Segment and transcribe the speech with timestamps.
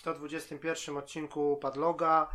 [0.00, 2.28] witajcie w 121 odcinku Padloga.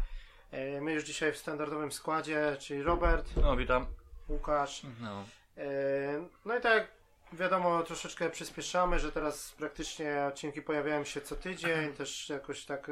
[0.52, 3.86] E, My już dzisiaj w standardowym składzie, czyli Robert, No, witam.
[4.30, 4.82] Łukasz.
[5.02, 5.24] No.
[5.58, 5.66] E,
[6.46, 6.88] No i tak
[7.34, 12.90] wiadomo, troszeczkę przyspieszamy, że teraz praktycznie odcinki pojawiają się co tydzień, też jakoś tak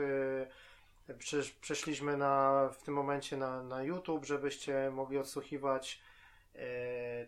[1.10, 6.02] e, przesz- przeszliśmy na, w tym momencie na, na YouTube, żebyście mogli odsłuchiwać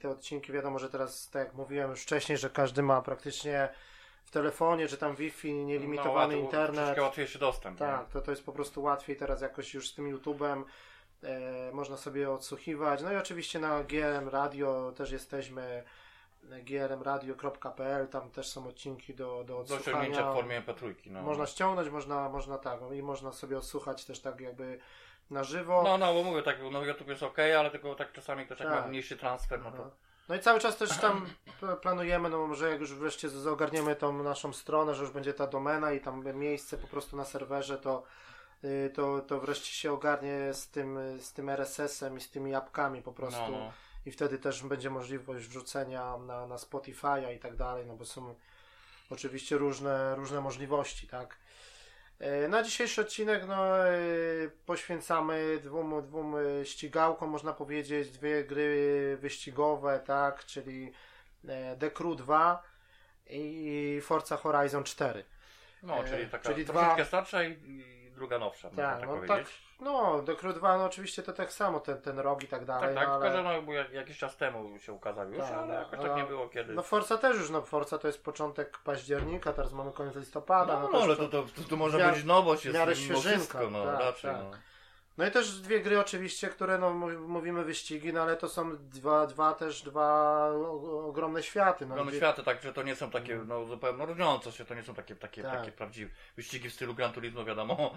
[0.01, 0.51] te odcinki.
[0.51, 3.69] Wiadomo, że teraz, tak jak mówiłem już wcześniej, że każdy ma praktycznie
[4.25, 6.85] w telefonie, czy tam Wi-Fi, nielimitowany no, internet.
[6.85, 7.79] Troszkę łatwiejszy dostęp.
[7.79, 10.63] Tak, to, to jest po prostu łatwiej teraz jakoś już z tym YouTube'em.
[11.23, 13.01] E, można sobie odsłuchiwać.
[13.01, 15.83] No i oczywiście na GRM Radio też jesteśmy
[16.43, 19.45] grmradio.pl, tam też są odcinki do, do Nie?
[19.45, 19.97] Do odsłuchania.
[19.97, 20.93] osiągnięcia w formie MP3.
[21.05, 21.21] No.
[21.21, 24.79] Można ściągnąć, można, można tak, i można sobie odsłuchać też tak jakby
[25.31, 25.83] na żywo.
[25.83, 28.69] No, no, bo mówię, tak, no YouTube jest ok, ale tylko tak czasami ktoś jak
[28.69, 28.81] Tak.
[28.81, 29.91] ma mniejszy transfer, no to...
[30.29, 31.25] No i cały czas też tam
[31.81, 35.47] planujemy, no może jak już wreszcie z- ogarniemy tą naszą stronę, że już będzie ta
[35.47, 38.03] domena i tam miejsce po prostu na serwerze, to,
[38.63, 43.01] y, to, to wreszcie się ogarnie z tym, z tym RSS-em i z tymi apkami
[43.01, 43.41] po prostu.
[43.41, 43.71] No, no.
[44.05, 48.35] I wtedy też będzie możliwość wrzucenia na, na Spotify'a i tak dalej, no bo są
[49.09, 51.37] oczywiście różne, różne możliwości, tak.
[52.19, 53.91] E, Na dzisiejszy odcinek no, e,
[54.65, 60.91] poświęcamy dwóm, dwóm e, ścigałkom, można powiedzieć, dwie gry wyścigowe, tak, czyli
[61.79, 62.63] The Crew 2
[63.29, 65.23] i Forza Horizon 4.
[65.83, 69.27] no czyli taka czyli troszeczkę dwa- starsza i druga nowsza, można Tak, tak no tak,
[69.27, 69.61] powiedzieć.
[69.79, 72.95] no The Crew 2 no oczywiście to tak samo, ten, ten rok i tak dalej,
[72.95, 73.53] Tak, tak, no, tylko ale...
[73.53, 76.23] że no, jakiś czas temu się ukazał już, Tak, ale no, jakoś ale- tak nie
[76.23, 76.73] było kiedy.
[76.73, 80.79] No Forza też już, no Forza to jest początek października, teraz mamy koniec listopada.
[80.79, 81.75] no, No, no, to to, to, to, to
[82.25, 84.43] nowość, jest mimo wszystko, no tak, raczej, tak.
[84.43, 84.51] no.
[85.17, 88.77] No i też dwie gry oczywiście, które no mów- mówimy wyścigi, no ale to są
[88.77, 90.49] dwa, dwa też dwa
[91.07, 91.85] ogromne światy.
[91.85, 94.65] No, Gramy dwie- światy, tak, że to nie są takie, no zupełnie no, różniące się,
[94.65, 95.59] to nie są takie, takie, Tak.
[95.59, 97.91] takie prawdziwe wyścigi w stylu Gran Turismo, wiadomo.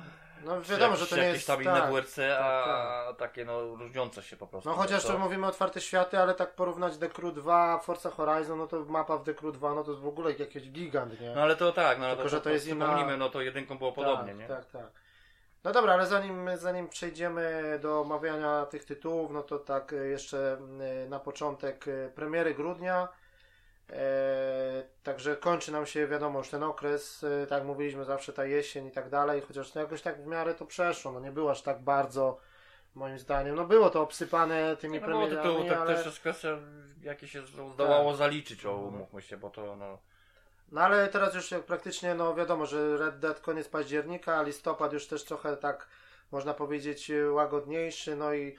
[0.44, 4.22] no wiadomo, że to nie jakieś jest tam inne tak, WRC, a takie no różniące
[4.22, 4.70] się po prostu.
[4.70, 5.12] No chociaż to...
[5.12, 9.16] to mówimy otwarte światy, ale tak porównać The Crew 2, Forza Horizon, no to mapa
[9.18, 11.30] w The Crew 2, no to jest w ogóle jakiś gigant, nie?
[11.34, 13.92] No ale to tak, no Tylko, to, że to jest inna- no to jedynką było
[13.92, 14.48] podobnie, tak, nie?
[14.48, 15.07] Tak, tak.
[15.64, 20.52] No dobra, ale zanim, zanim przejdziemy do omawiania tych tytułów, no to tak e, jeszcze
[20.52, 23.08] mm, na początek e, premiery grudnia.
[23.90, 28.86] E, także kończy nam się, wiadomo, już ten okres, e, tak mówiliśmy, zawsze ta jesień
[28.86, 31.62] i tak dalej, chociaż to jakoś tak w miarę to przeszło, no nie było aż
[31.62, 32.38] tak bardzo,
[32.94, 35.94] moim zdaniem, no było to obsypane tymi No było premierami, tytułu, tak ale...
[35.94, 36.58] też jest kwestia,
[37.02, 37.42] jakie się
[37.74, 39.98] zdołało zaliczyć, o, umówmy się, bo to no...
[40.72, 45.06] No ale teraz już jak praktycznie, no wiadomo, że Red Dead koniec października, listopad już
[45.06, 45.88] też trochę tak,
[46.30, 48.56] można powiedzieć, e, łagodniejszy, no i,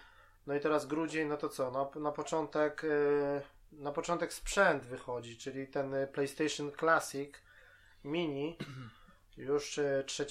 [0.47, 5.37] no i teraz grudzień, no to co, no, na początek, e, na początek sprzęt wychodzi,
[5.37, 7.41] czyli ten e, PlayStation Classic
[8.03, 8.57] Mini,
[9.37, 10.25] już e, 3,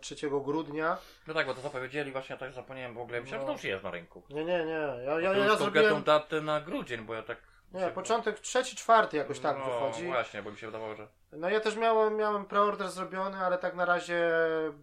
[0.00, 0.98] 3 grudnia.
[1.26, 3.64] No tak, bo to zapowiedzieli właśnie, ja też zapomniałem w ogóle, myślałem, że to już
[3.64, 4.22] jest na rynku.
[4.30, 7.22] Nie, nie, nie, ja, ja, ja, Ja, ja tą zrobiłem, datę na grudzień, bo ja
[7.22, 7.49] tak...
[7.74, 10.06] nie, się- początek trzeci, czwarty jakoś tak no, wychodzi.
[10.06, 11.06] właśnie, bo mi się wydawało, że...
[11.32, 14.30] No ja też miałem, miałem preorder zrobiony, ale tak na razie,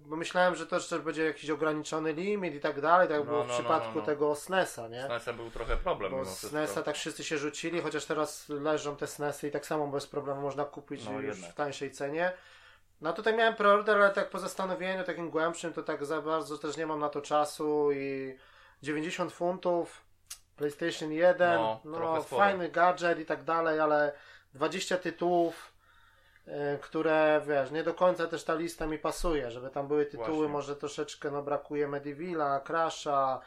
[0.06, 3.44] bo myślałem, że to też będzie jakiś ograniczony limit i tak dalej, tak No, było
[3.44, 4.06] w no, no, przypadku no, no.
[4.06, 5.02] tego SNESa, nie?
[5.06, 6.26] Z NES-em był trochę problem Bo.
[6.26, 10.42] SNESa tak wszyscy się rzucili, chociaż teraz leżą te SNESy i tak samo bez problemu
[10.42, 11.52] można kupić No, już jednak.
[11.52, 12.32] w tańszej cenie.
[13.02, 16.78] No tutaj miałem preorder, ale tak po zastanowieniu takim głębszym, to tak za bardzo też
[16.78, 18.36] nie mam na to czasu i
[18.84, 20.02] 90 funtów,
[20.58, 24.12] PlayStation 1, No, no, fajny gadżet i tak dalej, ale
[24.54, 25.74] 20 tytułów,
[26.48, 30.28] e, które wiesz, nie do końca też ta lista mi pasuje, żeby tam były tytuły,
[30.28, 30.48] Właśnie.
[30.48, 33.40] może troszeczkę no brakuje Medivilla, Crasha,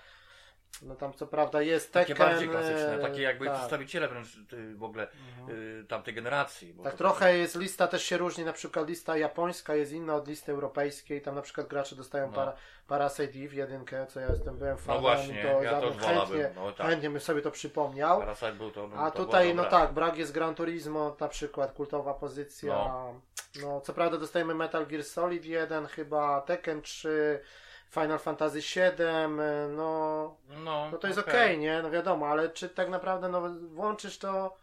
[0.82, 3.54] no tam co prawda jest Takie Tekken, bardziej klasyczne, e, takie jakby tak.
[3.54, 5.08] przedstawiciele wręcz y, w ogóle
[5.48, 6.74] y, tamtej generacji.
[6.84, 10.52] Tak trochę jest lista też się różni, na przykład lista japońska jest inna od listy
[10.52, 12.32] europejskiej, tam na przykład gracze dostają No.
[12.32, 12.52] para,
[12.86, 16.86] Parasite Eve jedynkę, co ja jestem, byłem fanem, właśnie, to ja też chętnie, no tak.
[16.86, 18.18] chętnie bym sobie to przypomniał.
[18.18, 18.90] Parasite był to.
[18.96, 22.74] A to tutaj, no tak, brak jest Gran Turismo, na przykład kultowa pozycja.
[22.74, 23.20] No.
[23.62, 23.80] No.
[23.80, 27.40] co prawda dostajemy Metal Gear Solid 1, chyba Tekken 3,
[27.90, 29.40] Final Fantasy 7,
[29.76, 31.34] no, No, no to jest okej.
[31.34, 31.82] okej, nie?
[31.82, 34.56] No wiadomo, ale czy tak naprawdę no, włączysz to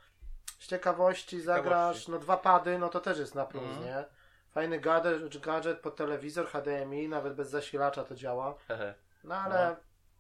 [0.60, 3.86] z ciekawości, zagrasz, no dwa pady, no to też jest na plus, Mhm.
[3.86, 4.06] nie?
[4.52, 8.56] Fajny gadżet, gadżet pod telewizor HDMI, nawet bez zasilacza to działa.
[9.24, 9.76] No ale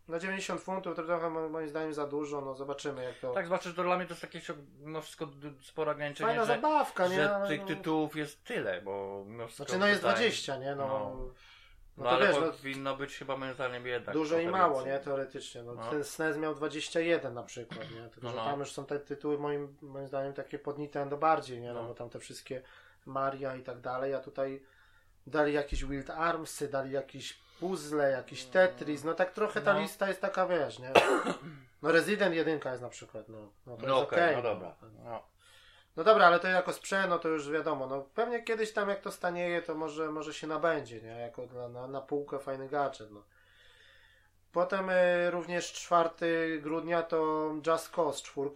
[0.07, 3.31] na 90 funtów to trochę mo- moim zdaniem za dużo, no zobaczymy jak to...
[3.33, 4.41] Tak, zobaczysz, że dla mnie to jest takie
[4.79, 7.15] mimo wszystko d- spore ograniczenie, Fajna że, zabawka, nie?
[7.15, 10.57] że Ale tych no- tytułów jest tyle, bo mimo wszystko Znaczy no jest tutaj- 20,
[10.57, 10.75] nie?
[10.75, 11.15] No, No.
[11.97, 14.13] No, No, to ale wiesz, no, powinno być chyba moim zdaniem jednak.
[14.15, 14.99] dużo i mało, nie?
[14.99, 15.63] Teoretycznie.
[15.63, 15.89] No, No.
[15.89, 18.09] Ten SNES miał 21 na przykład, nie?
[18.09, 18.45] Tylko, No, no.
[18.45, 21.73] tam już są te tytuły moim, moim zdaniem takie pod Nintendo bardziej, nie?
[21.73, 21.87] No, No.
[21.87, 22.61] bo tam te wszystkie
[23.05, 24.63] Maria i tak dalej, a tutaj
[25.27, 30.21] dali jakieś Wild Armsy, dali jakieś puzzle, jakiś Tetris, no tak trochę ta lista jest
[30.21, 30.91] taka, wiesz, nie?
[31.81, 34.35] No Resident 1 jest na przykład, no, no to No jest okej, okej.
[34.35, 34.75] no dobra.
[35.03, 35.23] No.
[35.97, 39.01] No dobra, ale to jako sprzęt, no to już wiadomo, no pewnie kiedyś tam jak
[39.01, 41.09] to stanieje, to może, może się nabędzie, nie?
[41.19, 43.23] Jako na, na, na półkę fajny gadżet, no.
[44.51, 48.49] Potem y, również 4 grudnia to Just Cause 4.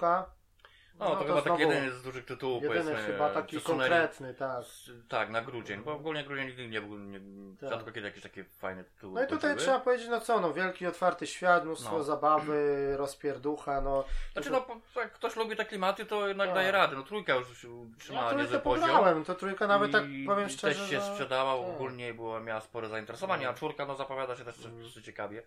[1.01, 3.03] No, to, chyba znowu taki jeden z dużych tytułów, jedyny powiedzmy.
[3.13, 4.63] chyba taki konkretny, tak.
[5.09, 7.19] Tak, na grudzień, bo ogólnie grudzień nigdy nie był, nie,
[7.59, 7.69] Tak.
[7.69, 10.88] rzadko kiedy jakieś takie fajne tytuły No i tutaj trzeba powiedzieć, no co, no wielki
[10.88, 12.03] otwarty świat, mnóstwo No.
[12.03, 14.03] zabawy, rozpierducha, no.
[14.33, 14.65] Znaczy no,
[14.95, 16.56] jak ktoś lubi te klimaty, to jednak Tak.
[16.56, 16.95] daje radę.
[16.95, 18.89] No trójka już ja utrzymała trójkę niezły poziom.
[18.89, 21.75] pograłem, to trójka nawet tak powiem szczerze, też się sprzedała tak.
[21.75, 24.92] ogólnie była, miała spore zainteresowanie, a czwórka no zapowiada się też Mm.
[25.03, 25.44] ciekawie.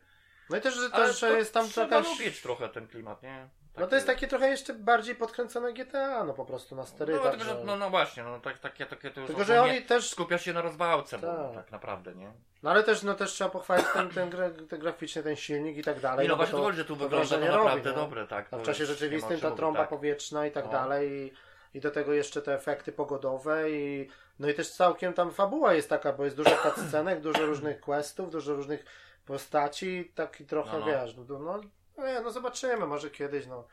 [0.51, 2.19] No i też, też, że to jest tam trzeba jakaś...
[2.19, 3.49] lubić trochę ten klimat, nie?
[3.77, 7.31] No to jest takie trochę jeszcze bardziej podkręcone GTA, no po prostu na No, sterydach.
[7.31, 9.83] tylko, że, że- no, no właśnie, no tak, takie, takie to już Tylko, że oni
[9.83, 11.55] też skupia się na rozwałce, bo Tak.
[11.55, 12.33] tak naprawdę, nie?
[12.63, 14.31] No ale też, no też trzeba pochwalić ten, ten,
[14.69, 16.27] ten graficzny, ten silnik i tak dalej.
[16.27, 18.05] I no bo właśnie to, chodzi, że tu to wygląda to naprawdę robi, no.
[18.05, 18.47] dobre, tak.
[18.51, 19.89] A w czasie rzeczywistym ta trąba tak.
[19.89, 20.71] powietrzna i tak No.
[20.73, 25.31] dalej i, i do tego jeszcze te efekty pogodowe i no i też całkiem tam
[25.33, 28.85] fabuła jest taka, bo jest dużo cutscenek, dużo różnych questów, dużo różnych
[29.27, 30.87] postaci, taki trochę No, no.
[30.87, 31.61] wiesz, no, no, no,
[31.99, 33.65] nie, no zobaczymy, może kiedyś, no.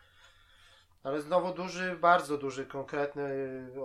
[1.04, 3.30] Ale znowu duży, bardzo duży, konkretny,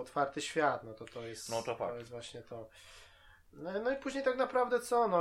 [0.01, 1.99] otwarty świat, no to to jest, No to fakt.
[1.99, 2.67] jest właśnie to.
[3.53, 5.21] No, no i później tak naprawdę co, no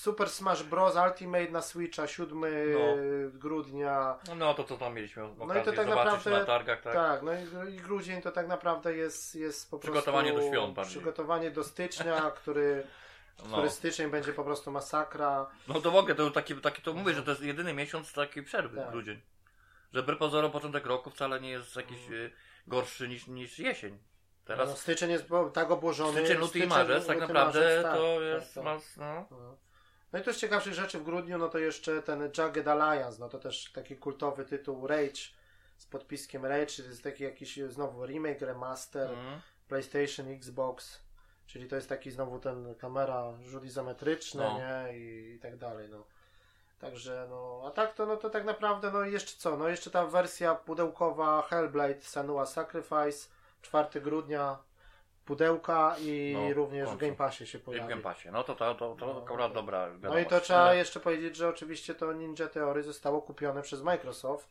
[0.00, 0.94] Super Smash Bros.
[1.08, 2.44] Ultimate na Switcha 7
[3.32, 6.94] grudnia, No to co tam mieliśmy okazję No i to tak naprawdę- na targach, tak?
[6.94, 10.50] tak, no i, i grudzień to tak naprawdę jest, jest po Przygotowanie prostu...
[10.50, 10.96] do świąt bardziej.
[10.96, 12.86] Przygotowanie do stycznia, który,
[13.50, 13.70] No.
[13.70, 15.50] styczeń będzie po prostu masakra.
[15.68, 18.76] no to mogę, to taki, taki to mówię, że to jest jedyny miesiąc takiej przerwy,
[18.76, 18.90] Tak.
[18.90, 19.20] grudzień.
[19.92, 22.30] Że wbrew pozorom początek roku wcale nie jest jakiś e,
[22.66, 23.98] gorszy niż, niż jesień.
[24.44, 26.12] Teraz No, styczeń jest bo- tak obłożony.
[26.18, 28.64] styczeń, luty i marzec tak luty, naprawdę marzec, tak, to tak, jest tak.
[28.64, 29.26] mas, no.
[29.30, 29.56] No.
[30.12, 33.28] No i tu z ciekawszych rzeczy w grudniu, no to jeszcze ten Jagged Alliance, no
[33.28, 35.20] to też taki kultowy tytuł Rage
[35.76, 39.40] z podpiskiem Rage, to jest taki jakiś znowu remake, remaster, Mm.
[39.68, 41.00] PlayStation, Xbox,
[41.52, 44.58] czyli to jest taki znowu ten kamera rzut izometryczny, No.
[44.58, 46.04] nie, I, i tak dalej, no.
[46.80, 49.90] Także, no, a tak to, no to tak naprawdę, no i jeszcze co, no jeszcze
[49.90, 53.28] ta wersja pudełkowa Hellblade Senua Sacrifice,
[53.62, 54.58] 4 grudnia,
[55.24, 56.96] pudełka i No, również w.
[56.96, 57.88] Game Passie się I w pojawi.
[57.88, 58.28] Game Passie.
[58.32, 60.28] No to to, to, to No, akurat to- dobra No i wiadomość.
[60.28, 64.48] to trzeba jeszcze powiedzieć, że oczywiście to Ninja Theory zostało kupione przez Microsoft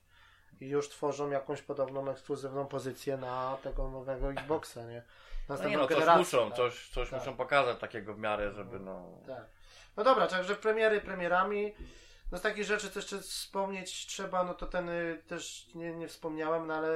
[0.61, 5.03] i już tworzą jakąś podobną ekskluzywną pozycję na tego nowego Xboxa, nie?
[5.49, 6.57] No Następną nie no, coś muszą, tak.
[6.57, 7.19] coś, coś Tak.
[7.19, 9.21] muszą pokazać takiego w miarę, żeby no...
[9.27, 9.45] Tak.
[9.97, 11.73] No dobra, także premiery premierami.
[12.31, 16.07] No z takich rzeczy co jeszcze wspomnieć trzeba, no to ten y, też nie, nie
[16.07, 16.89] wspomniałem, no ale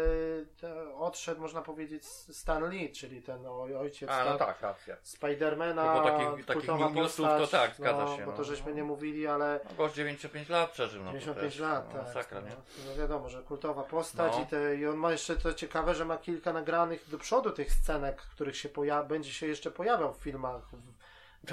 [0.97, 4.97] odszedł można powiedzieć Stan Lee, czyli ten oj, ojciec A, no tak, tak, racja.
[5.03, 8.37] Spidermana, No bo takich- takich newsów to tak, zgadza no, się, Bo no.
[8.37, 11.85] to żeśmy nie mówili, ale No, gość 95 lat przeżył, no to 95 też, lat,
[11.87, 12.03] no, tak.
[12.07, 12.55] Masakra, no, nie?
[12.87, 14.43] no wiadomo, że kultowa postać No.
[14.43, 17.71] i, te, i on ma jeszcze to ciekawe, że ma kilka nagranych do przodu tych
[17.71, 20.73] scenek, których się poja- będzie się jeszcze pojawiał w filmach w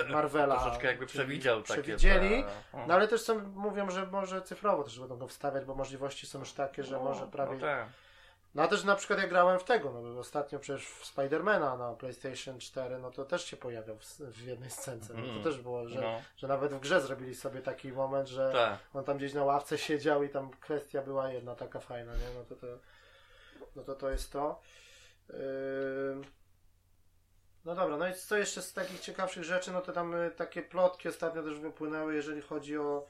[0.08, 0.60] Marvela.
[0.60, 1.82] Troszeczkę jakby przewidział takie...
[1.82, 5.74] Przewidzieli, ta- no ale też są, mówią, że może cyfrowo też będą go wstawiać, bo
[5.74, 7.54] możliwości są już takie, że No, może prawie...
[7.54, 7.86] No, tak.
[8.54, 11.92] No a też na przykład jak grałem w tego, no ostatnio przecież w Spidermana na
[11.94, 15.42] PlayStation 4, no to też się pojawiał w, w jednej scence, no to Mm.
[15.44, 18.78] też było, że, No, że nawet w grze zrobili sobie taki moment, że tak.
[18.94, 22.34] on tam gdzieś na ławce siedział i tam kwestia była jedna taka fajna, nie?
[22.38, 22.66] No to to,
[23.76, 24.60] no to, to jest to.
[25.30, 26.24] Ym.
[27.64, 30.62] No dobra, no i co jeszcze z takich ciekawszych rzeczy, no to tam y, takie
[30.62, 33.06] plotki ostatnio też wypłynęły, jeżeli chodzi o,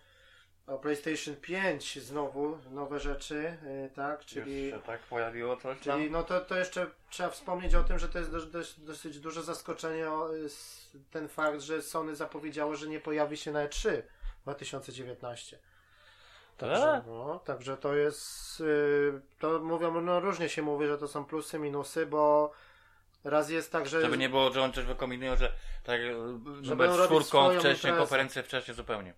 [0.67, 4.71] o PlayStation 5 znowu, nowe rzeczy, y, tak, czyli...
[4.71, 5.99] Się tak pojawiło coś tam?
[5.99, 9.21] Czyli no to, to jeszcze trzeba wspomnieć o tym, że to jest dość, dość, dosyć
[9.21, 14.03] duże zaskoczenie o, s- ten fakt, że Sony zapowiedziało, że nie pojawi się na E3
[14.41, 15.59] w 2019.
[16.57, 17.07] Także, Tak?
[17.07, 21.59] no, także to jest, y, to mówią, no różnie się mówi, że to są plusy,
[21.59, 22.53] minusy, bo
[23.25, 24.01] raz jest tak, że...
[24.01, 25.53] Żeby nie było, że on coś wykombinują, że
[25.85, 29.15] tak będą numer z robić czwórką wcześniej, konferencję wcześniej zupełnie.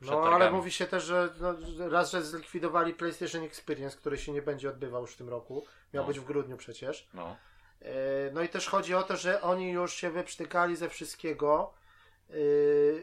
[0.00, 4.32] No ale mówi się też, że no, że raz, że zlikwidowali PlayStation Experience, który się
[4.32, 5.66] nie będzie odbywał już w tym roku.
[5.94, 6.08] Miał No.
[6.08, 7.08] być w grudniu przecież.
[7.14, 7.36] No.
[7.82, 11.74] E, No i też chodzi o to, że oni już się wyprztykali ze wszystkiego
[12.30, 12.34] e,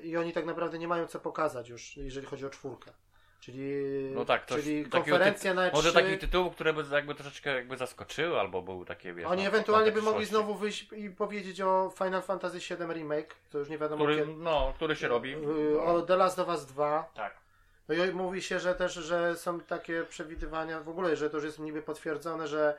[0.01, 2.91] i oni tak naprawdę nie mają co pokazać już, jeżeli chodzi o czwórkę.
[3.39, 5.73] Czyli, No tak, coś czyli konferencja na E3.
[5.73, 9.25] Może takich tytułów, które by jakby troszeczkę jakby zaskoczyły, albo były takie, wiesz...
[9.25, 13.35] Oni no, ewentualnie by wątek mogli znowu wyjść i powiedzieć o Final Fantasy VII Remake,
[13.49, 14.33] to już nie wiadomo Który, kiedy.
[14.33, 15.35] no, który się robi.
[15.35, 17.11] Y, O The Last of Us 2.
[17.13, 17.37] Tak.
[17.87, 21.45] No i mówi się, że też, że są takie przewidywania, w ogóle, że to już
[21.45, 22.77] jest niby potwierdzone, że,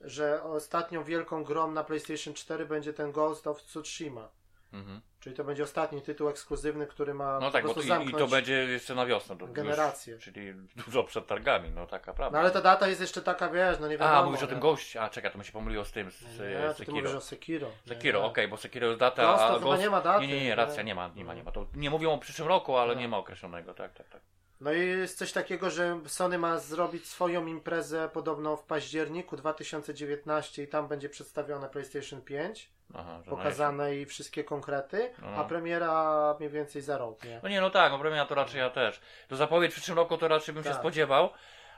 [0.00, 4.28] że ostatnią wielką grą na PlayStation 4 będzie ten Ghost of Tsushima.
[4.72, 5.00] Mhm.
[5.20, 8.26] Czyli to będzie ostatni tytuł ekskluzywny, który ma No tak, bo to, i, i to
[8.26, 9.36] będzie jeszcze na wiosnę.
[9.38, 10.18] To już- generację.
[10.18, 10.54] czyli
[10.86, 12.38] dużo przed targami, no taka prawda.
[12.38, 14.18] No ale ta data jest jeszcze taka, wiesz, no nie wiadomo.
[14.18, 14.62] A, mówisz o tym nie?
[14.62, 15.02] goście.
[15.02, 16.96] A czekaj, to mi się pomyliło z tym, z, z Nie, to ty Sekiro.
[16.96, 17.70] mówisz o Sekiro.
[17.86, 18.30] Sekiro, Nie, nie.
[18.30, 19.82] okej, bo Sekiro jest data, Ghost to a Ghost...
[19.82, 20.86] nie ma daty, Nie, nie, nie, racja, nie?
[20.86, 21.52] nie ma, nie ma, nie ma.
[21.52, 23.00] To nie mówią o przyszłym roku, ale No.
[23.00, 24.22] nie ma określonego, tak, tak, tak.
[24.60, 30.62] No i jest coś takiego, że Sony ma zrobić swoją imprezę podobno w październiku 2019
[30.62, 33.30] i tam będzie przedstawione PlayStation 5, Aha, jesień.
[33.30, 35.28] pokazane i wszystkie konkrety, No.
[35.28, 37.40] a premiera mniej więcej za rok, nie?
[37.42, 39.00] No nie, no tak, no premiera to raczej ja też.
[39.28, 40.78] To zapowiedź w przyszłym roku to raczej bym się Tak.
[40.78, 41.30] spodziewał.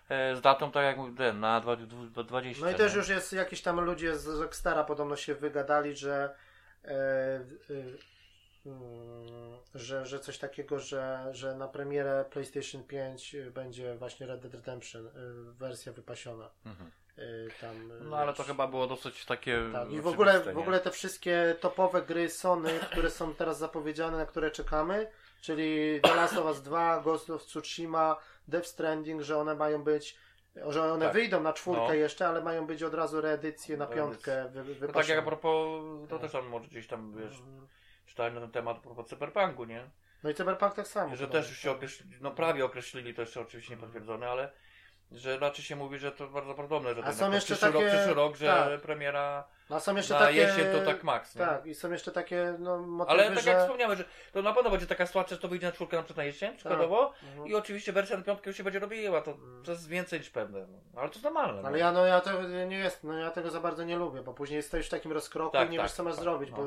[0.09, 2.65] E, z datą tak jak ten, na dwa- dwa- 20.
[2.65, 6.35] No i też już jest jakiś tam ludzie z Rockstara podobno się wygadali, że
[6.85, 7.41] e, e,
[9.75, 15.07] że, że coś takiego, że, że na premierę PlayStation 5 będzie właśnie Red Dead Redemption,
[15.07, 15.11] e,
[15.53, 16.51] wersja wypasiona.
[16.67, 16.91] Mhm.
[17.19, 17.23] E,
[17.61, 19.59] Tam, No ale to chyba było dosyć takie.
[19.73, 24.17] Tak, i w ogóle, w ogóle te wszystkie topowe gry Sony, które są teraz zapowiedziane,
[24.17, 25.07] na które czekamy,
[25.41, 28.17] czyli The Last of Us 2, Ghost of Tsushima,
[28.49, 30.17] Death Stranding, że one mają być,
[30.69, 31.15] że one Tak.
[31.15, 31.95] wyjdą na czwórkę No.
[31.95, 34.05] jeszcze, ale mają być od razu reedycje na Reedycje.
[34.05, 36.21] piątkę wy, No tak jak a propos, to Tak.
[36.21, 37.67] też tam może gdzieś tam wiesz, Mhm.
[38.13, 39.91] Czytałem na ten temat a propos cyberpunku, nie?
[40.23, 41.17] No i Cyberpunk tak samo.
[41.17, 44.53] Że też już się określili, no prawie określili, to jeszcze oczywiście nie potwierdzone, ale
[45.13, 47.83] że raczej się mówi, że to bardzo prawdopodobne, że A ten są jeszcze przyszły, rok,
[47.83, 48.81] takie- przyszły rok, że tak.
[48.81, 50.37] premiera No, a są jeszcze na takie...
[50.39, 51.35] jesień to tak maks?
[51.35, 53.51] Tak, i są jeszcze takie no, motywy, Ale tak że...
[53.51, 56.03] jak wspomniałem, że to na pewno będzie taka sytuacja, że to wyjdzie na czwórkę na
[56.03, 57.47] przykład na jesień, przykładowo, Mhm.
[57.49, 59.63] i oczywiście wersja na piątkę już się będzie robiła, to, Mhm.
[59.69, 60.67] jest więcej niż pewne.
[60.67, 61.01] No.
[61.01, 61.61] Ale to jest normalne.
[61.61, 61.77] Ale no.
[61.77, 64.63] ja, no, ja to nie jest, no ja tego za bardzo nie lubię, bo później
[64.63, 66.57] stoisz w takim rozkroku Tak, i nie tak, wiesz co masz tak, zrobić, no.
[66.57, 66.65] bo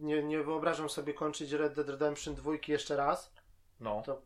[0.00, 3.32] nie, nie wyobrażam sobie kończyć Red Dead Redemption dwójki jeszcze raz.
[3.80, 4.02] no.
[4.06, 4.22] To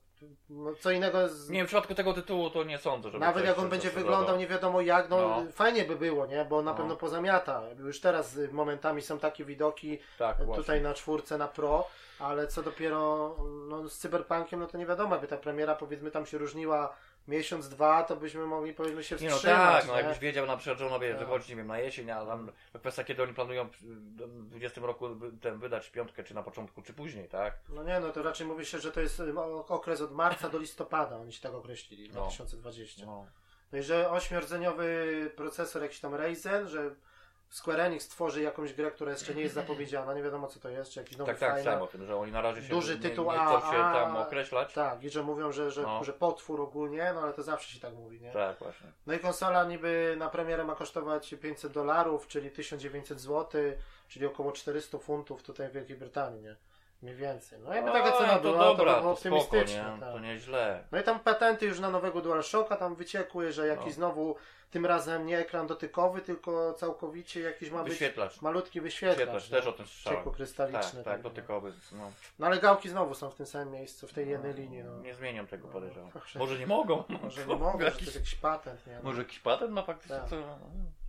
[0.50, 1.50] no, co innego z...
[1.50, 4.46] Nie w przypadku tego tytułu to nie sądzę, żeby Nawet jak on będzie wyglądał nie
[4.46, 5.42] wiadomo jak, no, No.
[5.52, 6.44] fajnie by było, nie?
[6.44, 6.76] Bo na No.
[6.76, 7.62] pewno pozamiata.
[7.78, 10.54] Już teraz momentami są takie widoki Tak, właśnie.
[10.54, 11.86] tutaj na czwórce, na pro,
[12.18, 13.36] ale co dopiero
[13.68, 16.96] no, z Cyberpunkiem, no to nie wiadomo, jakby ta premiera powiedzmy tam się różniła
[17.30, 19.58] miesiąc, dwa, to byśmy mogli powiedzmy się Nie no wstrzymać.
[19.80, 19.98] tak, no nie?
[20.00, 21.18] jakbyś wiedział na przykład, że ona wie, Tak.
[21.18, 25.08] wychodzi, nie wiem, na jesień, a tam kwestia kiedy oni planują w 20 roku
[25.40, 27.54] ten wydać piątkę, czy na początku, czy później, tak?
[27.68, 30.58] No nie, no to raczej mówi się, że to jest y, okres od marca do
[30.58, 32.20] listopada, oni się tak określili, No.
[32.20, 33.06] 2020.
[33.06, 33.26] No.
[33.72, 36.90] No i że ośmiordzeniowy procesor jakiś tam Ryzen, że
[37.50, 40.90] Square Enix tworzy jakąś grę, która jeszcze nie jest zapowiedziana, nie wiadomo co to jest,
[40.92, 41.62] czy jakiś nowy Tak, tak, fajny.
[41.62, 43.78] chciałem o tym, że oni na razie się Duży nie, tytuł nie chcą A, się
[43.84, 44.72] A, tam określać.
[44.74, 46.04] Tak, i że mówią, że, że, No.
[46.04, 48.32] że potwór ogólnie, no ale to zawsze się tak mówi, nie?
[48.32, 48.86] Tak, właśnie.
[49.06, 53.62] No i konsola niby na premierę ma kosztować 500 dolarów, czyli 1900 zł,
[54.08, 56.56] czyli około 400 funtów tutaj w Wielkiej Brytanii, nie?
[57.02, 57.58] Mniej więcej.
[57.58, 59.84] No jakby taka cena to była, dobra, to było to spoko, nie?
[60.00, 60.12] tak.
[60.12, 60.84] To nieźle.
[60.92, 63.92] No i tam patenty już na nowego DualShocka tam wyciekły, że jakiś No.
[63.92, 64.36] znowu
[64.70, 68.42] tym razem nie ekran dotykowy, tylko całkowicie jakiś ma być Wyświetlacz.
[68.42, 69.18] malutki wyświetlacz.
[69.18, 69.56] Wyświetlacz, no.
[69.56, 70.18] też o tym słyszałem.
[70.18, 71.04] Ciekłokrystaliczny.
[71.04, 71.30] Tak, tak, no.
[71.30, 71.72] dotykowy.
[71.92, 72.12] No.
[72.38, 74.82] No ale gałki znowu są w tym samym miejscu, w tej jednej linii.
[74.84, 74.98] No.
[75.00, 76.10] Nie zmienią tego, podejrzewam.
[76.34, 77.04] Może nie mogą.
[77.22, 79.00] Może nie mogę, że to jakiś, jest jakiś patent, nie?
[79.02, 80.16] Może jakiś patent ma faktycznie?
[80.16, 80.28] Tak.
[80.30, 80.36] To...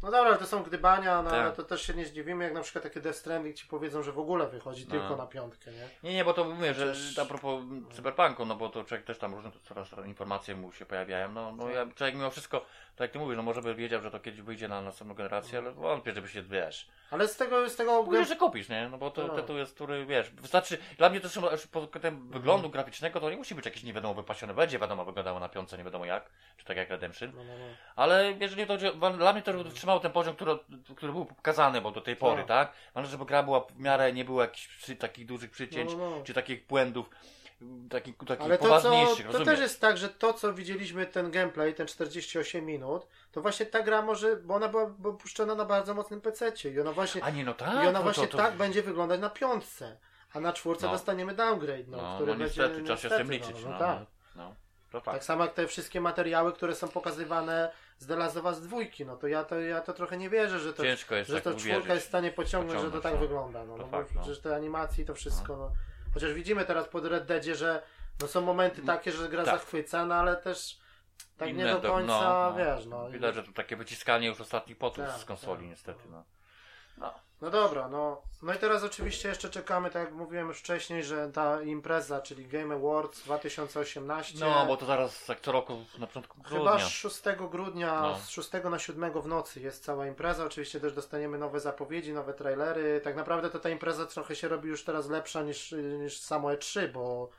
[0.04, 1.40] No dobra, ale to są gdybania, no Tak.
[1.40, 4.12] ale to też się nie zdziwimy, jak na przykład takie Death Stranding ci powiedzą, że
[4.12, 4.92] w ogóle wychodzi No.
[4.92, 5.88] tylko na piątkę, nie?
[6.10, 7.64] Nie, nie, bo to mówię, że Chociaż- a propos
[7.94, 11.32] cyberpunku, no bo to człowiek też tam różne to coraz informacje mu się pojawiają.
[11.32, 12.60] No, no ja, człowiek mimo wszystko,
[12.96, 15.60] tak jak ty mówisz, no może by wiedział, że to kiedyś wyjdzie na następną generację,
[15.60, 16.88] ale wątpię, żeby się wiesz.
[17.12, 18.90] Ale z tego, z tego Pójdziesz, że kupisz, nie?
[18.90, 19.36] No bo to No.
[19.36, 23.38] tytuł jest, który wiesz, wystarczy, dla mnie też już pod kątem wyglądu graficznego to nie
[23.38, 26.66] musi być jakieś nie wiadomo wypasione, będzie wiadomo wyglądało na piątce, nie wiadomo jak, czy
[26.66, 27.66] tak jak Redemption, No, no, no.
[27.96, 28.78] ale jeżeli to,
[29.18, 30.52] dla mnie to trzymało ten poziom, który,
[30.96, 32.48] który był pokazany, bo do tej pory, No.
[32.48, 32.74] tak?
[32.94, 36.34] Ale żeby gra była w miarę, nie było jakichś takich dużych przycięć, No, no, czy
[36.34, 37.10] takich błędów,
[37.90, 38.92] takich, takich Ale to, co,
[39.32, 43.66] to też jest tak, że to, co widzieliśmy, ten gameplay, ten 48 minut, to właśnie
[43.66, 47.24] ta gra może, bo ona była była puszczona na bardzo mocnym pececie i ona właśnie,
[47.24, 49.98] A nie, no tak, i ona no właśnie to, to, tak będzie wyglądać na piątce,
[50.34, 50.92] a na czwórce No.
[50.92, 53.70] dostaniemy downgrade, no, No, który no będzie niestety, trzeba się z tym liczyć, no, no,
[53.72, 54.00] no, tak.
[54.36, 54.56] no,
[54.92, 55.26] to Tak fakt.
[55.26, 59.18] samo jak te wszystkie materiały, które są pokazywane z The Last of Us dwójki, no
[59.18, 61.50] to ja to, ja to trochę nie wierzę, że to, Ciężko jest że tak to
[61.50, 61.72] uwierzyć.
[61.74, 63.20] czwórka jest w stanie pociągnąć, że to Pociągnąć, tak no.
[63.20, 63.66] wygląda.
[63.66, 64.22] No, no, fakt, no.
[64.22, 65.72] przecież te animacje i to wszystko, no.
[66.14, 67.82] Chociaż widzimy teraz pod Red Deadzie, że
[68.22, 69.54] no są momenty takie, że gra Tak.
[69.60, 70.80] zachwyca, no ale też
[71.38, 72.56] tak Inne nie do do- końca, no, no.
[72.58, 73.10] wiesz, no.
[73.10, 75.70] Widać, że tu takie wyciskanie już ostatnich potów Tak, z konsoli tak.
[75.70, 76.24] niestety, no.
[76.98, 77.14] no.
[77.42, 78.22] No dobra, no.
[78.42, 82.48] No i teraz oczywiście jeszcze czekamy, tak jak mówiłem już wcześniej, że ta impreza, czyli
[82.48, 84.40] Game Awards 2018.
[84.40, 86.80] No, bo to zaraz tak co roku na początku Chyba grudnia.
[86.90, 88.16] 6 grudnia, No.
[88.20, 90.46] z 6 na 7 w nocy jest cała impreza.
[90.46, 93.02] Oczywiście też dostaniemy nowe zapowiedzi, nowe trailery.
[93.04, 96.88] Tak naprawdę to ta impreza trochę się robi już teraz lepsza niż, niż samo E3,
[96.88, 97.30] bo, bo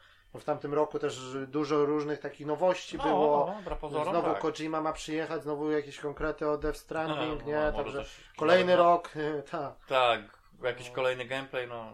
[0.41, 3.55] w tamtym roku też dużo różnych takich nowości No, było.
[3.71, 4.39] no, pozorom, znowu tak.
[4.39, 7.61] Kojima ma przyjechać, znowu jakieś konkrety o Death Stranding, No, nie?
[7.73, 8.05] no, Także
[8.37, 9.11] kolejny no, rok,
[9.51, 9.75] tak.
[9.87, 10.21] Tak,
[10.63, 11.93] jakiś kolejny gameplay, no.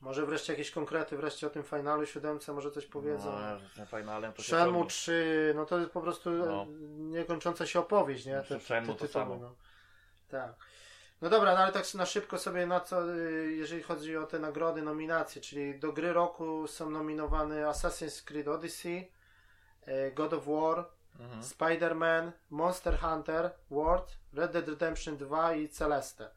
[0.00, 3.32] Może wreszcie jakieś konkrety wreszcie o tym finalu siódemce, może coś powiedzą.
[3.78, 4.90] No, finalem to się Shenmue ciągnie.
[4.90, 6.66] 3, no to jest po prostu No.
[6.98, 8.32] niekończąca się opowieść, nie?
[8.32, 9.36] Znaczy, Shenmue to samo.
[9.36, 9.54] no.
[10.28, 10.52] Tak.
[11.22, 14.38] No dobra, no ale tak na szybko sobie na co, y, jeżeli chodzi o te
[14.38, 19.10] nagrody, nominacje, czyli do gry roku są nominowane Assassin's Creed Odyssey,
[19.88, 20.86] y, God of War,
[21.20, 21.42] Mhm.
[21.42, 26.30] Spider-Man, Monster Hunter World, Red Dead Redemption 2 i Celeste.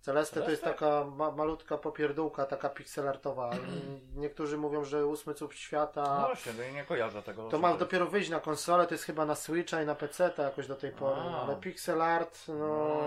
[0.00, 3.50] Celeste to jest taka ma malutka popierdółka, taka pixelartowa.
[4.16, 6.24] Niektórzy mówią, że ósmy cud No świata.
[6.26, 7.48] właśnie, no i nie kojarzę tego.
[7.48, 10.66] To ma dopiero wyjść na konsolę, to jest chyba na Switcha i na PC jakoś
[10.66, 11.42] do tej pory, A.
[11.42, 13.02] ale pixel art, no, No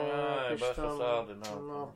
[0.50, 1.94] nie, bez tam, przesady, no.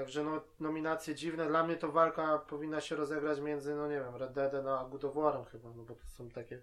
[0.00, 1.46] Także no, nominacje dziwne.
[1.46, 5.04] Dla mnie to walka powinna się rozegrać między, no nie wiem, Red Deadem a God
[5.04, 6.58] of War'em chyba, no bo to są takie,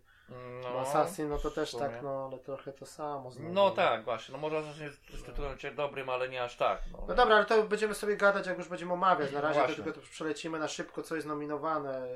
[0.63, 3.31] No, bo Assassin no to też tak, no ale trochę to samo.
[3.31, 3.53] znowu.
[3.53, 4.31] No tak, właśnie.
[4.33, 6.81] No może Assassin jest z tytułem cię dobrym, ale nie aż tak.
[6.91, 9.31] No, No dobra, ale to będziemy sobie gadać, jak już będziemy omawiać.
[9.31, 9.83] Na razie to Właśnie.
[9.83, 12.07] tylko to przelecimy na szybko, co jest nominowane.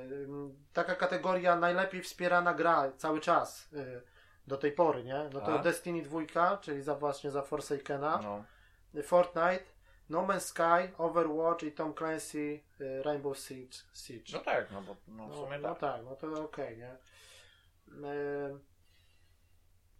[0.73, 4.01] Taka kategoria najlepiej wspierana gra cały czas y,
[4.47, 5.29] do tej pory, nie?
[5.33, 5.61] No to Tak.
[5.61, 8.43] Destiny 2, czyli za właśnie za Forsakena, No.
[9.03, 9.63] Fortnite,
[10.11, 13.77] No Man's Sky, Overwatch i Tom Clancy y, Rainbow Siege.
[13.93, 14.33] Siege.
[14.33, 15.79] no tak, no bo no, w No, sumie no tak.
[15.79, 16.97] tak, no to okej, nie?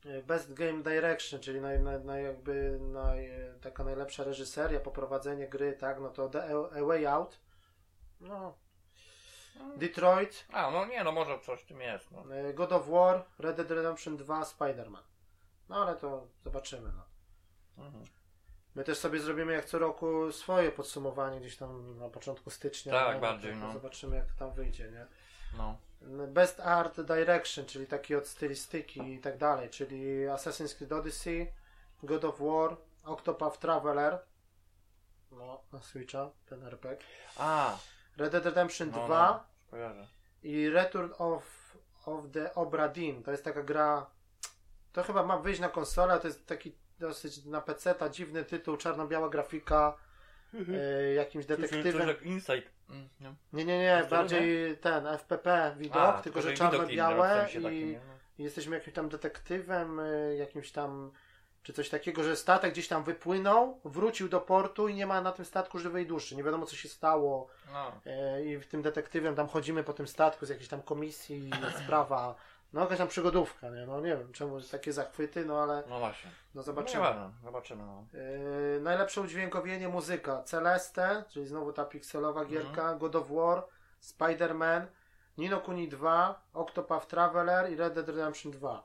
[0.05, 3.29] Y, y, Best Game Direction, czyli naj, naj, naj, jakby naj,
[3.61, 5.99] taka najlepsza reżyseria, poprowadzenie gry, tak?
[5.99, 6.43] No to The
[6.79, 7.39] A Way Out.
[8.21, 8.57] No.
[9.77, 12.11] Detroit, A, no nie, no może coś w tym jest.
[12.11, 12.23] No.
[12.53, 15.03] God of War, Red Dead Redemption 2, Spider-Man.
[15.69, 17.03] No ale to zobaczymy, no.
[17.85, 18.05] Mhm.
[18.75, 22.93] My też sobie zrobimy jak co roku swoje podsumowanie gdzieś tam na początku stycznia.
[22.93, 23.21] Tak, nie?
[23.21, 23.73] bardziej, no.
[23.73, 25.05] Zobaczymy jak to tam wyjdzie, nie?
[25.57, 25.77] no.
[26.27, 31.53] Best Art Direction, czyli taki od stylistyki i tak dalej, czyli Assassin's Creed Odyssey,
[32.03, 34.19] God of War, Octopath Traveler,
[35.31, 37.05] no, na Switcha, ten RPG,
[37.37, 37.77] A,
[38.17, 39.77] Red Dead Redemption no, 2 no,
[40.43, 43.23] i Return of, of the Obra Dinn.
[43.23, 44.05] To jest taka gra,
[44.93, 48.77] to chyba ma wyjść na konsolę, to jest taki dosyć na PC, ta dziwny tytuł,
[48.77, 49.97] czarno-biała grafika,
[50.53, 52.07] e, jakimś detektywem.
[52.07, 52.69] jak Insight.
[52.89, 53.35] Mm, no.
[53.53, 57.99] Nie, nie, nie, bardziej ten FPP widok, A, tylko że czarno-białe sensie i takim, nie?
[58.07, 58.13] No.
[58.37, 61.11] i jesteśmy jakimś tam detektywem, y, jakimś tam,
[61.63, 65.31] czy coś takiego, że statek gdzieś tam wypłynął, wrócił do portu i nie ma na
[65.31, 66.35] tym statku żywej duszy.
[66.35, 67.47] Nie wiadomo, co się stało.
[67.73, 67.91] No.
[68.37, 71.49] y, I w tym detektywem tam chodzimy po tym statku z jakiejś tam komisji,
[71.83, 72.35] sprawa.
[72.73, 73.85] No jakaś tam przygodówka, nie?
[73.85, 76.31] No nie wiem, czemu takie zachwyty, no ale no właśnie.
[76.55, 77.03] no Zobaczymy.
[77.03, 77.25] zobaczymy.
[77.25, 77.83] No, zobaczymy.
[77.85, 78.05] No.
[78.13, 83.63] Yy, najlepsze udźwiękowienie muzyka Celeste, czyli znowu ta pikselowa gierka, God of War,
[84.01, 84.85] Spider-Man,
[85.37, 88.83] Nino Kuni 2, Octopath Traveler i Red Dead Redemption 2.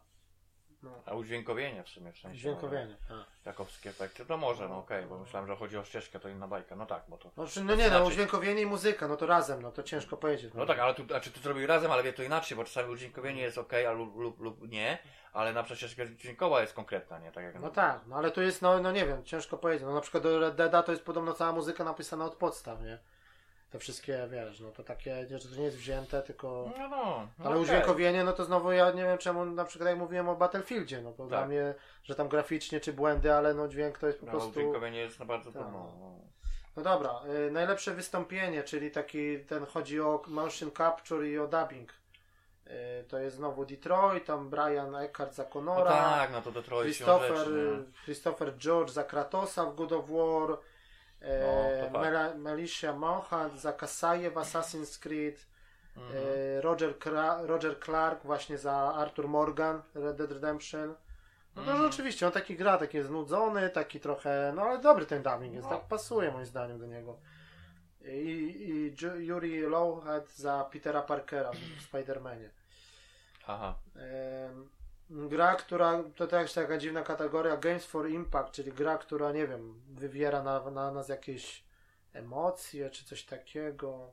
[0.82, 2.36] No, A udźwiękowienie w sumie w sensie.
[2.36, 3.10] udźwiękowienie, tak.
[3.16, 4.26] No, Jakowskie efekty.
[4.26, 6.76] To może, no okej, bo myślałem, że chodzi o ścieżkę, to inna bajka.
[6.76, 7.30] No tak, bo to.
[7.30, 8.06] Znaczy, no nie, no Inaczej.
[8.08, 10.54] udźwiękowienie i muzyka, no to razem, no to ciężko powiedzieć.
[10.54, 12.90] No tak, ale tu, a czy tu zrobili razem, ale wie to inaczej, bo czasami
[12.92, 14.98] udźwiękowienie jest ok, a lub, lub, lub nie,
[15.32, 17.32] ale na przykład ścieżka dźwiękowa jest konkretna, nie?
[17.32, 19.84] Tak jak No tak, no ale tu jest, no, no nie wiem, ciężko powiedzieć.
[19.86, 22.98] No na przykład do Red Deada to jest podobno cała muzyka napisana od podstaw, nie?
[23.76, 26.70] Te wszystkie, wiesz, no to takie, że to nie jest wzięte, tylko...
[26.78, 27.62] No, no, no Ale okej.
[27.62, 31.12] udźwiękowienie, no to znowu ja nie wiem czemu, na przykład jak mówiłem o Battlefieldzie, no
[31.12, 31.48] bo dla Tak.
[31.48, 34.48] mnie, że tam graficznie czy błędy, ale no dźwięk to jest po No, prostu...
[34.48, 35.62] udźwiękowienie jest na bardzo Tak.
[35.62, 35.92] trudno.
[36.00, 36.16] No.
[36.76, 41.92] No dobra, y, najlepsze wystąpienie, czyli taki, ten chodzi o motion capture i o dubbing.
[42.66, 45.90] Y, to jest znowu Detroit, tam Brian Eckhart za no Conora.
[45.90, 50.58] tak, no to Detroit Christopher, rzeczy, y, Christopher George za Kratosa w God of War,
[51.20, 52.02] e, No, tak.
[52.02, 55.46] Mela, Melisha Monhat za Kasaję w Assassin's Creed,
[55.96, 56.02] no.
[56.02, 56.94] e, Roger,
[57.42, 60.94] Roger Clark właśnie za Arthur Morgan Red Dead Redemption.
[61.57, 61.90] No to Mhm.
[61.90, 65.68] rzeczywiście, on taki gra, taki jest znudzony, taki trochę, no ale dobry ten dubbing jest,
[65.70, 65.76] No.
[65.76, 67.16] tak pasuje moim zdaniem do niego.
[68.05, 72.48] I, i Yuri Lowhead za Petera Parkera w Spider-Manie.
[73.46, 73.74] Aha.
[73.96, 74.68] Em,
[75.10, 79.80] Gra, która to też taka dziwna kategoria Games for Impact, czyli gra, która nie wiem,
[79.88, 81.64] wywiera na, na nas jakieś
[82.12, 84.12] emocje czy coś takiego.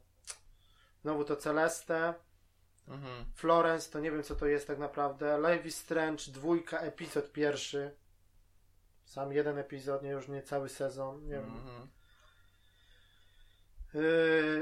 [1.01, 2.13] Znowu to Celeste,
[2.87, 3.25] Mhm.
[3.35, 5.39] Florence, to nie wiem co to jest tak naprawdę.
[5.49, 7.91] Life is Strange, dwójka, epizod pierwszy.
[9.05, 11.23] Sam jeden epizod, nie już nie cały sezon.
[11.25, 11.43] Nie wiem.
[11.43, 11.81] Mhm.
[11.81, 11.87] Yy,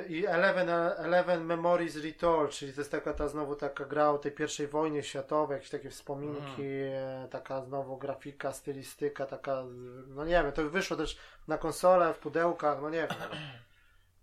[0.09, 4.31] I Eleven, Eleven Memories Retold, czyli to jest taka ta znowu taka gra o tej
[4.31, 9.63] pierwszej wojnie światowej, jakieś takie wspominki, e, taka znowu grafika, stylistyka, taka,
[10.07, 11.17] no nie wiem, to wyszło też
[11.47, 13.17] na konsolę, w pudełkach, no nie wiem.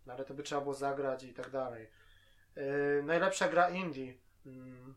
[0.07, 1.91] No, ale to by trzeba było zagrać i tak dalej.
[2.57, 4.15] Yy, najlepsza gra indie.
[4.47, 4.95] Mm,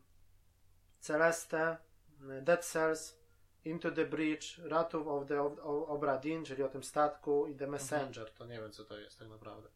[0.99, 1.77] Celeste,
[2.21, 3.21] y, Dead Cells,
[3.65, 7.55] Into the Bridge, Ratów of the of, of Obra Dinn, czyli o tym statku i
[7.55, 9.69] The Messenger, to nie wiem co to jest tak naprawdę.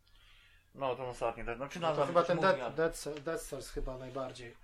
[0.76, 3.98] No, ten ostatni, ten, no czy No to chyba ten Dead, Dead, Dead Cells chyba
[3.98, 4.56] najbardziej.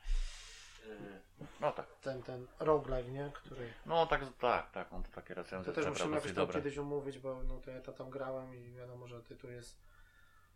[1.62, 1.86] No tak.
[2.02, 3.32] Ten, ten roguelike, nie?
[3.34, 3.74] Który...
[3.86, 6.56] No tak, tak, tak, on to takie To recenzje też naprawdę musimy jakoś dobre.
[6.56, 9.78] kiedyś omówić, bo no, to ja to tam grałem i wiadomo, że tytuł jest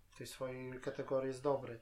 [0.09, 1.79] w tej swojej kategorii jest dobry.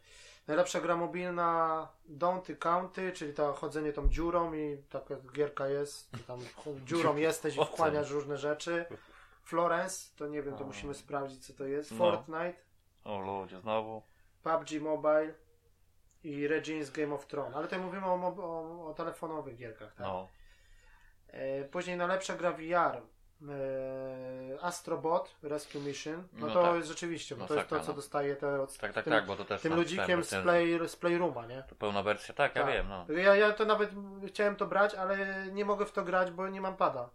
[0.48, 6.40] Najlepsza gra mobilna Daunty County, czyli to chodzenie tą dziurą i taka gierka jest, tam
[6.86, 8.86] dziurą jesteś i wchłaniasz różne rzeczy.
[9.44, 11.92] Florence, to nie wiem, to musimy sprawdzić co to jest.
[11.92, 11.98] No.
[11.98, 12.56] Fortnite,
[13.06, 14.02] O ludzie, znowu.
[14.44, 15.34] PUBG Mobile
[16.24, 20.00] i Regine's Game of Thrones, ale tutaj mówimy o, mob- o, o telefonowych gierkach, tak?
[20.08, 20.28] No.
[21.28, 23.02] E, Później najlepsza gra VR.
[23.50, 26.28] E, Astrobot Rescue Mission.
[26.34, 26.76] No, No to tak.
[26.76, 27.96] jest rzeczywiście, bo to jest to, Masakra, co no.
[27.96, 30.88] dostaje te od Tak, tak, tym, tak, bo to też tym tam ludzikiem z, play,
[30.90, 31.64] z Playrooma, nie?
[31.64, 32.74] To pełna wersja, tak, ja Tak.
[32.74, 33.06] wiem, no.
[33.14, 33.92] Ja, ja to nawet
[34.28, 35.18] chciałem to brać, ale
[35.52, 37.10] nie mogę w to grać, bo nie mam pada.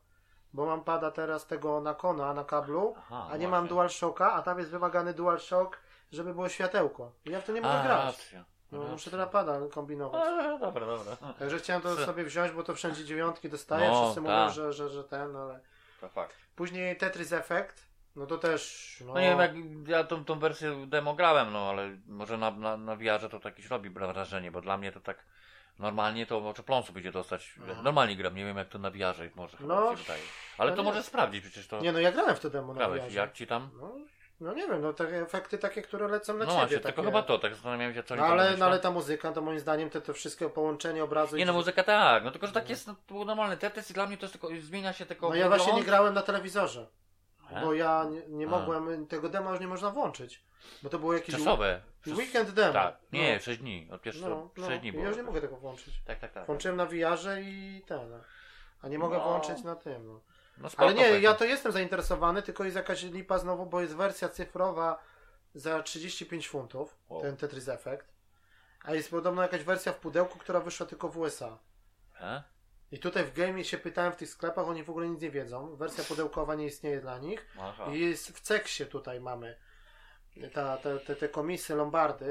[0.59, 3.49] Bo mam pada teraz tego Nakona na kablu, Aha, a nie właśnie.
[3.49, 5.79] mam DualShocka, a tam jest wymagany DualShock,
[6.12, 7.12] żeby było światełko.
[7.25, 8.05] I ja w to nie mogę A, grać.
[8.07, 8.44] racja.
[8.73, 8.92] No, racja.
[8.92, 10.23] muszę teraz pada kombinować.
[10.27, 11.16] A, dobra, dobra.
[11.38, 13.88] Także chciałem to sobie wziąć, bo to wszędzie dziewiątki dostaję.
[13.90, 14.53] No, Wszyscy mówią, tak.
[14.53, 15.61] że, że, że ten, ale...
[16.01, 16.35] To fakt.
[16.57, 19.03] Później Tetris Effect, no to też.
[19.07, 19.53] No, No nie wiem, jak
[19.88, 23.66] ja tą, tą wersję demo grałem, no ale może na, na, na VR-ze to jakieś
[23.66, 25.18] robi wrażenie, bo dla mnie to tak
[25.79, 27.55] normalnie to może pląsu będzie dostać.
[27.71, 27.83] Aha.
[27.83, 30.23] Normalnie gram, nie wiem jak to na VR-ze może chyba No, się wydaje.
[30.59, 30.88] Ale no to nie.
[30.88, 32.88] może sprawdzić, przecież to Nie no, ja grałem w to demo na.
[32.88, 33.17] VR-ze.
[33.19, 33.71] Jak ci tam?
[33.81, 33.93] No,
[34.41, 36.59] no nie wiem, no te efekty takie, które lecą na No ciebie.
[36.59, 36.87] właśnie, takie...
[36.87, 39.59] tylko chyba to, tak zastanawiałem się co No ale, no ale ta muzyka, to moim
[39.61, 42.87] zdaniem te, te wszystkie połączenie obrazu Nie no, muzyka tak, no tylko, że tak jest,
[42.87, 45.49] no, to był normalny Tetris dla mnie to jest tylko, zmienia się tylko No ja
[45.49, 46.87] właśnie nie grałem na telewizorze,
[47.53, 47.61] E?
[47.61, 50.43] bo ja nie, nie mogłem, tego dema już nie można włączyć,
[50.83, 51.81] bo to było jakieś Czasowe.
[52.07, 52.73] weekend demo.
[52.73, 53.40] Tak, nie, no.
[53.40, 55.07] 6 dni, od pierwszego, No, no, 6 dni ja było.
[55.07, 56.03] już nie mogę tego włączyć.
[56.07, 56.47] Tak, tak, tak.
[56.47, 58.21] Włączyłem na VR-ze i ten,
[58.83, 59.25] a nie mogę No.
[59.25, 60.07] włączyć na tym.
[60.07, 60.21] No.
[60.59, 63.97] No, spoko, Ale nie, ja to jestem zainteresowany, tylko jest jakaś lipa znowu, bo jest
[63.97, 64.99] wersja cyfrowa
[65.55, 67.21] za 35 funtów, Wow.
[67.23, 68.05] ten Tetris Effect.
[68.85, 71.59] A jest podobno jakaś wersja w pudełku, która wyszła tylko w USA.
[72.21, 72.42] E?
[72.92, 75.77] I tutaj w game się pytałem w tych sklepach, oni w ogóle nic nie wiedzą.
[75.77, 77.47] Wersja pudełkowa nie istnieje dla nich.
[77.61, 77.87] Aha.
[77.92, 79.57] I jest w Ceksie tutaj mamy
[80.55, 82.27] ta, te, te, te komisje Lombardy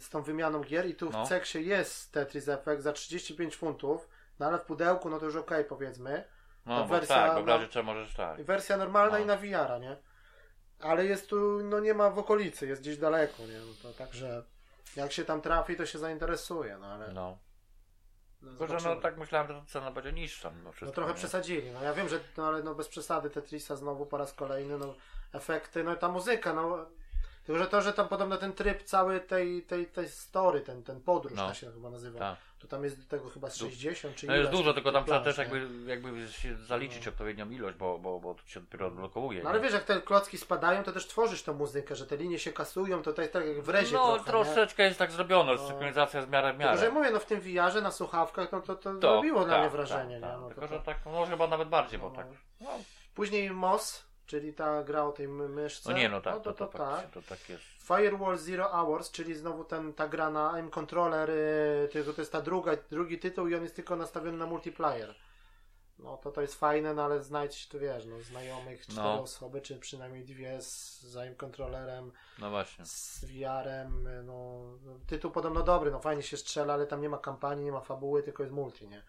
[0.00, 1.24] z tą wymianą gier i tu No.
[1.24, 4.08] w Ceksie jest Tetris Effect za 35 funtów,
[4.38, 6.24] no ale w pudełku no to już okej powiedzmy.
[6.66, 8.42] No, ta bo wersja, tak, bo w no- razie możesz tak.
[8.42, 9.24] Wersja normalna No.
[9.24, 9.96] i na VR-a, nie?
[10.80, 13.58] Ale jest tu, no nie ma w okolicy, jest gdzieś daleko, nie?
[13.58, 14.42] No to także
[14.96, 17.38] jak się tam trafi, to się zainteresuje, no ale No.
[18.42, 20.86] no, Tylko, że no tak myślałem, że to cena będzie niższa mimo wszystko.
[20.86, 21.18] No trochę nie?
[21.18, 24.78] przesadzili, no ja wiem, że no ale no bez przesady Tetrisa znowu po raz kolejny,
[24.78, 24.94] no
[25.32, 26.78] efekty, no i ta muzyka, no
[27.44, 31.00] tylko, że to, że tam podobno ten tryb cały tej, tej, tej story, ten, ten
[31.00, 31.54] podróż, No.
[31.54, 32.38] się chyba nazywa, Tak.
[32.58, 35.20] to tam jest do tego chyba z 60 czy No jest dużo, tylko tam trzeba
[35.20, 35.44] też nie?
[35.44, 39.42] jakby, jakby się zaliczyć odpowiednią ilość, bo, bo, bo to się dopiero odblokowuje.
[39.42, 39.64] No ale nie?
[39.64, 43.02] wiesz, jak te klocki spadają, to też tworzysz tą muzykę, że te linie się kasują,
[43.02, 44.24] to tak, tak jak w rezie No trochę, nie?
[44.24, 45.68] troszeczkę jest tak zrobione, No.
[45.68, 46.90] synchronizacja w miarę w Tylko, że miarę.
[46.90, 49.70] mówię, no w tym VR-ze na słuchawkach, no to, to, To, robiło na tak, mnie
[49.70, 50.36] wrażenie, tak, nie?
[50.36, 50.40] tak.
[50.40, 50.74] No, to, Tylko, to...
[50.74, 52.14] że tak, no może chyba nawet bardziej, bo No.
[52.16, 52.26] tak.
[52.60, 52.70] No,
[53.14, 55.90] Później MOS, czyli ta gra o tej my- myszce.
[55.92, 57.10] no nie, no tak, no to, to, to, tak.
[57.10, 57.64] to tak jest.
[57.64, 62.40] Firewall Zero Hours, czyli znowu ten, ta gra na M-Controller, yy, tylko to jest ta
[62.40, 65.14] druga, drugi tytuł i on jest tylko nastawiony na multiplayer.
[65.98, 69.22] No to to jest fajne, no ale znajdź, tu wiesz, no, znajomych, cztery No.
[69.22, 72.86] osoby, czy przynajmniej dwie z, z M-Controllerem, No właśnie.
[72.86, 77.18] z VR-em, no, no, tytuł podobno dobry, no fajnie się strzela, ale tam nie ma
[77.18, 79.02] kampanii, nie ma fabuły, tylko jest multi, nie?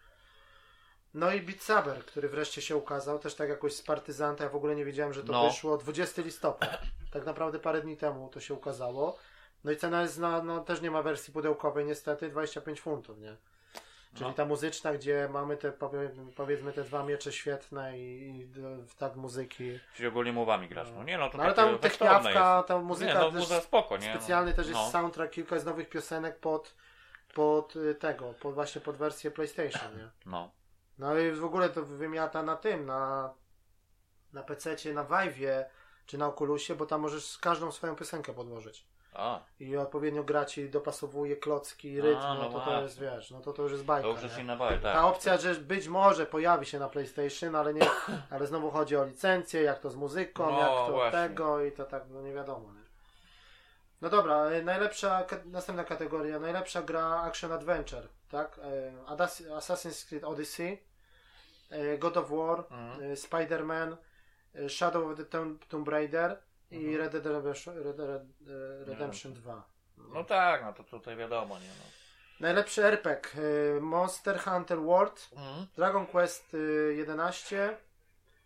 [1.14, 4.56] No i Beat Saber, który wreszcie się ukazał, też tak jakoś z partyzanta, ja w
[4.56, 5.48] ogóle nie wiedziałem, że to No.
[5.48, 6.78] wyszło 20 listopada.
[7.12, 9.18] Tak naprawdę parę dni temu to się ukazało.
[9.64, 13.36] No i cena jest na, no też nie ma wersji pudełkowej niestety, 25 funtów, nie?
[14.14, 14.32] Czyli No.
[14.32, 18.48] ta muzyczna, gdzie mamy te powie, powiedzmy te dwa miecze świetne i, i
[18.98, 19.78] tak muzyki.
[19.94, 20.88] Czyli ogólnie mowami grasz.
[20.96, 24.10] No nie no, to No, ale tam techniawka, ta muzyka Nie, no muza spoko, nie?
[24.14, 24.90] specjalny też jest no.
[24.90, 26.74] soundtrack, kilka jest nowych piosenek pod,
[27.34, 30.08] pod y, tego, pod właśnie pod wersję PlayStation, nie?
[30.26, 30.50] No.
[30.98, 33.34] No i w ogóle to wymiata na tym, na,
[34.32, 35.64] na PC-cie, na Vive'ie
[36.06, 38.86] czy na Oculusie, bo tam możesz każdą swoją piosenkę podłożyć.
[39.14, 42.82] A, I odpowiednio gra ci dopasowuje klocki, rytm, A, no, no to to właśnie.
[42.82, 44.08] jest, wiesz, no to to już jest bajka.
[44.08, 44.94] to już jest inna bajka, tak.
[44.94, 47.80] Ta opcja, że być może pojawi się na PlayStation, ale nie,
[48.30, 51.18] ale znowu chodzi o licencję, jak to z muzyką, No, jak to właśnie.
[51.20, 52.72] tego i to tak, no nie wiadomo.
[52.72, 52.82] Nie?
[54.00, 58.58] No dobra, y, najlepsza, następna kategoria, najlepsza gra Action Adventure, tak?
[59.06, 60.78] Adas- Assassin's Creed Odyssey,
[61.70, 63.12] y, God of War, Mhm.
[63.12, 63.96] y, Spider-Man,
[64.68, 65.24] Shadow of the
[65.68, 66.38] Tomb, Raider
[66.70, 66.96] i Mhm.
[66.98, 69.62] Red Dead Redemption, Red y, Redemption 2.
[69.96, 71.84] No tak, no to tutaj wiadomo, nie no.
[72.40, 73.34] Najlepszy RPG,
[73.80, 75.66] Monster Hunter World, Mhm.
[75.76, 77.76] Dragon Quest y, 11,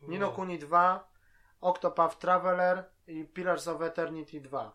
[0.02, 1.04] Nino Kuni 2,
[1.60, 4.72] Octopath Traveler i Pillars of Eternity 2.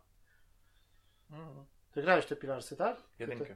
[1.29, 1.65] Mhm.
[1.91, 2.97] Ty grałeś te Pilarsy, tak?
[3.19, 3.55] Jedynkę.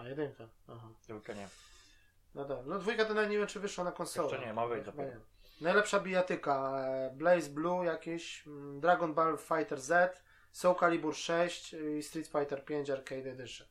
[0.00, 0.44] A, jedynka.
[0.68, 0.88] Aha.
[1.08, 1.48] Dwójkę nie.
[2.34, 2.64] No dobra.
[2.66, 4.28] No dwójka to nawet nie wiem, czy wyszła na konsolę.
[4.28, 5.04] Jeszcze nie, ma Chyba dopiero.
[5.08, 5.16] nie.
[5.60, 6.78] Najlepsza bijatyka.
[6.80, 12.64] e, Blaze Blue jakieś, mm, Dragon Ball Fighter Z, Soul Calibur 6 i Street Fighter
[12.64, 13.66] 5 Arcade Edition.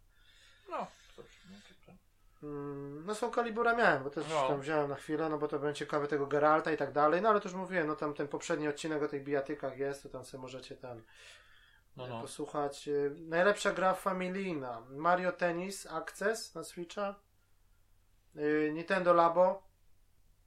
[0.69, 1.97] No, cóż, nie wiem.
[2.43, 4.47] Mm, No Soul Calibura miałem, bo też No.
[4.47, 7.29] tam wziąłem na chwilę, no bo to będzie ciekawe tego Geralta i tak dalej, no
[7.29, 10.25] ale to już mówiłem, no tam ten poprzedni odcinek o tych bijatykach jest, to tam
[10.25, 11.01] sobie możecie tam
[11.99, 12.21] No, no.
[12.21, 12.87] posłuchać.
[12.87, 14.81] E, Najlepsza gra familijna.
[14.89, 17.15] Mario Tennis Access na Switcha.
[18.35, 19.63] E, Nintendo Labo.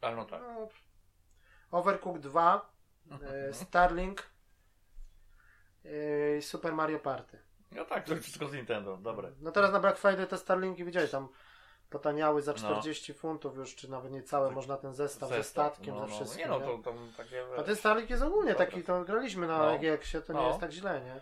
[0.00, 0.42] Ale no tak.
[0.42, 0.68] No,
[1.70, 2.70] Overcooked 2.
[3.22, 4.22] e, Starlink.
[6.38, 7.38] i Super Mario Party.
[7.72, 9.32] No tak, to wszystko z Nintendo, dobre.
[9.40, 11.28] No teraz na Black Friday te Starlinki widziałeś tam
[11.90, 12.58] potaniały za No.
[12.58, 16.14] 40 funtów już, czy nawet niecałe, można ten zestaw, ze Zestaw, statkiem, no, ze no.
[16.16, 16.40] wszystkim.
[16.50, 17.44] Nie no, to tam takie...
[17.58, 18.66] A ten Starlink jest ogólnie Dobra.
[18.66, 19.74] taki, to graliśmy na No.
[19.74, 20.48] EGX-ie, to nie No.
[20.48, 21.20] jest tak źle, nie?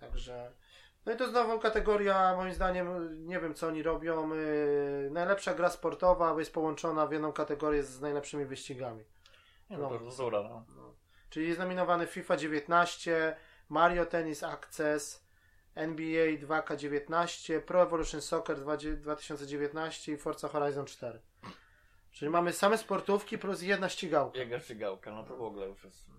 [0.00, 0.52] Także...
[1.06, 2.88] No i to znowu kategoria, moim zdaniem,
[3.26, 4.34] nie wiem co oni robią.
[4.34, 9.04] Yy, najlepsza gra sportowa jest połączona w jedną kategorię z najlepszymi wyścigami.
[9.70, 10.64] Nie no, to już bzdura, no.
[10.76, 10.94] No.
[11.30, 13.36] Czyli jest nominowany FIFA 19,
[13.68, 15.26] Mario Tennis Access,
[15.74, 21.20] NBA 2K19, Pro Evolution Soccer 2- 2019 i Forza Horizon 4.
[22.10, 24.38] Czyli mamy same sportówki plus jedna ścigałka.
[24.38, 26.10] Jego ścigałka, no to w ogóle już jest...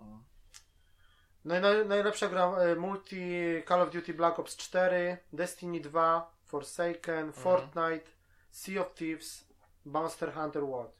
[0.00, 0.22] No.
[1.44, 8.10] No najlepsza gra e, multi Call of Duty Black Ops 4, Destiny 2, Forsaken, Fortnite,
[8.50, 9.44] Sea of Thieves,
[9.84, 10.92] Monster Hunter World.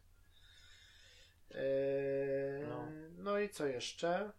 [1.54, 2.86] Eee, No.
[3.18, 3.38] no.
[3.38, 4.32] i co jeszcze?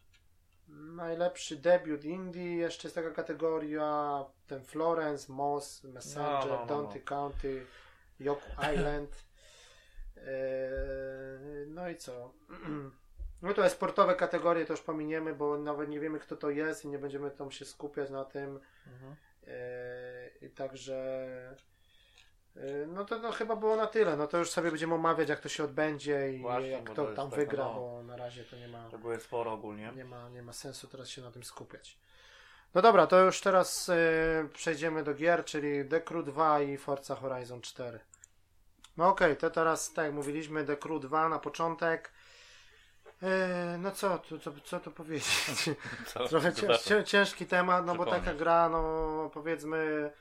[0.68, 7.02] Najlepszy debiut indie, jeszcze jest taka kategoria, ten Florence, Moss, Messenger, No, no, no, Donkey
[7.02, 7.66] County,
[8.20, 9.10] Yoku Island.
[10.18, 12.34] Eee, no i co?
[13.46, 16.86] No to jest sportowe kategorie, to już pominiemy, bo nawet nie wiemy kto to jest
[16.86, 18.60] i nie będziemy tam się skupiać na tym.
[18.88, 19.16] Mhm.
[20.42, 20.96] I także
[22.56, 24.18] eee, no to no, chyba było na tyle.
[24.18, 27.30] No to już sobie będziemy omawiać jak to się odbędzie i Właśnie, jak kto tam
[27.30, 27.74] taka, wygra, no.
[27.74, 29.92] bo na razie to nie ma, Tego jest sporo ogólnie.
[29.96, 31.98] nie ma, nie ma sensu teraz się na tym skupiać.
[32.74, 33.96] No dobra, to już teraz e,
[34.54, 38.00] przejdziemy do gier, czyli The Crew 2 i Forza Horizon 4.
[38.98, 42.12] No okej, to teraz tak jak mówiliśmy, The Crew 2 na początek.
[43.26, 45.26] E, no co, tu, co, co tu powiedzieć?
[46.14, 46.28] Co?
[46.30, 46.84] Trochę Co cię, za to?
[46.84, 50.12] cię, ciężki temat, no bo taka gra, no powiedzmy,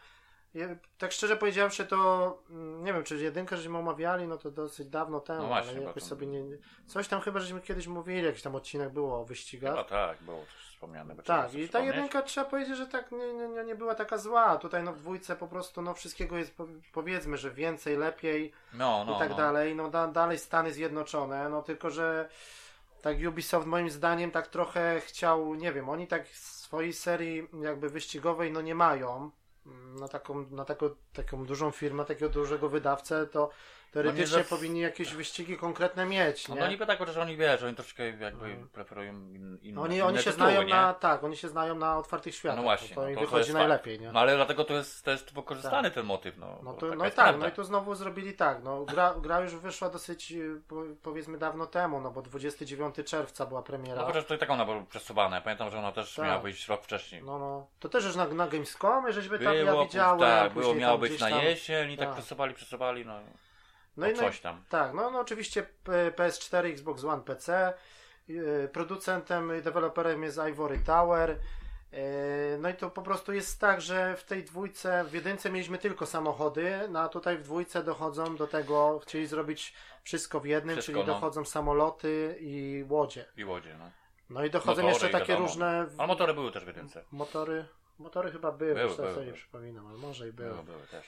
[0.54, 4.88] je, tak szczerze powiedziawszy, to mm, nie wiem, czy jedynkę żeśmy omawiali, no to dosyć
[4.88, 6.56] dawno temu, No właśnie, ale jakoś to- sobie nie, nie.
[6.86, 9.70] Coś tam chyba żeśmy kiedyś mówili, jakiś tam odcinek było o wyścigach.
[9.72, 11.14] Chyba tak, było też wspomniane.
[11.14, 14.18] bo trzeba Tak, i ta jedynka trzeba powiedzieć, że tak nie, nie, nie- była taka
[14.18, 14.56] zła.
[14.56, 19.04] Tutaj no w dwójce po prostu no wszystkiego jest po- powiedzmy, że więcej, lepiej No,
[19.06, 19.36] no, i tak no.
[19.36, 19.74] dalej.
[19.76, 22.28] No da, dalej Stany Zjednoczone, no tylko, że
[23.04, 28.52] tak Ubisoft moim zdaniem tak trochę chciał, nie wiem, oni tak swojej serii jakby wyścigowej
[28.52, 29.30] no nie mają.
[29.66, 33.50] Mm, Na taką, na taką, taką dużą firmę, takiego dużego wydawcę, to
[33.94, 36.60] teoretycznie No nie za- powinni jakieś wyścigi konkretne mieć, No, nie?
[36.60, 40.18] no niby tak, chociaż oni wiesz, oni troszkę jakby preferują in, inne, oni, inne oni
[40.18, 40.74] się tytuły, znają nie?
[40.74, 42.56] na, tak, oni się znają na otwartych światach.
[42.56, 43.54] No właśnie, to, no im to- to wychodzi fakt.
[43.58, 44.12] najlepiej, nie?
[44.12, 46.58] No ale dlatego to jest, to jest wykorzystany ten motyw, no.
[46.62, 47.38] No to, no tak, prawda.
[47.38, 48.62] no i to znowu zrobili tak.
[48.64, 50.32] No, gra, gra już wyszła dosyć
[50.68, 54.00] po, powiedzmy dawno temu, no bo 29 czerwca była premiera.
[54.00, 55.36] No chociaż to i tak ona była przesuwana.
[55.36, 56.24] Ja pamiętam, że ona też Tak.
[56.24, 57.22] miała wyjść rok wcześniej.
[57.22, 57.66] No, no.
[57.80, 60.20] To też już na, na Gamescomie, żeśmy tam ja widziałem.
[60.20, 62.16] tak, było, miało być na jesień i tak tak.
[62.16, 63.20] przesuwali, przesuwali, no.
[63.96, 64.64] No o i no, coś tam.
[64.68, 67.74] tak, no, no oczywiście P- PS4, Xbox One, PC.
[68.30, 71.30] y, Producentem i deweloperem jest Ivory Tower.
[71.30, 75.78] Y, No i to po prostu jest tak, że w tej dwójce, w jedynce mieliśmy
[75.78, 80.76] tylko samochody, no a tutaj w dwójce dochodzą do tego, chcieli zrobić wszystko w jednym,
[80.76, 81.14] Wszystko, czyli no.
[81.14, 83.24] dochodzą samoloty i łodzie.
[83.36, 83.90] I łodzie, no.
[84.30, 87.04] No i dochodzą Motory, jeszcze takie różne Ale motory były też w jedynce.
[87.12, 87.64] motory.
[87.98, 90.50] Motory chyba były, Były, były, sobie nie przypominam, ale może i były.
[90.50, 91.06] Były, były też.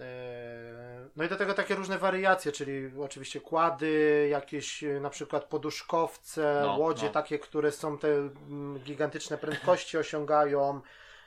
[0.00, 0.02] Eee,
[1.16, 6.62] No i do tego takie różne wariacje, czyli oczywiście kłady, jakieś e, na przykład poduszkowce,
[6.66, 7.12] No, łodzie no.
[7.12, 10.80] takie, które są te mm, gigantyczne prędkości osiągają.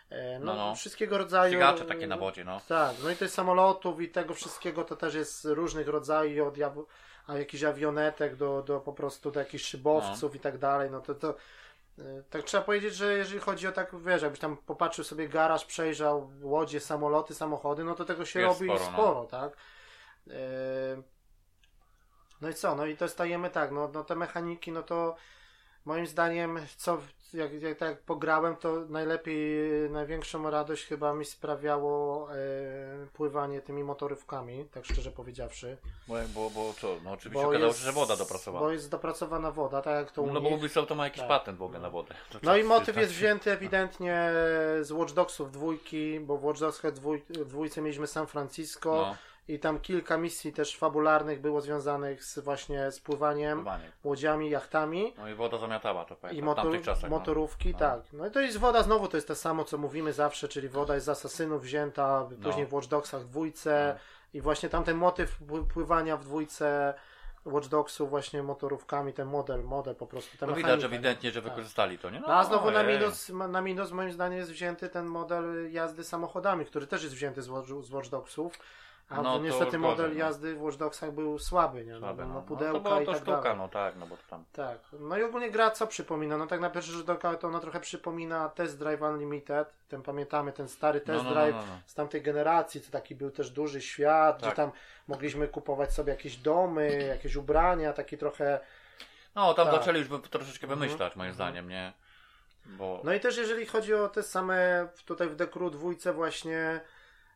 [0.09, 0.75] E, No, No, no.
[0.75, 1.51] wszystkiego rodzaju.
[1.53, 2.61] Ścigacze takie na wodzie, no.
[2.67, 6.85] Tak, no i tych samolotów i tego wszystkiego to też jest różnych rodzajów, od jaw-
[7.27, 10.91] a jakichś awionetek do, do po prostu do jakichś szybowców i tak dalej.
[10.91, 11.35] No to, to
[12.29, 16.31] tak trzeba powiedzieć, że jeżeli chodzi o tak, wiesz, jakbyś tam popatrzył sobie garaż, przejrzał
[16.41, 19.25] łodzie, samoloty, samochody, no to tego się Jest robi sporo, sporo, no.
[19.25, 19.57] tak?
[20.29, 21.01] E,
[22.41, 22.75] No i co?
[22.75, 25.15] No i to stajemy tak, no, no te mechaniki, no to
[25.85, 26.97] moim zdaniem, co,
[27.35, 32.35] jak, jak tak pograłem, to najlepiej, największą radość chyba mi sprawiało e,
[33.13, 35.77] pływanie tymi motorówkami, tak szczerze powiedziawszy.
[36.07, 36.95] Bo, bo, bo co?
[37.03, 38.65] No oczywiście Bo okazało się, że woda dopracowana.
[38.65, 40.49] Bo jest dopracowana woda, tak jak to u No bo.
[40.49, 41.29] Ubisoft to ma jakiś Tak.
[41.29, 42.15] patent w ogóle na wodę.
[42.29, 44.29] To No i motyw jest wzięty ewidentnie
[44.81, 49.15] z Watch Dogsów dwójki, bo w Watch Dogsach dwój, dwójce mieliśmy San Francisco No,
[49.47, 53.91] i tam kilka misji też fabularnych było związanych z właśnie z pływaniem, pływanie.
[54.03, 55.13] łodziami, jachtami.
[55.17, 57.09] No i woda zamiatała to I pamiętam, w motor, tamtych czasach.
[57.09, 57.17] no.
[57.17, 57.79] motorówki, No.
[57.79, 57.99] tak.
[58.13, 60.93] No i to jest woda, znowu to jest to samo, co mówimy zawsze, czyli woda
[60.95, 63.99] jest z Asasynów wzięta, później w Watch Dogsach dwójce No.
[64.33, 66.93] i właśnie tamten motyw pły- pływania w dwójce
[67.45, 67.67] Watch
[67.99, 70.87] właśnie motorówkami, ten model, model po prostu, No widać mechanika.
[70.87, 72.19] ewidentnie, że wykorzystali to, nie?
[72.19, 72.99] No a znowu na ojej.
[72.99, 77.41] minus, na minus moim zdaniem jest wzięty ten model jazdy samochodami, który też jest wzięty
[77.41, 78.59] z Watch, z Watch Dogsów.
[79.09, 80.19] A No to niestety model no.
[80.19, 81.99] jazdy w Watch Dogsach był słaby, nie?
[81.99, 82.41] No, no, no.
[82.41, 83.57] pudełka no to i tak sztuka, dalej.
[83.57, 84.43] no tak, no bo tam.
[84.51, 84.79] Tak.
[84.99, 86.37] No i ogólnie gra co przypomina?
[86.37, 89.67] No tak na pierwszy rzut oka to ona trochę przypomina Test Drive Unlimited.
[89.87, 93.49] Ten pamiętamy, ten stary No, Test no, Drive z tamtej generacji, to taki był też
[93.49, 94.47] duży świat, Tak.
[94.47, 94.71] gdzie tam
[95.07, 98.59] mogliśmy kupować sobie jakieś domy, jakieś ubrania, taki trochę...
[99.35, 99.75] No tam Tak.
[99.75, 100.79] zaczęli już troszeczkę Mhm.
[100.79, 101.33] wymyślać, moim Mhm.
[101.35, 101.93] zdaniem, nie?
[102.65, 103.01] Bo...
[103.03, 106.81] No i też jeżeli chodzi o te same, tutaj w Dekru dwójce właśnie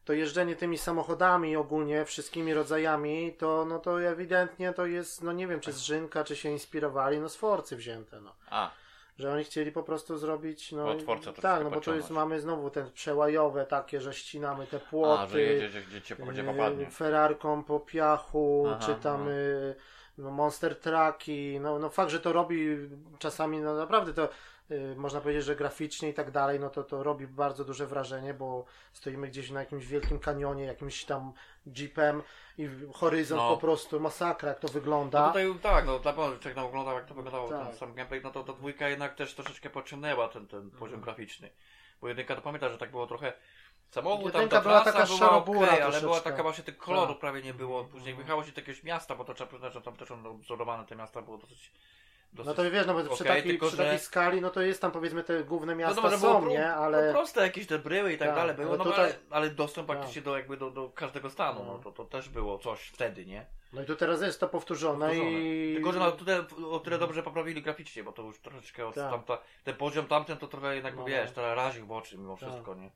[0.09, 5.47] to jeżdżenie tymi samochodami ogólnie, wszystkimi rodzajami, to no to ewidentnie to jest, no nie
[5.47, 8.33] wiem, czy z Rzynka, czy się inspirowali, no z Forcy wzięte, no.
[8.49, 8.71] A,
[9.19, 10.95] Że oni chcieli po prostu zrobić, no...
[10.95, 15.21] Troszkę tak, no bo to jest, mamy znowu te przełajowe takie, że ścinamy te płoty,
[15.21, 16.91] a że jedzie, gdzie, cię, yy, popadnie.
[16.91, 19.75] Ferrarką po piachu, Aha, czy tam yy,
[20.17, 22.77] no, Monster Trucki, no, no fakt, że to robi
[23.19, 24.29] czasami, no naprawdę to
[24.95, 28.65] można powiedzieć, że graficznie i tak dalej, no to to robi bardzo duże wrażenie, bo
[28.93, 31.33] stoimy gdzieś na jakimś wielkim kanionie, jakimś tam
[31.65, 32.23] jeepem
[32.57, 33.49] i horyzont No.
[33.49, 35.27] po prostu, masakra jak to No wygląda.
[35.27, 37.67] tutaj tak, no dla jak jak oglądał, jak to wyglądało Tak.
[37.67, 41.49] ten sam gameplay, no to, to dwójka jednak też troszeczkę podciągnęła ten, ten poziom graficzny.
[42.01, 43.33] Bo jedynka to pamiętam, że tak było trochę.
[43.91, 46.01] Samochód tam Jedynka ta była taka była okej, ale troszeczkę.
[46.07, 47.19] była taka właśnie tych kolorów Tak.
[47.19, 47.83] prawie nie było.
[47.83, 50.85] Później wyjechało się do jakiegoś miasta, bo to trzeba przyznać, że tam też on wzorowane
[50.85, 51.71] te miasta było dosyć.
[52.33, 54.49] Dosyć No to wiesz, no bo przy, okej, takiej, tylko przy że- takiej skali, no
[54.49, 56.55] to jest tam powiedzmy te główne no miasta to może są, nie?
[56.57, 57.07] pro- Ale...
[57.07, 59.49] no proste jakieś te bryły i tak, Tak, dalej było, ale no tutaj- ale, ale
[59.49, 61.79] dostęp praktycznie do jakby do, do każdego stanu, no, No.
[61.79, 63.45] to, to też było coś wtedy, nie?
[63.73, 65.31] No i tu teraz jest to powtórzone, Powtórzone.
[65.31, 65.73] i...
[65.75, 69.11] Tylko, że na tyle, o tyle dobrze poprawili graficznie, bo to już troszeczkę od Tak.
[69.11, 71.35] tamta, ten poziom tamten to trochę jednak, No, wiesz, no.
[71.35, 72.49] teraz raził w oczy mimo Tak.
[72.49, 72.89] wszystko, nie?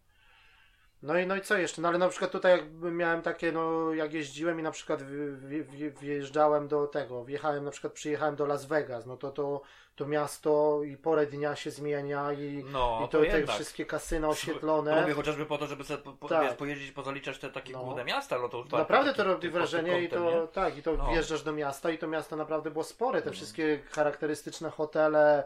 [1.04, 1.82] No i, no i co jeszcze?
[1.82, 5.38] No ale na przykład tutaj jakby miałem takie, no jak jeździłem i na przykład wj-
[5.40, 9.62] wj- wj- wjeżdżałem do tego, wjechałem na przykład przyjechałem do Las Vegas, no to to,
[9.96, 13.56] to miasto i porę dnia się zmienia i, No, i to, te jednak.
[13.56, 15.02] wszystkie kasyna To oświetlone.
[15.02, 16.44] Mówię chociażby po to, żeby sobie po, po, Tak.
[16.44, 17.80] wiesz, pojeździć, pozaliczać te takie No.
[17.84, 20.78] główne miasta, no to już Naprawdę taki- to robi wrażenie i prosty to content, tak,
[20.78, 21.08] i to No.
[21.12, 23.34] wjeżdżasz do miasta i to miasto naprawdę było spore, te Mhm.
[23.36, 25.44] wszystkie charakterystyczne hotele,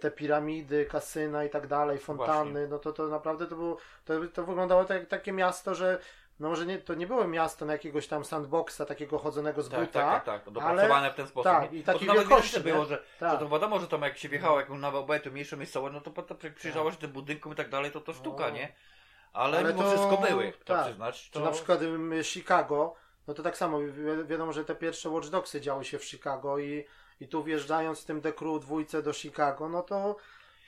[0.00, 2.68] te piramidy, kasyna i tak dalej, fontanny, Właśnie.
[2.68, 5.98] no to, to naprawdę to było, to, to wyglądało tak, jak takie miasto, że
[6.40, 9.80] no może nie, to nie było miasto na jakiegoś tam sandboxa takiego chodzonego z Tak,
[9.80, 10.54] buta, tak, tak, tak.
[10.54, 11.52] Dopracowane w ten sposób.
[11.52, 13.32] tak, i to nawet wielkości, było, że, Tak.
[13.32, 16.10] że to wiadomo, że tam jak się wjechało jakąś nową obejdę, mniejszą miejscowość, no to
[16.10, 18.54] potem jak przyjrzało się tym budynkom i tak dalej, to to sztuka, No.
[18.54, 18.72] nie?
[19.32, 20.84] Ale, Ale mimo to- wszystko były, to tak.
[20.86, 21.22] przyznać.
[21.24, 21.40] Czy To...
[21.40, 21.80] na przykład
[22.22, 22.94] Chicago,
[23.28, 26.58] no to tak samo, wi- wiadomo, że te pierwsze Watch Dogsy działy się w Chicago
[26.58, 26.84] i,
[27.20, 30.16] i tu wjeżdżając tym Crew dwójce do Chicago, no to,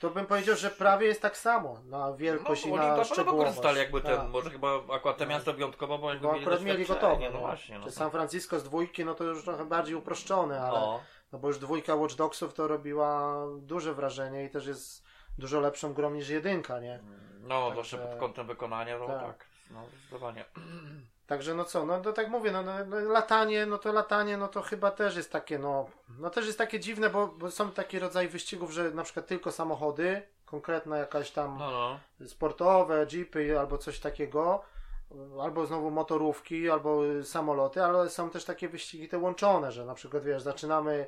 [0.00, 3.38] to bym powiedział, że prawie jest tak samo na wielkość no, i na szczegółowość.
[3.38, 4.28] wykorzystali jakby ten, Tak.
[4.28, 5.30] może chyba akurat te No.
[5.30, 7.24] miasto wyjątkowo, bo Bo akurat mieli gotowe.
[7.24, 7.38] No No.
[7.38, 7.84] właśnie, no.
[7.84, 11.00] Czy San Francisco z dwójki, no to już trochę bardziej uproszczone, ale no.
[11.32, 11.38] No.
[11.38, 15.07] bo już dwójka Watch Dogsów to robiła duże wrażenie i też jest
[15.38, 17.00] dużo lepszą grą niż jedynka, nie?
[17.40, 19.22] No, Także- zawsze pod kątem wykonania, no tak.
[19.26, 20.44] tak, no zdecydowanie.
[21.26, 24.48] Także no co, no to tak mówię, no, no, no latanie, no to latanie, no
[24.48, 25.86] to chyba też jest takie, no,
[26.18, 29.52] no też jest takie dziwne, bo, bo są takie rodzaje wyścigów, że na przykład tylko
[29.52, 31.70] samochody, konkretna jakaś tam No,
[32.20, 32.26] no.
[32.28, 34.62] sportowe, jeepy albo coś takiego,
[35.42, 40.24] albo znowu motorówki, albo samoloty, ale są też takie wyścigi te łączone, że na przykład
[40.24, 41.06] wiesz, zaczynamy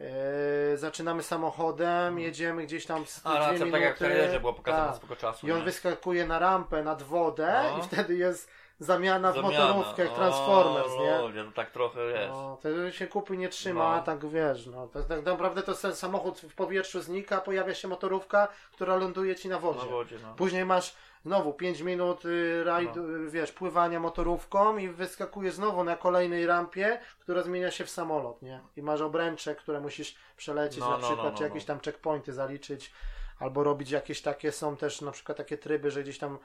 [0.00, 3.20] e, zaczynamy samochodem, jedziemy gdzieś tam z.
[3.24, 4.96] A, racja, tak jak w trailerze było pokazane tak.
[4.96, 5.46] spoko czasu.
[5.46, 5.64] i on nie?
[5.64, 7.78] wyskakuje na rampę nad wodę No.
[7.78, 9.66] i wtedy jest zamiana w Zamiana.
[9.66, 11.18] motorówkę jak Transformers, o, nie?
[11.18, 12.32] Ludzie, to tak trochę jest.
[12.32, 14.02] No, to się kupy nie trzyma, No.
[14.02, 14.86] tak wiesz, no.
[14.88, 19.48] To, tak naprawdę to ten samochód w powietrzu znika, pojawia się motorówka, która ląduje ci
[19.48, 19.80] na wodzie.
[19.80, 20.34] Na wodzie, no.
[20.34, 20.94] Później masz
[21.24, 23.02] znowu 5 minut y, rajd, No.
[23.02, 28.42] y, wiesz, pływania motorówką i wyskakuje znowu na kolejnej rampie, która zmienia się w samolot,
[28.42, 28.60] nie?
[28.76, 31.74] I masz obręcze, które musisz przelecieć No, na no, no, przykład, no, czy jakieś no.
[31.74, 32.92] tam checkpointy zaliczyć,
[33.38, 36.38] albo robić jakieś takie, są też na przykład takie tryby, że gdzieś tam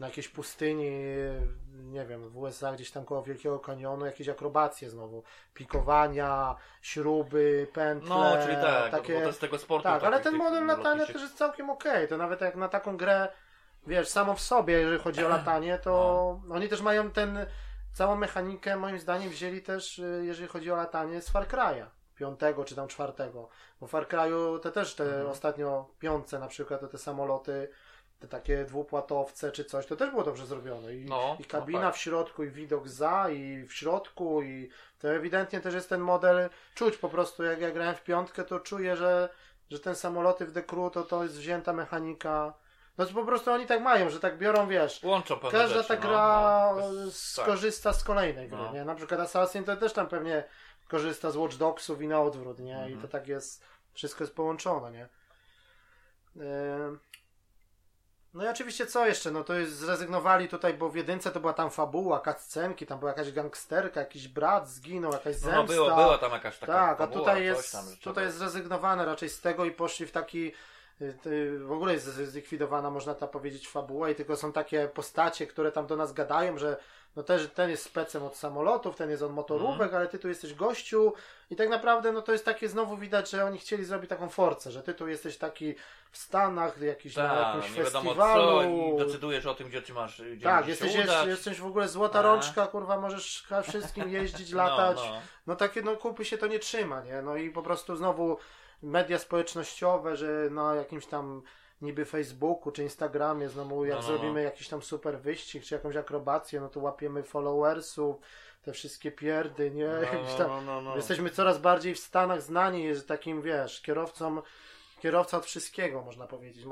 [0.00, 0.90] na jakiejś pustyni,
[1.72, 5.22] nie wiem, w USA, gdzieś tam koło Wielkiego Kanionu, jakieś akrobacje znowu,
[5.54, 9.14] pikowania, śruby, pętle, No, czyli tak, takie...
[9.14, 9.82] bo to z tego sportu.
[9.84, 12.08] Tak, ale ten model latania też jest całkiem okej.
[12.08, 13.28] To nawet jak na taką grę
[13.86, 17.46] wiesz, samo w sobie, jeżeli chodzi o latanie, to oni też mają ten,
[17.92, 21.86] całą mechanikę, moim zdaniem, wzięli też, y, jeżeli chodzi o latanie, z Far Cry'a.
[22.14, 23.48] Piątego czy tam czwartego.
[23.80, 27.68] Bo w Far Cry'u te też te ostatnio piątce na przykład, to te samoloty,
[28.18, 30.94] te takie dwupłatowce czy coś, to też było dobrze zrobione.
[30.94, 31.94] I, No, i kabina no tak.
[31.94, 34.68] w środku, i widok za, i w środku, i
[34.98, 38.60] to ewidentnie też jest ten model, czuć po prostu, jak ja grałem w piątkę, to
[38.60, 39.28] czuję, że,
[39.70, 42.54] że ten samoloty w The Crew to, to jest wzięta mechanika.
[42.98, 45.88] No to po prostu oni tak mają, że tak biorą, wiesz, Łączą pewne Każda rzeczy,
[45.88, 46.82] ta no, gra no.
[47.06, 47.12] Tak.
[47.14, 48.72] skorzysta z kolejnej gry, No.
[48.72, 48.84] nie?
[48.84, 50.44] Na przykład Assassin to też tam pewnie
[50.88, 52.72] korzysta z Watch Dogsów i na odwrót, nie?
[52.72, 53.00] I Mhm.
[53.02, 55.08] to tak jest, wszystko jest połączone, nie?
[58.34, 59.30] No i oczywiście co jeszcze?
[59.30, 63.10] No to jest zrezygnowali tutaj, bo w jedynce to była tam fabuła, cutscenki, tam była
[63.10, 65.56] jakaś gangsterka, jakiś brat zginął, jakaś No, zemsta.
[65.56, 68.36] no było, była tam jakaś taka Tak, a fabuła, tutaj coś jest, tam, tutaj jest
[68.36, 70.52] zrezygnowane raczej z tego i poszli w taki
[71.58, 75.86] w ogóle jest zlikwidowana, można tak powiedzieć, fabuła i tylko są takie postacie, które tam
[75.86, 76.76] do nas gadają, że
[77.16, 79.94] no też ten jest specem od samolotów, ten jest od motorówek, Mhm.
[79.96, 81.12] ale ty tu jesteś gościu
[81.50, 84.70] i tak naprawdę no to jest takie znowu widać, że oni chcieli zrobić taką forcę,
[84.70, 85.74] że ty tu jesteś taki
[86.10, 88.42] w Stanach, jakiś na Tak, jakimś nie festiwalu.
[88.44, 91.88] co i decydujesz o tym, gdzie ci masz gdzie tak, jesteś, jest, jesteś w ogóle
[91.88, 92.22] złota A.
[92.22, 94.96] rączka, kurwa, możesz wszystkim jeździć, latać.
[94.96, 95.20] No, no.
[95.46, 97.22] No takie, no kupy się to nie trzyma, nie?
[97.22, 98.38] No i po prostu znowu
[98.82, 101.42] media społecznościowe, że na jakimś tam
[101.82, 104.40] niby Facebooku czy Instagramie znowu jak No, no, zrobimy no.
[104.40, 108.16] jakiś tam super wyścig czy jakąś akrobację, no to łapiemy followersów,
[108.62, 109.90] te wszystkie pierdy, nie?
[110.38, 110.96] No, no, no.
[110.96, 114.42] Jesteśmy coraz bardziej w Stanach znani jest takim, wiesz, kierowcą
[115.00, 116.64] kierowca od wszystkiego, można powiedzieć.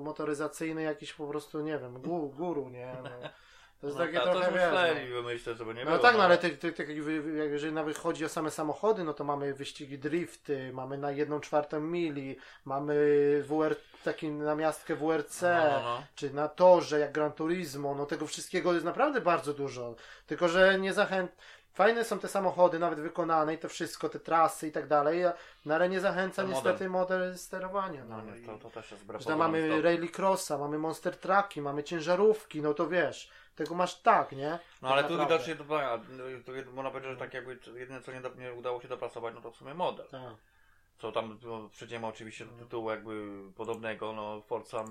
[0.00, 2.96] Motoryzacyjny jakiś po prostu, nie wiem, gu, guru, nie?
[3.02, 3.10] No,
[3.84, 4.80] to jest No, takie a trochę, to wiesz, no.
[4.82, 6.02] myśleli, wymyślę, żeby nie No było.
[6.02, 6.94] tak, no ale ty, ty, ty,
[7.50, 11.80] jeżeli nawet chodzi o same samochody, no to mamy wyścigi drifty, mamy na jedną czwartą
[11.80, 12.94] mili, mamy
[13.48, 16.02] WR, taki namiastkę WRC, No, no, no.
[16.14, 19.94] czy na torze, jak Gran Turismo, no tego wszystkiego jest naprawdę bardzo dużo.
[20.26, 21.30] Tylko, że nie zachęt...
[21.74, 25.24] Fajne są te samochody, nawet wykonane i to wszystko, te trasy i tak dalej,
[25.66, 28.04] no ale nie zachęca Ten niestety model sterowania.
[28.04, 31.84] No, No, i- to, to też jest pozorom mamy rally crossa, mamy monster trucki, mamy
[31.84, 34.58] ciężarówki, no to wiesz, tego masz tak, nie?
[34.82, 38.20] No ale Tak tu widocznie to, to można powiedzieć, że tak jakby jedyne co nie,
[38.20, 40.06] do, nie udało się dopracować, no to w sumie model.
[40.10, 40.34] Tak.
[40.98, 44.84] Co tam no, przejdziemy oczywiście do tytułu jakby podobnego, no Forza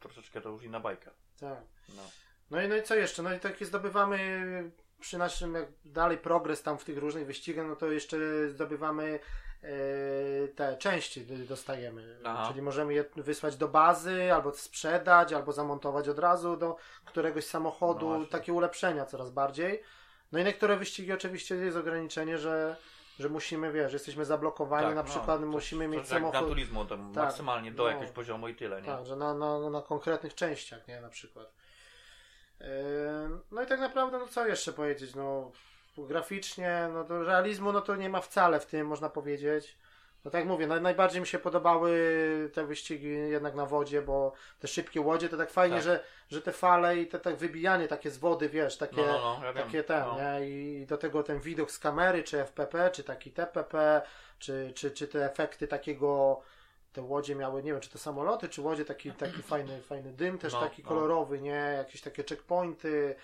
[0.00, 1.10] troszeczkę to już inna bajka.
[1.40, 1.58] Tak.
[1.88, 2.02] No.
[2.50, 3.22] No i, no i co jeszcze?
[3.22, 7.76] No i takie zdobywamy przy naszym jak dalej progres tam w tych różnych wyścigach, no
[7.76, 8.16] to jeszcze
[8.48, 9.20] zdobywamy
[10.56, 12.16] te części dostajemy.
[12.24, 12.48] Aha.
[12.48, 17.50] Czyli możemy je wysłać do bazy, albo sprzedać, albo zamontować od razu do któregoś No
[17.50, 18.06] samochodu.
[18.08, 18.26] właśnie.
[18.26, 19.82] takie ulepszenia coraz bardziej.
[20.32, 22.76] No i niektóre wyścigi oczywiście jest ograniczenie, że,
[23.18, 26.48] że musimy, wiesz, jesteśmy zablokowani, Tak, na no, przykład coś- musimy coś mieć Gran samochód.
[26.48, 27.88] Turismo, tam Tak, maksymalnie do no.
[27.88, 28.86] jakiegoś poziomu i tyle, nie?
[28.86, 31.52] Tak, że na, na, na konkretnych częściach, nie, na przykład.
[32.60, 32.66] Yy,
[33.50, 35.50] No i tak naprawdę, no co jeszcze powiedzieć, no
[35.98, 39.76] graficznie, no to realizmu, no to nie ma wcale w tym, można powiedzieć.
[40.24, 44.32] No tak jak mówię, naj, najbardziej mi się podobały te wyścigi jednak na wodzie, bo
[44.58, 45.84] te szybkie łodzie to tak fajnie, Tak.
[45.84, 49.36] Że, że te fale i te tak wybijanie takie z wody, wiesz, takie, No, no,
[49.40, 49.64] no, ja wiem.
[49.64, 50.16] takie ten, No.
[50.40, 50.48] nie?
[50.48, 54.02] I do tego ten widok z kamery, czy FPP, czy taki TPP,
[54.38, 56.40] czy, czy, czy te efekty takiego
[56.92, 60.38] te łodzie miały, nie wiem, czy to samoloty, czy łodzie, taki, taki fajny, fajny dym,
[60.38, 60.88] też No, taki no.
[60.88, 61.74] kolorowy, nie?
[61.76, 63.14] Jakieś takie checkpointy.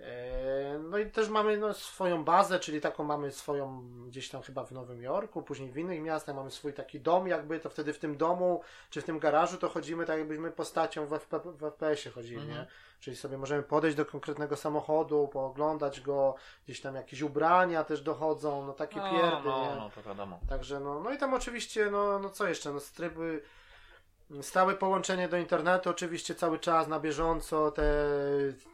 [0.00, 4.64] E, No i też mamy no, swoją bazę, czyli taką mamy swoją gdzieś tam chyba
[4.64, 7.98] w Nowym Jorku, później w innych miastach mamy swój taki dom jakby, to wtedy w
[7.98, 12.12] tym domu czy w tym garażu to chodzimy tak jakbyśmy postacią w, FP, w FPS-ie
[12.14, 12.58] chodzili, Mhm.
[12.58, 12.66] nie?
[13.00, 16.34] Czyli sobie możemy podejść do konkretnego samochodu, pooglądać go,
[16.64, 19.80] gdzieś tam jakieś ubrania też dochodzą, no takie no, pierdy, no, nie?
[19.80, 20.40] no, to wiadomo.
[20.48, 23.42] Także no, no i tam oczywiście, no, no co jeszcze, no tryby,
[24.42, 27.92] stałe połączenie do internetu, oczywiście cały czas na bieżąco, te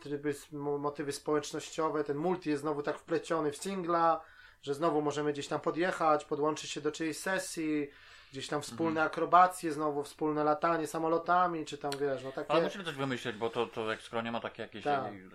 [0.03, 4.21] tryby, motywy społecznościowe, ten multi jest znowu tak wpleciony w singla,
[4.63, 7.91] że znowu możemy gdzieś tam podjechać, podłączyć się do czyjejś sesji,
[8.33, 12.51] gdzieś tam wspólne akrobacje, znowu wspólne latanie samolotami, czy tam wiesz, no takie...
[12.51, 15.05] Ale musimy coś wymyśleć, bo to, to jak skoro nie ma takie jakieś, Tak.
[15.05, 15.29] jakiej-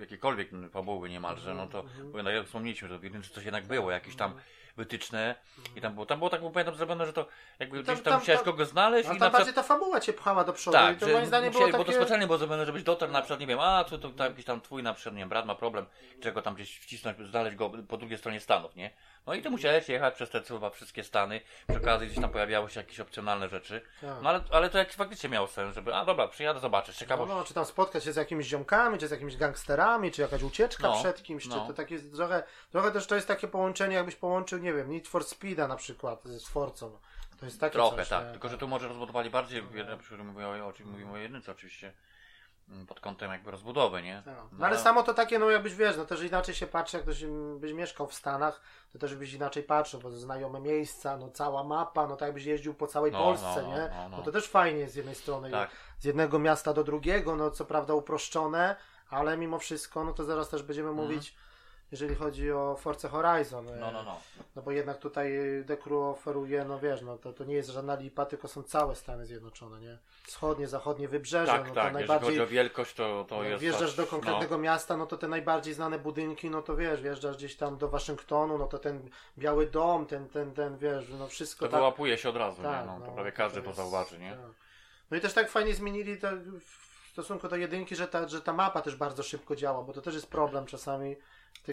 [0.00, 2.12] jakiekolwiek fabuły niemalże, no to Mhm.
[2.16, 4.34] jednak wspomnieliśmy, że w jedynce coś jednak było, jakieś tam
[4.76, 5.34] wytyczne
[5.76, 7.26] i tam było, tam było tak bo pamiętam zrobione, że to
[7.58, 9.62] jakby Tam- gdzieś tam, tam- musiałeś tam- kogoś znaleźć A i tam przykład bardziej ta
[9.62, 11.92] fabuła cię pchała do przodu i tak, to że moim zdaniem było musieli, bo takie...
[11.92, 14.44] to specjalnie było zrobione, żebyś dotarł na przykład, nie wiem, a tu to, tam jakiś
[14.44, 15.86] tam twój na przykład, nie wiem, brat ma problem,
[16.20, 18.90] czego tam gdzieś wcisnąć, znaleźć go po drugiej stronie Stanów, nie?
[19.26, 22.70] No i ty musiałeś jechać przez te chyba wszystkie Stany, przy okazji gdzieś tam pojawiały
[22.70, 24.10] się jakieś opcjonalne rzeczy, Tak.
[24.22, 27.32] no ale, ale to jak faktycznie miało sens, żeby, a dobra, przyjadę, zobaczysz, No, ciekawość.
[27.32, 30.88] no, czy tam spotkać się z jakimiś ziomkami, czy z jakimiś gangsterami, czy jakaś ucieczka
[30.88, 31.66] No, przed kimś, czy no.
[31.66, 35.24] to takie trochę, trochę też to jest takie połączenie, jakbyś połączył, nie wiem, Need for
[35.24, 36.98] Speeda na przykład z Forcą.
[37.40, 38.24] To jest takie Trochę, coś, tak.
[38.26, 38.30] nie?
[38.32, 41.16] Tylko, że tu może rozbudowali bardziej, w jednym, przy- mówię o, o czym mówimy o
[41.16, 41.92] jedynce oczywiście,
[42.68, 44.22] mm, pod kątem jakby rozbudowy, nie?
[44.24, 44.34] Tak.
[44.52, 47.24] No ale samo to takie, no jakbyś wiesz, no też inaczej się patrzy, jak ktoś
[47.58, 48.60] byś mieszkał w Stanach,
[48.92, 52.74] to też byś inaczej patrzył, bo znajome miejsca, no cała mapa, no tak jakbyś jeździł
[52.74, 53.88] po całej No, Polsce, no, no, nie?
[53.96, 54.16] no, no.
[54.16, 55.70] No to też fajnie jest z jednej strony, Tak.
[55.98, 58.76] z jednego miasta do drugiego, no co prawda uproszczone,
[59.10, 61.34] ale mimo wszystko, no to zaraz też będziemy mówić,
[61.92, 63.68] jeżeli chodzi o Forza Horizon.
[63.68, 63.80] Mhm.
[63.80, 64.20] No, no, no.
[64.56, 65.32] No bo jednak tutaj
[65.64, 69.26] Dekru oferuje, no wiesz, no to, to nie jest żadna lipa, tylko są całe Stany
[69.26, 69.98] Zjednoczone, nie?
[70.22, 71.84] Wschodnie, zachodnie wybrzeże, Tak, no to tak.
[71.84, 72.28] Jeżeli najbardziej...
[72.28, 73.62] chodzi o wielkość, to, to Jak jest.
[73.62, 77.36] wjeżdżasz aż- do konkretnego miasta, no to te najbardziej znane budynki, no to wiesz, wjeżdżasz
[77.36, 81.64] gdzieś tam do Waszyngtonu, no to ten Biały Dom, ten, ten, ten, wiesz, no wszystko
[81.64, 81.80] No, to tak.
[81.80, 82.92] wyłapuje się od razu, tak, nie?
[82.92, 84.30] No, to no, prawie każdy to jest- zauważy, nie?
[84.30, 84.40] tak.
[85.10, 86.28] No i też tak fajnie zmienili to
[86.60, 90.02] w stosunku do jedynki, że ta, że ta mapa też bardzo szybko działa, bo to
[90.02, 91.16] też jest problem czasami
[91.62, 91.72] To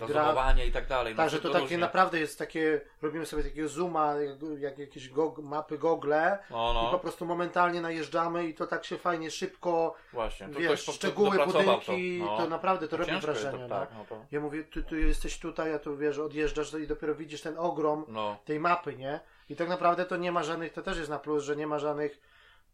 [0.68, 1.16] i tak dalej.
[1.16, 1.78] Tak, no, że to to takie różnie.
[1.78, 6.14] naprawdę jest takie, robimy sobie takiego zooma, jak, jak jakieś gog, mapy Google
[6.50, 10.50] No, i po no, prostu momentalnie najeżdżamy i to tak się fajnie, szybko, właśnie.
[10.50, 12.48] To wiesz, ktoś po- szczegóły budynki, to, no.
[12.48, 13.52] naprawdę to robi wrażenie.
[13.52, 13.80] To, no.
[13.80, 14.26] tak, no to.
[14.32, 18.06] Ja mówię, ty, ty jesteś tutaj, a tu wiesz, odjeżdżasz i dopiero widzisz ten ogrom
[18.08, 19.20] No, tej mapy, nie?
[19.50, 21.80] I tak naprawdę to nie ma żadnych, to też jest na plus, że nie ma
[21.80, 22.20] żadnych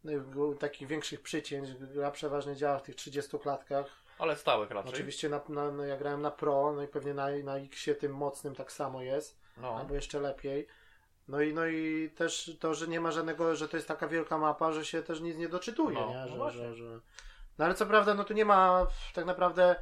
[0.04, 0.20] y,
[0.58, 1.74] takich większych przycięć.
[1.74, 3.99] Gra przeważnie działa w tych 30 klatkach.
[4.20, 4.92] Ale stałych raczej.
[4.92, 8.14] Oczywiście na, na, no ja grałem na Pro, no i pewnie na, na Xie tym
[8.14, 9.76] mocnym tak samo jest, No.
[9.78, 10.66] albo jeszcze lepiej.
[11.28, 14.38] No i, no i też to, że nie ma żadnego, że to jest taka wielka
[14.38, 16.14] mapa, że się też nic nie doczytuje, No, nie?
[16.16, 16.60] no Że, właśnie.
[16.60, 17.00] że, że...
[17.58, 19.76] No ale co prawda, no tu nie ma tak naprawdę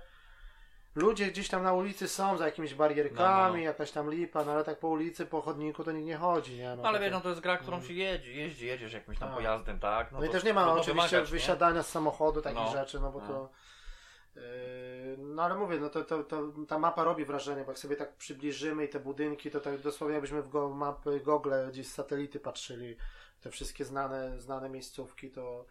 [0.94, 3.56] ludzie gdzieś tam na ulicy są za jakimiś barierkami, No, no.
[3.58, 6.76] jakaś tam lipa, no ale tak po ulicy, po chodniku to nikt nie chodzi, nie?
[6.76, 9.28] No, Ale to- wiesz, no to jest gra, którą się jedzie, jeździ, jedziesz jakimś tam
[9.28, 9.36] Tak.
[9.36, 10.12] pojazdem, tak?
[10.12, 12.72] No, i też nie ma oczywiście wysiadania z samochodu, takich No.
[12.72, 13.26] rzeczy, no bo No.
[13.28, 13.48] to.
[15.18, 18.16] No ale mówię, no to, to, to ta mapa robi wrażenie, bo jak sobie tak
[18.16, 22.40] przybliżymy i te budynki, to tak dosłownie jakbyśmy w go, mapy Google gdzieś z satelity
[22.40, 22.96] patrzyli,
[23.40, 25.64] te wszystkie znane, znane miejscówki, to.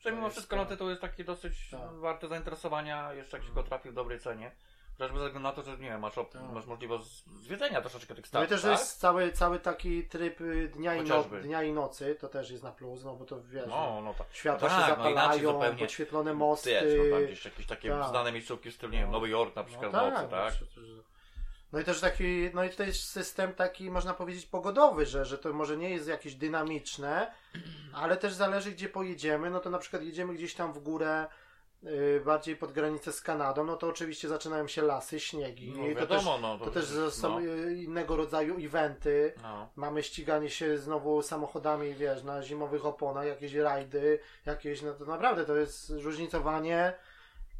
[0.00, 0.62] Że mimo wszystko to.
[0.62, 1.92] no tytuł jest taki dosyć Tak.
[1.94, 4.52] warty zainteresowania, jeszcze jak się go trafi w dobrej cenie.
[4.98, 6.42] Chociażby ze względu na to, że nie wiem, masz, Tak.
[6.52, 8.70] masz możliwość zwiedzenia troszeczkę tych No i też tak?
[8.70, 12.62] jest cały, cały taki tryb y, dnia i, no, dnia i nocy, to też jest
[12.64, 14.26] na plus, no bo to wiesz, No, no tak.
[14.32, 15.78] światła tak, się no zapalają, zupełnie.
[15.78, 16.70] podświetlone mosty.
[16.70, 18.08] Wiesz, no tam gdzieś jakieś takie tak.
[18.08, 20.54] znane miejscówki w stylu, nie wiem, Nowy Jork na przykład No w nocy, tak?
[21.72, 25.38] No i też taki, no i to jest system taki, można powiedzieć, pogodowy, że, że
[25.38, 27.32] to może nie jest jakieś dynamiczne,
[27.94, 29.50] ale też zależy, gdzie pojedziemy.
[29.50, 31.26] No to na przykład jedziemy gdzieś tam w górę,
[32.24, 35.72] bardziej pod granicę z Kanadą, no to oczywiście zaczynają się lasy, śniegi.
[35.76, 36.58] No I to też, wiadomo, no.
[36.58, 39.32] to też są no, y, innego rodzaju eventy.
[39.42, 39.68] no.
[39.76, 45.44] Mamy ściganie się znowu samochodami, wiesz, na zimowych oponach, jakieś rajdy, jakieś, no to naprawdę
[45.44, 46.92] to jest różnicowanie.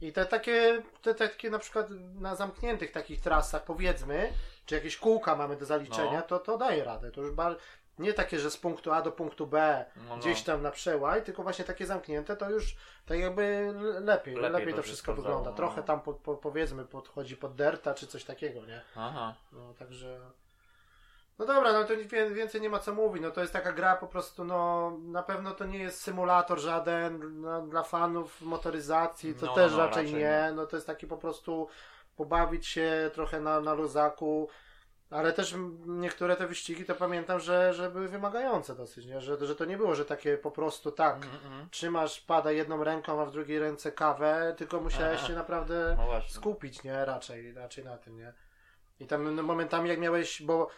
[0.01, 4.33] I te takie, te takie na przykład na zamkniętych takich trasach, powiedzmy,
[4.67, 6.23] czy jakieś kółka mamy do zaliczenia, No.
[6.23, 7.11] to, to daje radę.
[7.11, 7.57] To już bar...
[7.99, 10.16] nie takie, że z punktu A do punktu B No, no.
[10.16, 12.76] gdzieś tam na przełaj, tylko właśnie takie zamknięte, to już
[13.07, 15.51] tak jakby lepiej, lepiej, Lepiej to, wszystko wygląda.
[15.51, 15.57] no.
[15.57, 18.80] Trochę tam po, po, powiedzmy podchodzi pod derta, czy coś takiego, nie?
[18.97, 19.34] Aha.
[19.53, 20.20] No, także.
[21.38, 21.94] No dobra, no to
[22.34, 23.22] więcej nie ma co mówić.
[23.22, 27.40] No to jest taka gra po prostu, no na pewno to nie jest symulator żaden
[27.40, 30.53] no, dla fanów motoryzacji, to No, też no, raczej, raczej nie.
[30.55, 31.68] No to jest taki po prostu
[32.16, 34.49] pobawić się trochę na, na luzaku.
[35.11, 35.54] Ale też
[35.86, 39.20] niektóre te wyścigi to pamiętam, że, że były wymagające dosyć, nie?
[39.20, 41.68] Że, że to nie było, że takie po prostu tak, mhm.
[41.70, 45.26] trzymasz pada jedną ręką, a w drugiej ręce kawę, tylko musiałeś Aha.
[45.26, 47.04] się naprawdę No skupić, nie?
[47.04, 48.32] Raczej, raczej na tym, nie?
[49.00, 50.68] I tam no, momentami jak miałeś, bo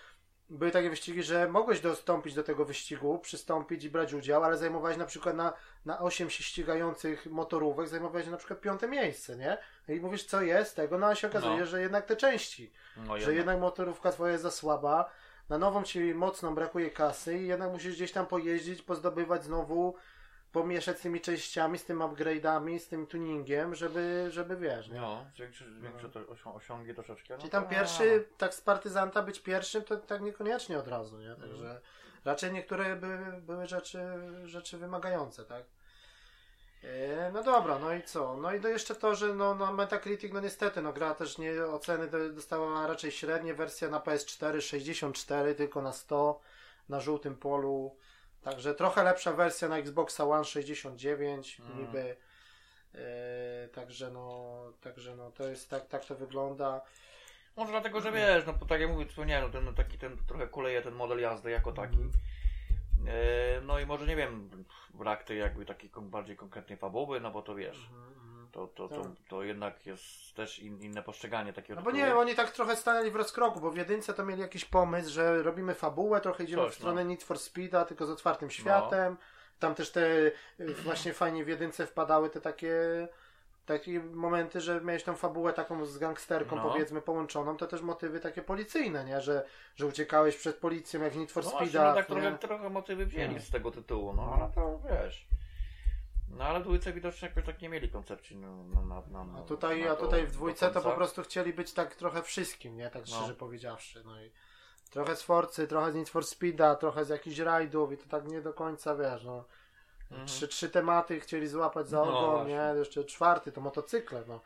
[0.51, 4.97] były takie wyścigi, że mogłeś dostąpić do tego wyścigu, przystąpić i brać udział, ale zajmowałeś
[4.97, 5.53] na przykład na,
[5.85, 9.59] na 8 się ścigających motorówek, zajmowałeś na przykład piąte miejsce, nie?
[9.89, 11.67] I mówisz, co jest tego, no a się okazuje, No.
[11.67, 13.37] że jednak te części, No, że jednak.
[13.37, 15.11] jednak motorówka twoja jest za słaba,
[15.49, 19.95] na nową ci mocno brakuje kasy i jednak musisz gdzieś tam pojeździć, pozdobywać znowu,
[20.53, 25.01] pomieszać z tymi częściami, z tym upgrade'ami, z tym tuningiem, żeby, żeby wiesz, nie?
[25.01, 27.35] No, większe, większe to osią- osiągi troszeczkę.
[27.35, 31.19] No Czyli tam to- pierwszy, tak z partyzanta być pierwszym, to tak niekoniecznie od razu,
[31.19, 31.35] nie?
[31.37, 31.81] Także
[32.25, 34.01] raczej niektóre były, były rzeczy,
[34.45, 35.65] rzeczy wymagające, tak?
[36.85, 38.37] E, No dobra, no i co?
[38.37, 41.65] No i to jeszcze to, że no, no Metacritic, no niestety, no gra też nie,
[41.65, 46.41] oceny do- dostała raczej średnie, wersja na PS4 64, tylko na 100,
[46.89, 47.97] na żółtym polu,
[48.43, 51.79] także trochę lepsza wersja na Xboxa One 69, Mm.
[51.79, 52.17] niby,
[52.95, 56.81] e, także no, także no, to jest, tak, tak to wygląda.
[57.57, 60.17] Może dlatego, że wiesz, no bo tak jak mówię, wspomniałem, no, ten no, taki ten
[60.27, 61.95] trochę kuleje ten model jazdy jako taki.
[61.97, 62.11] Mhm.
[63.07, 64.51] E, no i może nie wiem,
[64.95, 67.91] brak tej jakby takiej bardziej konkretnej fabuły, no bo to wiesz,
[68.53, 69.13] to, to, to, Tak.
[69.29, 73.11] to jednak jest też in, inne postrzeganie takiego No bo nie, oni tak trochę stanęli
[73.11, 76.73] w rozkroku, bo w jedynce to mieli jakiś pomysł, że robimy fabułę, trochę idziemy Coś,
[76.73, 77.11] w stronę no.
[77.11, 79.17] Need for Speeda, tylko z otwartym światem.
[79.59, 80.07] Tam też te
[80.61, 82.73] y, właśnie fajnie w jedynce wpadały te takie
[83.69, 86.63] takie momenty, że miałeś tą fabułę taką z gangsterką No.
[86.63, 89.21] powiedzmy połączoną, to też motywy takie policyjne, nie?
[89.21, 89.45] Że,
[89.77, 91.85] że uciekałeś przed policją jak w Need for No Speed'a.
[91.89, 92.15] no tak nie?
[92.17, 93.41] trochę, trochę motywy wzięli No.
[93.41, 95.27] z tego tytułu, no ale to wiesz.
[96.31, 99.85] No ale dwójce widocznie jakoś tak nie mieli koncepcji na, na, na, na, A tutaj,
[99.85, 102.91] na a to tutaj w dwójce to po prostu chcieli być tak trochę wszystkim, nie?
[102.91, 103.17] Tak No.
[103.17, 104.03] szczerze powiedziawszy.
[104.05, 104.31] No i
[104.91, 108.29] trochę z Forcy, trochę z Need for Speed'a, trochę z jakichś rajdów i to tak
[108.29, 109.45] nie do końca, wiesz, no.
[110.11, 110.29] Mhm.
[110.29, 112.75] Trzy, trzy tematy chcieli złapać za No ogon, nie?
[112.79, 114.41] Jeszcze czwarty to motocykle, no.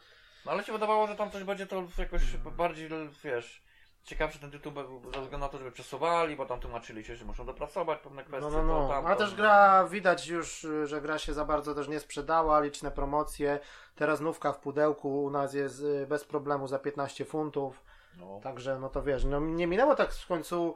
[0.46, 2.88] No ale się wydawało, że tam coś będzie to jakoś bardziej,
[3.24, 3.62] wiesz,
[4.04, 4.72] ciekawszy ten tytuł
[5.14, 8.50] ze względu na to, żeby przesuwali, bo tam tłumaczyli się, że muszą dopracować pewne kwestie.
[8.50, 9.08] No, no, to, no.
[9.08, 13.58] A też gra, widać już, że gra się za bardzo też nie sprzedała, liczne promocje.
[13.94, 17.84] Teraz nówka w pudełku u nas jest y, bez problemu za 15 funtów.
[18.16, 18.40] No.
[18.42, 20.74] Także, no to wiesz, no nie minęło tak w końcu,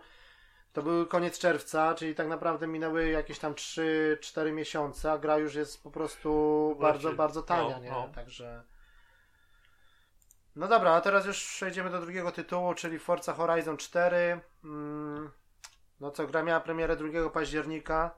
[0.77, 5.55] to był koniec czerwca, czyli tak naprawdę minęły jakieś tam 3-4 miesiące, a gra już
[5.55, 6.31] jest po prostu
[6.81, 7.91] bardzo, Właśnie, bardzo tania, no, nie?
[7.91, 8.09] no.
[8.15, 8.63] Także...
[10.57, 14.41] No dobra, a teraz już przejdziemy do drugiego tytułu, czyli Forza Horizon 4.
[14.65, 15.31] Mm,
[16.01, 18.15] no co, gra miała premierę 2 października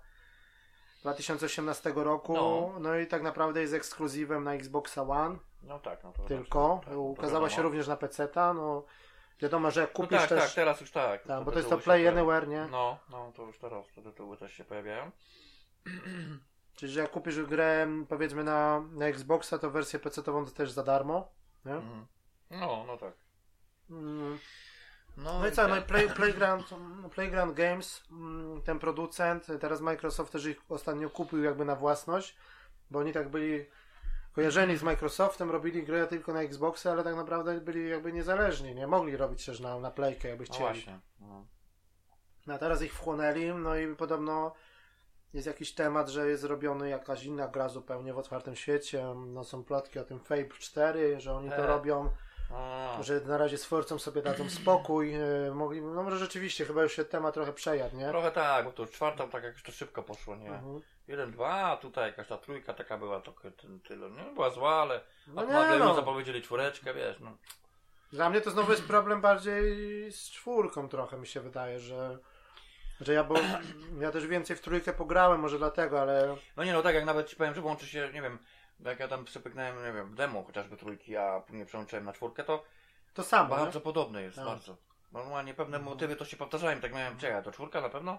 [1.03, 2.73] 2018 roku, no.
[2.81, 2.97] No.
[2.97, 6.81] i tak naprawdę jest ekskluzywem na Xboxa One no tak, no to tylko.
[6.85, 8.85] tak, to Ukazała się również na PC-ta, no
[9.41, 10.43] wiadomo, że jak No kupisz tak, też...
[10.45, 11.22] tak, teraz już tak.
[11.22, 12.66] Tak, bo to jest to Play Anywhere, nie?
[12.70, 15.11] No, no, to już teraz te tytuły też się pojawiają.
[16.76, 20.82] Czyli, że jak kupisz grę, powiedzmy, na, na Xboxa, to wersję PC-tową to też za
[20.82, 21.32] darmo.
[21.64, 21.74] Nie?
[21.74, 22.07] Mhm.
[22.51, 23.12] No, no tak.
[23.91, 24.39] Mm.
[25.16, 25.70] No, No i co, tak.
[25.70, 26.74] no i Play, Playground,
[27.14, 32.36] Playground Games, mm, ten producent, teraz Microsoft też ich ostatnio kupił jakby na własność,
[32.91, 33.66] bo oni tak byli
[34.39, 38.86] kojarzeni z Microsoftem, robili grę tylko na Xboxa, ale tak naprawdę byli jakby niezależni, nie?
[38.86, 40.64] Mogli robić też na, na Playkę, jakby No chcieli.
[40.70, 40.99] właśnie.
[41.20, 41.47] No.
[42.47, 44.55] No a teraz ich wchłonęli, no i podobno
[45.34, 49.05] jest jakiś temat, że jest robiony jakaś inna gra zupełnie w otwartym świecie.
[49.26, 51.66] No są plotki o tym Fable 4, że oni to E.
[51.66, 52.11] robią,
[52.55, 55.15] A, że na razie z Forcą sobie dadzą spokój.
[55.15, 55.21] e,
[55.55, 58.09] Mogli, no może rzeczywiście, chyba już się temat trochę przejadł, nie?
[58.09, 60.49] Trochę tak, bo to już czwarta tak jakoś to szybko poszło, nie?
[60.49, 60.81] Mhm.
[61.09, 63.33] Jeden, dwa, a tutaj jakaś ta trójka taka była ty-
[63.89, 64.11] tyle.
[64.11, 65.95] Nie była zła, ale No a nie, nagle no.
[65.95, 67.37] zapowiedzieli czwóreczkę, wiesz, no.
[68.13, 69.73] Dla mnie to znowu jest problem bardziej
[70.13, 72.19] z czwórką trochę mi się wydaje, że
[73.01, 73.35] że ja, bo
[74.01, 77.29] ja też więcej w trójkę pograłem, może dlatego, ale No nie no, tak jak nawet
[77.29, 78.39] ci powiem, że łączy się, nie wiem,
[78.81, 82.45] jak ja tam przepyknąłem, nie wiem, w demo chociażby trójki, a później przełączyłem na czwórkę,
[82.45, 82.64] to
[83.14, 83.57] to samo.
[83.57, 83.62] nie?
[83.62, 84.45] bardzo podobne jest, Tak.
[84.45, 84.76] bardzo.
[85.12, 88.18] Normalnie pewne motywy to się powtarzają, tak miałem, czekaj, to czwórka na pewno?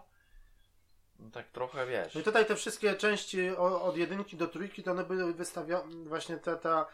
[1.20, 2.16] No tak trochę, wiesz.
[2.16, 6.38] No i tutaj te wszystkie części od jedynki do trójki, to one były wystawione, właśnie
[6.38, 6.86] ta, ta,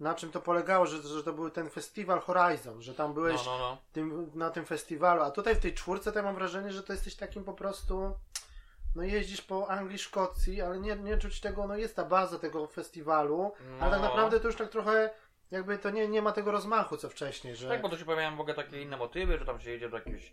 [0.00, 3.46] na czym to polegało, że, że to był ten festiwal Horizon, że tam No, byłeś
[3.46, 3.78] no, no.
[3.92, 6.92] tym, na tym festiwalu, a tutaj w tej czwórce to ja mam wrażenie, że to
[6.92, 8.12] jesteś takim po prostu,
[8.94, 12.66] no jeździsz po Anglii, Szkocji, ale nie, nie czuć tego, no jest ta baza tego
[12.66, 14.08] festiwalu, ale tak No.
[14.08, 15.10] naprawdę to już tak trochę,
[15.50, 17.68] jakby to nie, nie ma tego rozmachu, co wcześniej, że...
[17.68, 19.96] Tak, bo to się pojawiają w ogóle takie inne motywy, że tam się jedzie do
[19.96, 20.32] jakiejś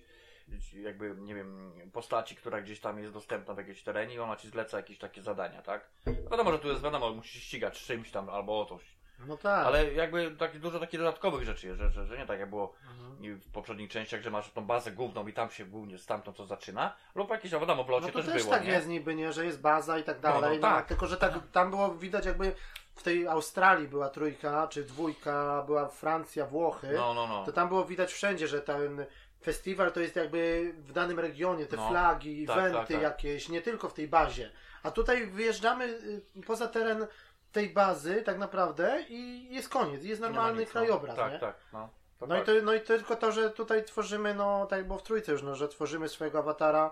[0.73, 4.49] jakby, nie wiem, postaci, która gdzieś tam jest dostępna w jakiejś terenie i ona ci
[4.49, 5.89] zleca jakieś takie zadania, tak?
[6.05, 8.81] No wiadomo, że tu jest, wiadomo, musisz ścigać czymś tam albo o coś.
[9.27, 9.65] No tak.
[9.67, 12.73] Ale jakby tak, dużo takich dodatkowych rzeczy jest, że, że, że nie tak jak było
[12.91, 13.39] Mhm.
[13.39, 16.95] w poprzednich częściach, że masz tą bazę główną i tam się głównie stamtąd to zaczyna,
[17.15, 18.71] lub jakieś, no wiadomo, w locie No to też, też, było, tak nie?
[18.71, 20.59] jest niby, nie, że jest baza i tak No, dalej.
[20.59, 20.87] no No, tak.
[20.87, 22.55] Tylko, że tak, tam było widać jakby
[22.95, 26.91] w tej Australii była trójka, czy dwójka, była Francja, Włochy.
[26.95, 27.45] No, no, no.
[27.45, 29.05] To tam było widać wszędzie, że ten
[29.43, 31.89] festiwal to jest jakby w danym regionie, te No.
[31.89, 33.01] flagi, Tak, eventy tak, tak.
[33.01, 34.51] jakieś, nie tylko w tej bazie.
[34.83, 37.07] A tutaj wyjeżdżamy y, poza teren
[37.51, 40.71] tej bazy tak naprawdę i jest koniec, jest normalny nic, no.
[40.81, 41.39] krajobraz, Tak, nie?
[41.39, 41.89] tak, no.
[42.19, 42.45] To No i, tak.
[42.45, 45.55] to, no i tylko to, że tutaj tworzymy, no tak było w trójce już, no,
[45.55, 46.91] że tworzymy swojego awatara,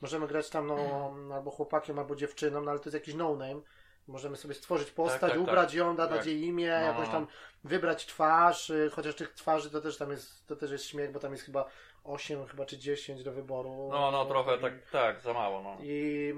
[0.00, 3.60] możemy grać tam no, albo chłopakiem, albo dziewczyną, no ale to jest jakiś no-name.
[4.08, 5.40] Możemy sobie stworzyć postać, tak, tak.
[5.40, 6.26] ubrać ją, dać Tak.
[6.26, 7.12] jej imię, No, jakąś no.
[7.12, 7.26] tam
[7.64, 11.18] wybrać twarz, y, chociaż tych twarzy to też tam jest, to też jest śmiech, bo
[11.20, 11.64] tam jest chyba
[12.04, 13.88] 8 chyba czy 10 do wyboru.
[13.92, 15.76] No, no, trochę I- tak, tak, za mało, no.
[15.82, 16.34] I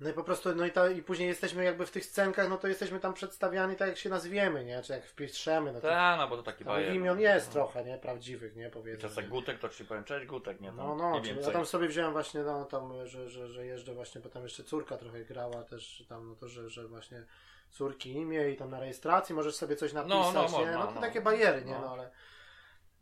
[0.00, 2.56] no i po prostu, no i, ta, i później jesteśmy jakby w tych scenkach, no
[2.56, 4.82] to jesteśmy tam przedstawiani tak jak się nazwiemy, nie?
[4.82, 5.88] Czy jak wpiszemy, no to
[6.18, 6.94] no bo to taki bajer.
[6.94, 7.52] imion jest no.
[7.52, 7.98] trochę, nie?
[7.98, 8.70] Prawdziwych, nie?
[8.70, 9.08] Powiedzmy.
[9.08, 10.68] czasem Gutek, to ci powiem, cześć Gutek, nie?
[10.68, 13.94] Tam, No, no, nie ja tam sobie wziąłem właśnie, no tam, że, że, że jeżdżę
[13.94, 17.24] właśnie, bo tam jeszcze córka trochę grała też tam, no to, że, że właśnie
[17.70, 20.72] córki imię i tam na rejestracji możesz sobie coś napisać, No, no, nie?
[20.72, 21.00] No to no.
[21.00, 21.72] takie bariery, nie?
[21.72, 21.80] No.
[21.80, 22.10] No ale...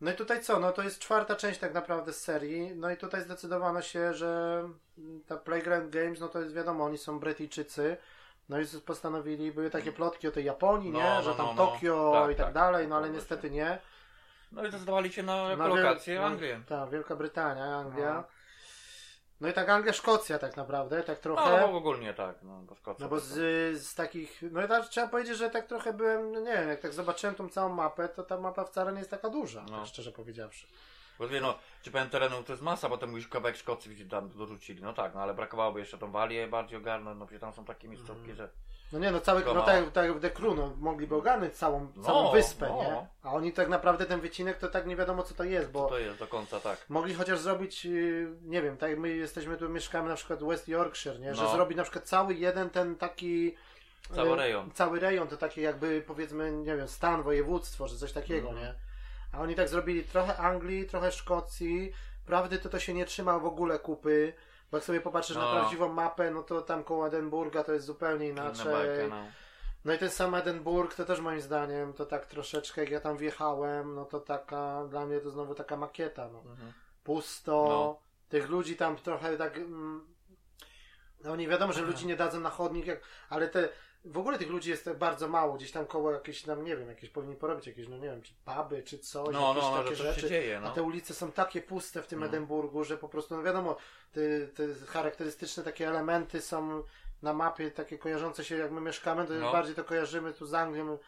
[0.01, 0.61] No i tutaj co?
[0.61, 4.63] No to jest czwarta część tak naprawdę z serii, no i tutaj zdecydowano się, że
[5.27, 7.97] ta Playground Games, no to jest wiadomo, oni są Brytyjczycy,
[8.49, 11.05] no i postanowili, były takie plotki o tej Japonii, No, nie?
[11.05, 11.67] no, że tam no, no.
[11.67, 13.79] Tokio Tak, i tak, tak, dalej, no ale niestety nie.
[14.53, 16.61] No i zdecydowali się na Na kolokację Wiel- Anglię.
[16.69, 18.25] Tak, Wielka Brytania, Anglia.
[19.45, 19.49] No.
[19.49, 21.61] No i tak Anglia, Szkocja tak naprawdę, tak No, trochę.
[21.61, 23.05] no ogólnie tak, no bo Szkocja.
[23.05, 23.33] No bo to- z,
[23.83, 26.81] z takich, no i tak trzeba powiedzieć, że tak trochę byłem, no nie wiem, jak
[26.81, 29.79] tak zobaczyłem tą całą mapę, to ta mapa wcale nie jest taka duża, No.
[29.79, 30.67] tak szczerze powiedziawszy.
[31.19, 34.29] Bo wie, no, czy powiem terenu to jest masa, potem mówisz kawałek Szkocji gdzie tam
[34.31, 34.83] dorzucili.
[34.83, 37.89] No tak, no ale brakowałoby jeszcze tą Walię bardziej ogarnąć, no przecież tam są takie
[37.89, 38.37] miejscówki, Mhm.
[38.37, 38.49] że...
[38.95, 42.03] No nie, no cały, no tak, tak jak w Dekru, no mogliby ogarnąć całą, No,
[42.05, 42.83] całą wyspę, no.
[42.83, 43.07] nie?
[43.23, 45.87] A oni tak naprawdę ten wycinek to tak nie wiadomo co to jest, Co bo
[45.89, 46.85] to jest do końca, tak.
[46.89, 50.69] mogli chociaż zrobić, yy, nie wiem, tak jak my jesteśmy tu, mieszkamy na przykład West
[50.69, 51.35] Yorkshire, nie?
[51.35, 51.53] Że No.
[51.53, 53.55] zrobić na przykład cały jeden ten taki...
[54.15, 54.71] Cały yy, rejon.
[54.75, 58.67] Cały rejon to takie jakby powiedzmy, nie wiem, stan, województwo, czy coś takiego, Mhm.
[58.67, 58.75] nie?
[59.33, 61.93] A oni tak zrobili trochę Anglii, trochę Szkocji.
[62.27, 64.33] Prawdy to to się nie trzyma w ogóle kupy.
[64.71, 65.53] Bo jak sobie popatrzysz na No.
[65.53, 68.73] prawdziwą mapę, no to tam koło Edynburga to jest zupełnie inaczej.
[68.73, 69.25] bajka, no.
[69.85, 73.17] No i ten sam Edynburg to też moim zdaniem to tak troszeczkę, jak ja tam
[73.17, 76.39] wjechałem, no to taka, dla mnie to znowu taka makieta, no.
[76.39, 76.73] Mhm.
[77.05, 77.99] Pusto, No.
[78.29, 80.07] tych ludzi tam trochę tak, mm,
[81.25, 83.69] no nie wiadomo, że ludzi nie dadzą na chodnik, jak, ale te,
[84.05, 86.89] w ogóle tych ludzi jest tak bardzo mało, gdzieś tam koło jakieś tam, nie wiem,
[86.89, 89.83] jakieś powinni porobić jakieś, no nie wiem, czy puby, czy coś, No, jakieś no, no,
[89.83, 90.21] takie rzeczy.
[90.21, 90.71] się dzieje, A no.
[90.71, 92.27] te ulice są takie puste w tym No.
[92.27, 93.77] Edynburgu, że po prostu, no wiadomo,
[94.13, 96.83] te, te charakterystyczne takie elementy są
[97.23, 99.53] na mapie takie kojarzące się, jak my mieszkamy, to No.
[99.53, 100.99] bardziej to kojarzymy tu z Anglią,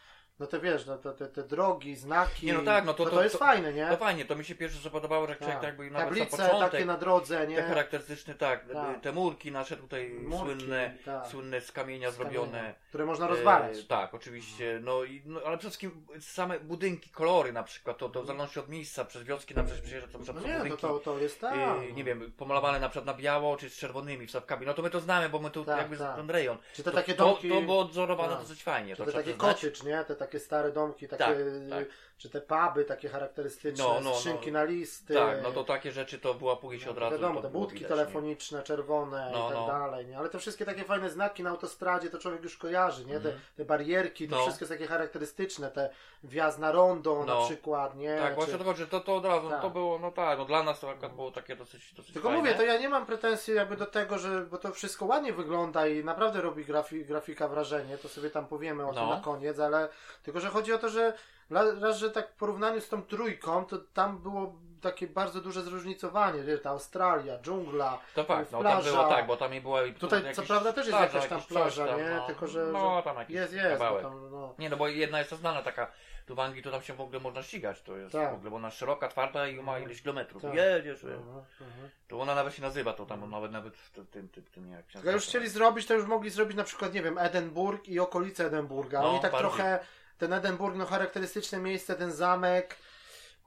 [0.41, 3.11] no to wiesz, no to te, te drogi, znaki, Nie, no tak, no to- to,
[3.11, 3.87] to- jest to- fajne, nie?
[3.87, 5.62] No fajnie, to mi się pierwsze co podobało, że jak człowiek Tak.
[5.62, 7.62] tak jakby nawet na Tablice początek, takie na drodze, te nie?
[7.62, 9.01] charakterystyczne, tak, Tak.
[9.01, 11.26] te murki nasze tutaj Murki, słynne, tak.
[11.26, 12.53] słynne z kamienia Z zrobione.
[12.53, 13.78] kamienia, które można rozwalać.
[13.78, 14.80] E, tak, oczywiście.
[14.82, 18.61] No, i, no ale przede wszystkim same budynki, kolory na przykład, to, to w zależności
[18.61, 20.80] od miejsca, przez wioski na przykład przyjeżdża to, No nie, to, budynki.
[20.82, 21.55] to, to jest tak.
[21.55, 24.66] e, nie wiem, pomalowane na przykład na biało, czy z czerwonymi wstawkami.
[24.66, 26.16] No to my to znamy, bo my tu Tak, jakby tak.
[26.16, 26.59] ten rejon.
[26.74, 27.49] Czy te To, takie to, domki...
[27.49, 28.43] to było odzorowane Tak.
[28.43, 28.97] dosyć fajnie.
[28.97, 30.05] Czy To te takie cottage, nie?
[30.05, 31.37] Te takie stare domki, takie, Tak,
[31.70, 31.87] tak.
[32.19, 34.59] Czy te puby takie charakterystyczne, No, no, skrzynki no.
[34.59, 35.14] na listy.
[35.14, 37.17] Tak, no to takie rzeczy to wyłapuje się od razu.
[37.17, 37.97] Wiadomo, te budki widać, nie?
[37.97, 39.67] telefoniczne, czerwone No, i tak no.
[39.67, 40.19] dalej, nie?
[40.19, 43.21] Ale te wszystkie takie fajne znaki na autostradzie to człowiek już kojarzy, nie?
[43.21, 44.41] Te, te barierki, to Mhm.
[44.41, 44.47] No.
[44.47, 45.91] wszystko jest takie charakterystyczne, te
[46.25, 47.45] wjazd na rondo na No.
[47.45, 48.17] przykład, nie?
[48.17, 49.62] Tak, Czy- właśnie to chodzi, że to, to od razu, Tak.
[49.62, 52.43] to było, no tak, no dla nas to akurat było takie dosyć, dosyć Tylko fajne.
[52.43, 55.87] mówię, to ja nie mam pretensji jakby do tego, że bo to wszystko ładnie wygląda
[55.87, 59.11] i naprawdę robi grafi, grafika wrażenie, to sobie tam powiemy o tym No.
[59.14, 59.89] na koniec, ale
[60.23, 61.12] tylko, że chodzi o to, że
[61.51, 66.43] raz, że tak w porównaniu z tą trójką, to tam było takie bardzo duże zróżnicowanie,
[66.43, 68.91] wiesz, ta Australia, dżungla, To tak, no tam plaża.
[68.91, 69.81] było tak, bo tam nie była...
[69.99, 72.11] Tutaj co jakiś prawda też jest plaża, jakaś tam jakiś coś plaża, tam, nie?
[72.11, 72.27] no.
[72.27, 74.03] Tylko, że- No, że tam jakiś jest, jest, kawałek.
[74.03, 74.55] tam, no.
[74.59, 75.91] Nie, no bo jedna jest to znana taka,
[76.27, 78.31] tu w Anglii to tam się w ogóle można ścigać, to jest Tak.
[78.31, 80.43] w ogóle, bo ona szeroka, twarda i ma ileś kilometrów.
[80.43, 80.55] Tak.
[80.55, 81.15] Jedziesz, wiesz.
[81.17, 81.91] Mhm, mhm.
[82.09, 84.87] to ona nawet się nazywa, to tam nawet nawet w tym, tym, tym, tym jak
[84.91, 85.29] się Tylko już nazywa.
[85.31, 89.03] chcieli zrobić, to już mogli zrobić na przykład, nie wiem, Edynburg i okolice Edynburga.
[89.03, 89.51] No, Oni tak bardziej.
[89.51, 89.79] trochę,
[90.19, 92.77] ten Edynburg, no charakterystyczne miejsce, ten zamek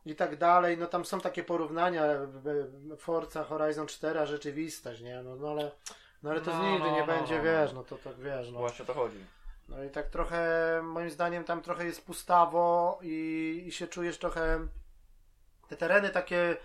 [0.05, 2.27] i tak dalej, no tam są takie porównania, e,
[2.97, 5.23] Forza Horizon 4, a rzeczywistość, nie?
[5.23, 5.71] No, no ale,
[6.23, 7.43] no ale to No, nigdy no, nie no, będzie, no.
[7.43, 8.59] wiesz, no to tak wiesz, no.
[8.59, 9.25] Właśnie o to chodzi.
[9.69, 10.41] No i tak trochę,
[10.83, 14.67] moim zdaniem tam trochę jest pustawo i, i się czujesz trochę,
[15.67, 16.57] te tereny takie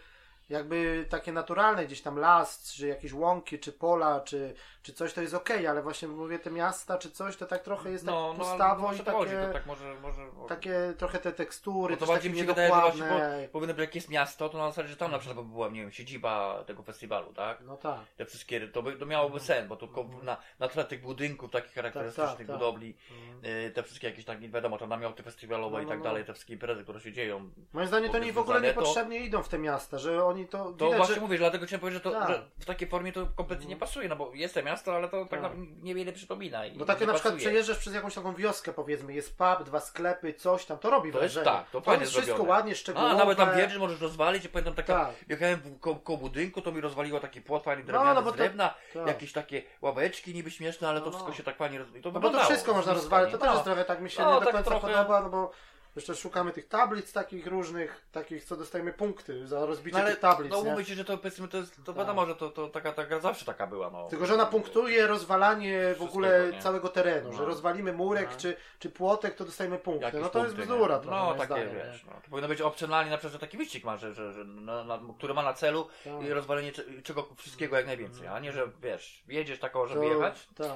[0.48, 4.54] jakby takie naturalne, gdzieś tam las, czy jakieś łąki, czy pola, czy,
[4.84, 7.90] czy coś to jest okej, ale właśnie mówię te miasta, czy coś, to tak trochę
[7.90, 10.22] jest tak No, no pustawo i to chodzi, takie, to tak może, może...
[10.48, 13.02] takie trochę te tekstury, Bo to takie mi się wydaje, że właśnie,
[13.46, 15.68] bo powinno być jak jest miasto, to na zasadzie, że tam na przykład by była,
[15.68, 17.60] nie wiem, siedziba tego festiwalu, tak?
[17.60, 18.00] No tak.
[18.16, 21.50] Te wszystkie, to, by, to miałoby sens, bo to ko- na, na tle tych budynków
[21.50, 22.56] takich charakterystycznych, tak, tak.
[22.56, 23.54] budowli, Mhm.
[23.66, 26.04] y, te wszystkie jakieś takie, wiadomo, tam namioty festiwalowe No, i no, tak no.
[26.04, 27.50] dalej, te wszystkie imprezy, które się dzieją.
[27.72, 30.46] Moim zdaniem to oni w ogóle związane, to- niepotrzebnie idą w te miasta, że oni
[30.48, 31.20] to, To widać, właśnie że...
[31.20, 32.28] mówię, dlatego chciałem powiedzieć, że, to, Tak.
[32.28, 35.24] że w takiej formie to kompletnie nie pasuje, no bo jest to miasto, ale to
[35.26, 36.66] tak, naprawdę niewiele przypomina.
[36.66, 37.48] I Bo takie na przykład pasuje.
[37.50, 41.22] przejeżdżasz przez jakąś taką wioskę, powiedzmy, jest pub, dwa sklepy, coś tam, to robi To
[41.22, 41.56] jest wrażenie.
[41.56, 42.50] tak, to to fajnie jest wszystko zrobione.
[42.56, 43.10] ładnie, szczegółowe.
[43.10, 45.14] A, nawet tam wjeżdżasz, możesz rozwalić, ja pamiętam taka, Tak.
[45.28, 48.32] jechałem w- ko koło budynku, to mi rozwaliło taki płot fajny No, drewniany no, to-
[48.32, 49.06] drewna, tak.
[49.06, 51.36] jakieś takie ławeczki niby śmieszne, ale to No, wszystko no.
[51.36, 52.02] się tak fajnie rozwaliło.
[52.02, 53.52] To No bo to wszystko można rozwalić, to też nie?
[53.52, 55.50] jest trochę tak mi się No, nie do tak końca podoba, no bo
[55.96, 60.52] jeszcze szukamy tych tablic takich różnych, takich co dostajemy punkty za rozbicie No, tych tablic,
[60.52, 61.96] no umówmy się, że to powiedzmy, to jest, to Tak.
[61.96, 64.08] wiadomo, że to, to taka, taka zawsze taka była, no.
[64.08, 66.60] Tylko, że ona punktuje rozwalanie w ogóle nie?
[66.62, 67.36] całego terenu, No.
[67.36, 68.36] że rozwalimy murek No.
[68.38, 70.04] czy, czy płotek, to dostajemy punkty.
[70.04, 71.02] Jakieś No to jest punkty, bzdura nie?
[71.02, 72.12] trochę, No takie, zdaniem, wiesz, no.
[72.24, 75.00] To powinno być opcjonalnie na przykład, że taki wyścig ma, że, że, że na, na,
[75.18, 76.12] który ma na celu Tak.
[76.30, 80.48] rozwalenie cze- czego wszystkiego jak najwięcej, a nie, że wiesz, jedziesz taką, żeby To- jechać.
[80.56, 80.70] Tak.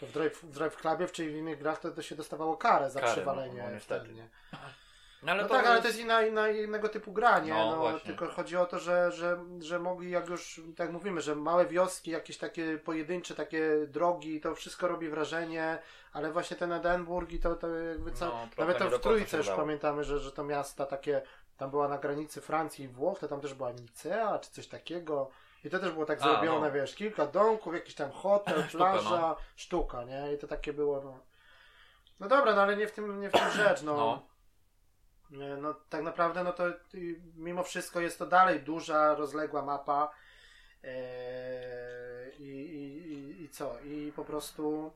[0.00, 2.90] To w Drive, w Drive Clubie czy w innych grach to, to się dostawało karę
[2.90, 3.58] za Karę, przewalenie.
[3.62, 4.00] no, no, niestety.
[4.00, 4.28] wtedy, nie?
[5.22, 7.52] No, ale no to tak, ale to jest inna, inna, innego typu granie.
[7.54, 8.00] No, No, właśnie.
[8.00, 12.10] tylko chodzi o to, że, że, że mogli, jak już tak mówimy, że małe wioski,
[12.10, 15.78] jakieś takie pojedyncze, takie drogi, to wszystko robi wrażenie,
[16.12, 19.48] ale właśnie ten Edynburg i to, to jakby co, No, nawet do w trójce już
[19.48, 21.22] pamiętamy, że, że to miasta takie,
[21.56, 25.30] tam była na granicy Francji i Włoch, to tam też była Nicea, czy coś takiego.
[25.64, 26.72] I to też było tak A, zrobione, no.
[26.72, 30.32] wiesz, kilka domków, jakiś tam hotel, Sztuka, plaża, sztuka, nie?
[30.34, 31.18] I to takie było, no.
[32.20, 33.96] No dobra, no ale nie w tym, nie w tym rzecz, no.
[33.96, 34.22] No.
[35.56, 36.64] No tak naprawdę, no to
[37.36, 40.10] mimo wszystko jest to dalej duża, rozległa mapa.
[40.84, 43.80] Eee, i, i, i, co?
[43.80, 44.92] I po prostu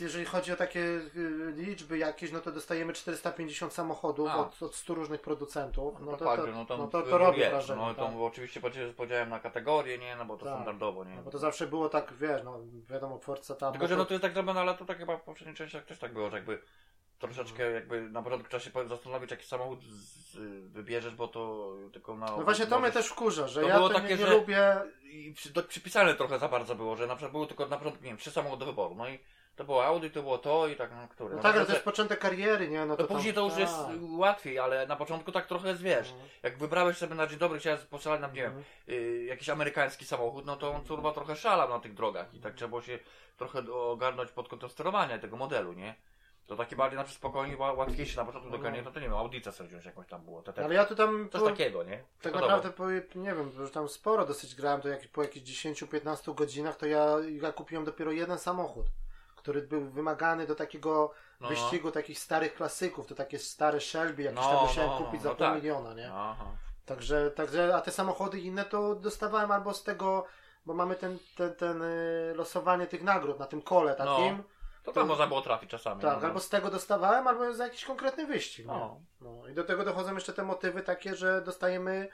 [0.00, 4.94] jeżeli chodzi o takie y, liczby jakieś, no to dostajemy 450 samochodów od, od 100
[4.94, 5.94] różnych producentów.
[6.00, 7.50] No to, fakt, to, no, tam no to, to robi jest.
[7.50, 7.82] wrażenie.
[7.82, 8.16] No, to tak.
[8.16, 8.60] oczywiście
[8.96, 10.16] podziałem na kategorie, nie?
[10.16, 10.54] No bo to Tak.
[10.54, 11.16] standardowo, nie?
[11.16, 12.58] No bo to zawsze było tak, wiesz, no
[12.90, 13.72] wiadomo, Forza tam...
[13.72, 15.98] Tylko, że no to jest tak zrobione, ale to tak chyba w poprzedniej częściach też
[15.98, 16.58] tak było, że jakby
[17.18, 20.36] troszeczkę jakby na początku trzeba się zastanowić, jaki samochód z,
[20.72, 22.26] wybierzesz, bo to tylko na...
[22.26, 24.32] No właśnie to mnie możesz- też wkurza, że To ja było takie, nie, nie że-
[24.34, 24.76] lubię...
[25.02, 28.02] I przy, to przypisane trochę za bardzo było, że na przykład były tylko na początku,
[28.04, 29.18] nie wiem, trzy samochody do wyboru, no i
[29.56, 31.36] to było Audi, to było to i tak, no które.
[31.36, 32.86] No tak, ale to jest początek kariery, nie?
[32.86, 33.96] No to to, tam- później to już jest tak.
[34.00, 36.28] łatwiej, ale na początku tak trochę jest, wiesz, Mhm.
[36.42, 38.64] jak wybrałeś sobie na dzień dobry, chciałeś postrzelać na, nie wiem, Mhm.
[38.88, 42.54] y, jakiś amerykański samochód, no to on kurwa trochę szalał na tych drogach i tak
[42.54, 42.98] trzeba było się
[43.36, 45.94] trochę ogarnąć pod kątem sterowania tego modelu, nie?
[46.48, 48.70] To takie bardziej na przykład spokojnie, ła- łatwiejsze na początku do No.
[48.84, 50.94] no to nie wiem, Audica sobie wziąć jakąś tam było, te, te, Ale ja tu
[50.94, 51.28] tam...
[51.32, 51.96] coś po- takiego, nie?
[52.22, 52.40] Tak Szkodowo.
[52.56, 56.76] naprawdę po, nie wiem, że tam sporo dosyć grałem, to jak, po jakichś 10-15 godzinach
[56.76, 57.06] to ja,
[57.42, 58.86] ja kupiłem dopiero jeden samochód,
[59.36, 61.48] który był wymagany do takiego No, no.
[61.48, 65.28] wyścigu takich starych klasyków, to takie stare Shelby, jakieś No, tam musiałem no, kupić za
[65.28, 65.54] no pół tak.
[65.54, 66.10] miliona, nie?
[66.12, 66.44] Aha.
[66.86, 70.24] Także, także, a te samochody inne to dostawałem albo z tego,
[70.66, 74.42] bo mamy ten, ten, ten y, losowanie tych nagród na tym kole takim,
[74.88, 76.02] To tam To- można było trafić czasami.
[76.02, 78.66] tak, no, albo z tego dostawałem, albo za jakiś konkretny wyścig?
[78.66, 79.00] No.
[79.20, 82.08] No i do tego dochodzą jeszcze te motywy takie, że dostajemy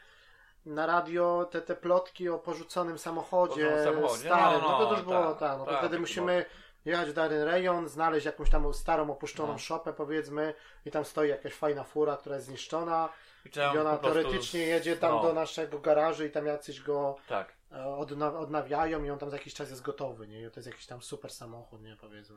[0.66, 4.18] na radio te, te plotki o porzuconym samochodzie, samochodzie.
[4.29, 4.61] starym.
[4.62, 5.59] No, No, to no, też było tak, tak.
[5.59, 6.45] No to tak, wtedy musimy
[6.85, 9.59] jechać w dany rejon, znaleźć jakąś tam starą, opuszczoną No.
[9.59, 10.55] szopę powiedzmy
[10.87, 13.09] i tam stoi jakaś fajna fura, która jest zniszczona
[13.45, 17.16] I i ona teoretycznie z- jedzie tam no, do naszego garażu i tam jacyś go
[17.29, 17.53] Tak.
[17.72, 20.43] e, odna odnawiają i on tam za jakiś czas jest gotowy, nie?
[20.43, 21.97] I to jest jakiś tam super samochód, nie?
[22.01, 22.37] Powiedzmy.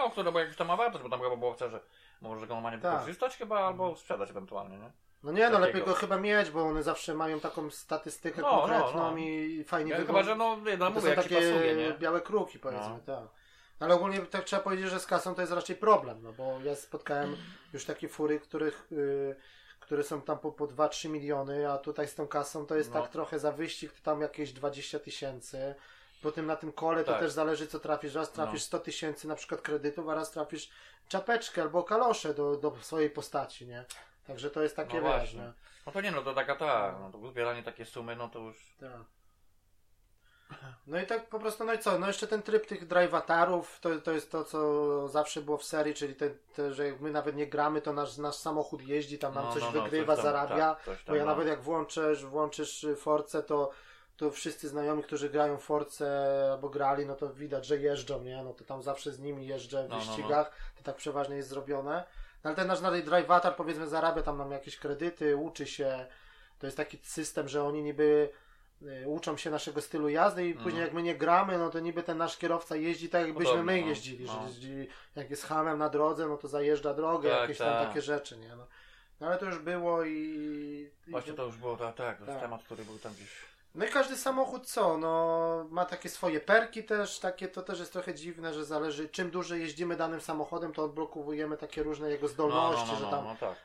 [0.00, 0.04] No.
[0.06, 1.80] No, które bo jakiś tam ma wartość, bo tam chyba było w że
[2.20, 2.92] może go normalnie Tak.
[2.94, 4.90] wykorzystać chyba, albo sprzedać ewentualnie, nie?
[5.22, 5.66] No nie, no Takiego.
[5.66, 9.16] lepiej go chyba mieć, bo one zawsze mają taką statystykę No, no, konkretną no.
[9.18, 10.20] i fajnie Ja, wygląda.
[10.22, 11.92] chyba, że no, nie, no to mówię, są jak ci takie pasuje, nie?
[11.92, 13.16] białe kruki, powiedzmy, No.
[13.16, 13.24] tak.
[13.80, 16.74] Ale ogólnie tak trzeba powiedzieć, że z kasą to jest raczej problem, no bo ja
[16.76, 17.36] spotkałem
[17.72, 19.36] już takie fury, których, y,
[19.80, 23.00] które są tam po, po 2-3 miliony, a tutaj z tą kasą to jest No.
[23.02, 25.74] tak trochę za wyścig, to tam jakieś 20 tysięcy.
[26.22, 27.20] Potem na tym kole to Tak.
[27.20, 28.14] też zależy co trafisz.
[28.14, 28.66] Raz trafisz No.
[28.66, 30.70] 100 tysięcy na przykład kredytów, a raz trafisz
[31.08, 33.84] czapeczkę albo kaloszę do, do swojej postaci, nie?
[34.26, 35.52] Także to jest takie No no właśnie.
[35.86, 38.76] No to nie, no to taka ta, no to zbieranie takie sumy, no to już...
[38.80, 38.90] Tak.
[40.86, 41.98] No i tak po prostu, no i co?
[41.98, 45.94] No jeszcze ten tryb tych drivatarów, to, to jest to, co zawsze było w serii,
[45.94, 49.34] czyli te, te, że jak my nawet nie gramy, to nasz, nasz samochód jeździ, tam
[49.34, 50.74] nam No, coś no, no, wygrywa, coś tam, zarabia.
[50.74, 51.30] tak, coś Bo tam, ja no.
[51.30, 53.70] nawet jak włączysz, włączysz Force, to,
[54.20, 56.06] to wszyscy znajomi, którzy grają w Force
[56.52, 58.42] albo grali, no to widać, że jeżdżą, nie?
[58.42, 60.10] No to tam zawsze z nimi jeżdżę w No, no, no.
[60.16, 62.04] wyścigach, to tak przeważnie jest zrobione.
[62.44, 66.06] No ale ten nasz drivatar powiedzmy zarabia tam nam jakieś kredyty, uczy się.
[66.58, 68.30] To jest taki system, że oni niby
[68.82, 72.02] y, uczą się naszego stylu jazdy i później jak my nie gramy, no to niby
[72.02, 73.86] ten nasz kierowca jeździ tak jakbyśmy my no.
[73.86, 74.46] jeździli, że No.
[74.46, 77.88] jeździ, jak jest hamem na drodze, no to zajeżdża drogę, Tak, jakieś tam tak.
[77.88, 78.56] takie rzeczy, nie?
[78.56, 78.66] No.
[79.20, 80.90] no ale to już było i...
[81.06, 82.42] i Właśnie to już było, tak, tak, to jest Tak.
[82.42, 83.49] temat, który był tam gdzieś...
[83.74, 87.92] no i każdy samochód co, no ma takie swoje perki też, takie to też jest
[87.92, 92.28] trochę dziwne, że zależy czym dłużej jeździmy danym samochodem, to odblokowujemy takie różne jego No,
[92.28, 93.56] no, zdolności, no, że no, tam no tak.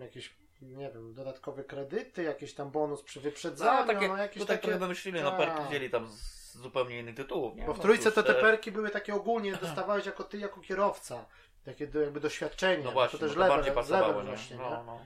[0.00, 4.58] jakieś, nie wiem, dodatkowe kredyty, jakiś tam bonus przy No, wyprzedzaniu, takie, no jakieś tutaj
[4.58, 4.78] takie...
[4.78, 7.66] wymyślili, no perki wzięli tam z zupełnie innych tytułów, nie?
[7.66, 10.60] Bo w No, trójce to te e, perki były takie ogólnie, dostawałeś jako ty, jako
[10.60, 11.24] kierowca.
[11.64, 12.84] Takie do, jakby doświadczenie.
[12.84, 14.30] No właśnie, to też no level, bardziej pasowało, level nie?
[14.30, 14.62] właśnie, nie?
[14.62, 14.98] No, no.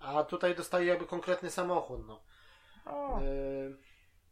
[0.00, 2.20] A tutaj dostaje jakby konkretny samochód, no.
[2.86, 3.20] No.
[3.22, 3.76] Yy,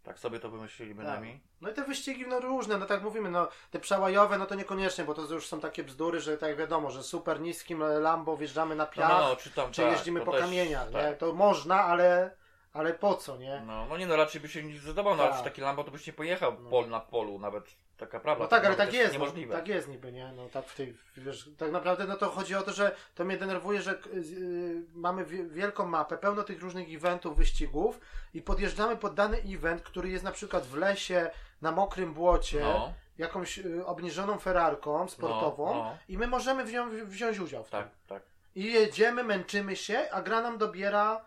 [0.02, 1.40] Tak sobie to wymyślili bynajmniej.
[1.60, 5.04] No i te wyścigi no różne, no tak mówimy, no te przełajowe no to niekoniecznie,
[5.04, 8.86] bo to już są takie bzdury, że tak wiadomo, że super niskim Lambo wjeżdżamy na
[8.86, 11.04] piach, no, no, czy tam, czy tak, jeździmy po też, kamieniach, tak.
[11.04, 11.12] nie?
[11.16, 12.36] To można, ale,
[12.72, 13.62] ale po co, nie?
[13.66, 15.44] No, no nie no, raczej by się nie zdecydował, no ale Tak.
[15.44, 16.70] taki Lambo to byś nie pojechał No.
[16.70, 18.44] pol na polu, nawet taka prawda.
[18.44, 19.54] No tak, ale tak jest, no, Niemożliwe.
[19.54, 20.32] tak jest niby, nie?
[20.36, 23.36] No tak w tej, wiesz, tak naprawdę no to chodzi o to, że to mnie
[23.36, 28.00] denerwuje, że yy, mamy wi- wielką mapę, pełno tych różnych eventów, wyścigów
[28.34, 31.30] i podjeżdżamy pod dany event, który jest na przykład w lesie,
[31.62, 35.96] na mokrym błocie, No, jakąś y, obniżoną ferarką sportową no.
[36.08, 37.80] i my możemy wzią, wziąć udział w tym.
[37.80, 38.22] tak, tak.
[38.56, 41.24] I jedziemy, męczymy się, a gra nam dobiera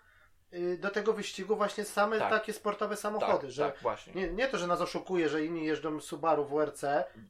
[0.77, 2.29] do tego wyścigu właśnie same Tak.
[2.29, 4.13] takie sportowe samochody, tak, że tak, właśnie.
[4.13, 6.81] nie, nie to, że nas oszukuje, że inni jeżdżą Subaru WRC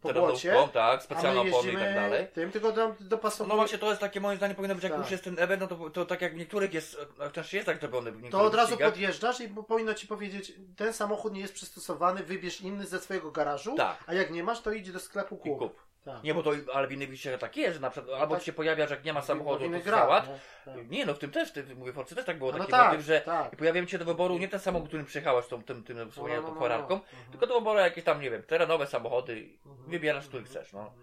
[0.02, 2.28] po błocie, Terenówką, tak, a specjalne my opony i jeździmy tak dalej.
[2.34, 3.50] tym, tylko do, dopasowujemy.
[3.54, 5.02] No właśnie to jest takie moim zdaniem powinno być, jak Tak.
[5.02, 6.98] już jest ten event, no to, to tak jak w niektórych jest,
[7.34, 11.34] też jest tak w niektórych To od razu podjeżdżasz i powinno ci powiedzieć, ten samochód
[11.34, 13.98] nie jest przystosowany, wybierz inny ze swojego garażu, Tak.
[14.08, 15.60] a jak nie masz, to idź do sklepu I kup.
[15.60, 15.87] kup.
[16.06, 16.24] Tak.
[16.24, 18.44] Nie, bo to, ale w innych wyścigach tak jest, że na przykład, albo tak.
[18.44, 20.28] się pojawia, że jak nie ma samochodu, to załat.
[20.28, 20.74] nie?
[20.74, 20.90] Tak.
[20.90, 22.72] Nie, no w tym też, w tym, mówię, w Forcy też tak było, no taki
[22.72, 23.56] tak, motyw, że tak.
[23.56, 26.60] pojawiają się do wyboru nie ten samochód, którym przyjechałaś tą, tym, tym no, tą no,
[26.60, 27.02] Ferrarką, no.
[27.02, 27.32] Mhm.
[27.32, 29.90] tylko do wyboru jakieś tam, nie wiem, terenowe samochody, Mhm.
[29.90, 30.94] wybierasz, który chcesz, no.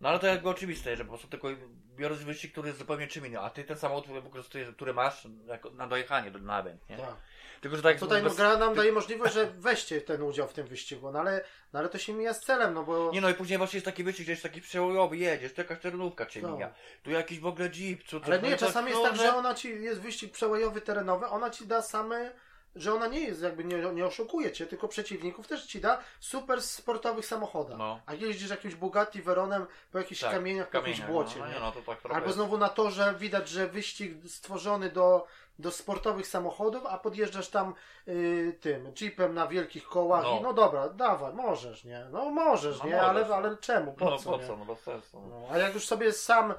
[0.00, 1.48] No ale to jakby oczywiste, że po prostu tylko
[1.96, 5.70] biorąc wyścig, który jest zupełnie czym innym, a ty ten samochód wykorzystujesz, który masz jako,
[5.70, 6.96] na dojechanie do, na event, nie?
[6.96, 7.16] Tak.
[7.62, 10.52] Tylko, że tak Tutaj no, bez- gra nam daje możliwość, że weźcie ten udział w
[10.52, 13.30] tym wyścigu, no ale, no ale to się mija z celem, no bo Nie no
[13.30, 16.42] i później właśnie jest taki wyścig, że jest taki przełojowy, jedziesz, to jakaś terenówka cię
[16.42, 16.52] No.
[16.56, 16.74] mija.
[17.02, 19.54] Tu jakiś w ogóle jeep, co, Ale no nie, czasami jest no, tak, że ona
[19.54, 22.32] ci jest wyścig przełajowy, terenowy, ona ci da same,
[22.76, 26.62] że ona nie jest jakby nie, nie oszukuje cię, tylko przeciwników też ci da super
[26.62, 27.78] sportowych samochodach.
[27.78, 28.00] No.
[28.06, 31.40] A jeździsz jakimś Bugatti Veronem po jakichś Tak, kamieniach, po jakimś kamieniach, błocie.
[31.40, 35.26] No, no, no tak Albo znowu na torze widać, że wyścig stworzony do,
[35.58, 37.74] do sportowych samochodów, a podjeżdżasz tam
[38.08, 40.38] y, tym jeepem na wielkich kołach No.
[40.38, 42.06] i no dobra, dawaj, możesz, nie?
[42.12, 42.90] No możesz, No nie?
[42.92, 43.34] możesz, ale, no.
[43.34, 43.92] ale czemu?
[43.92, 44.30] Po no co?
[44.30, 45.20] po co, no bez sensu.
[45.30, 46.54] No, a jak już sobie sam,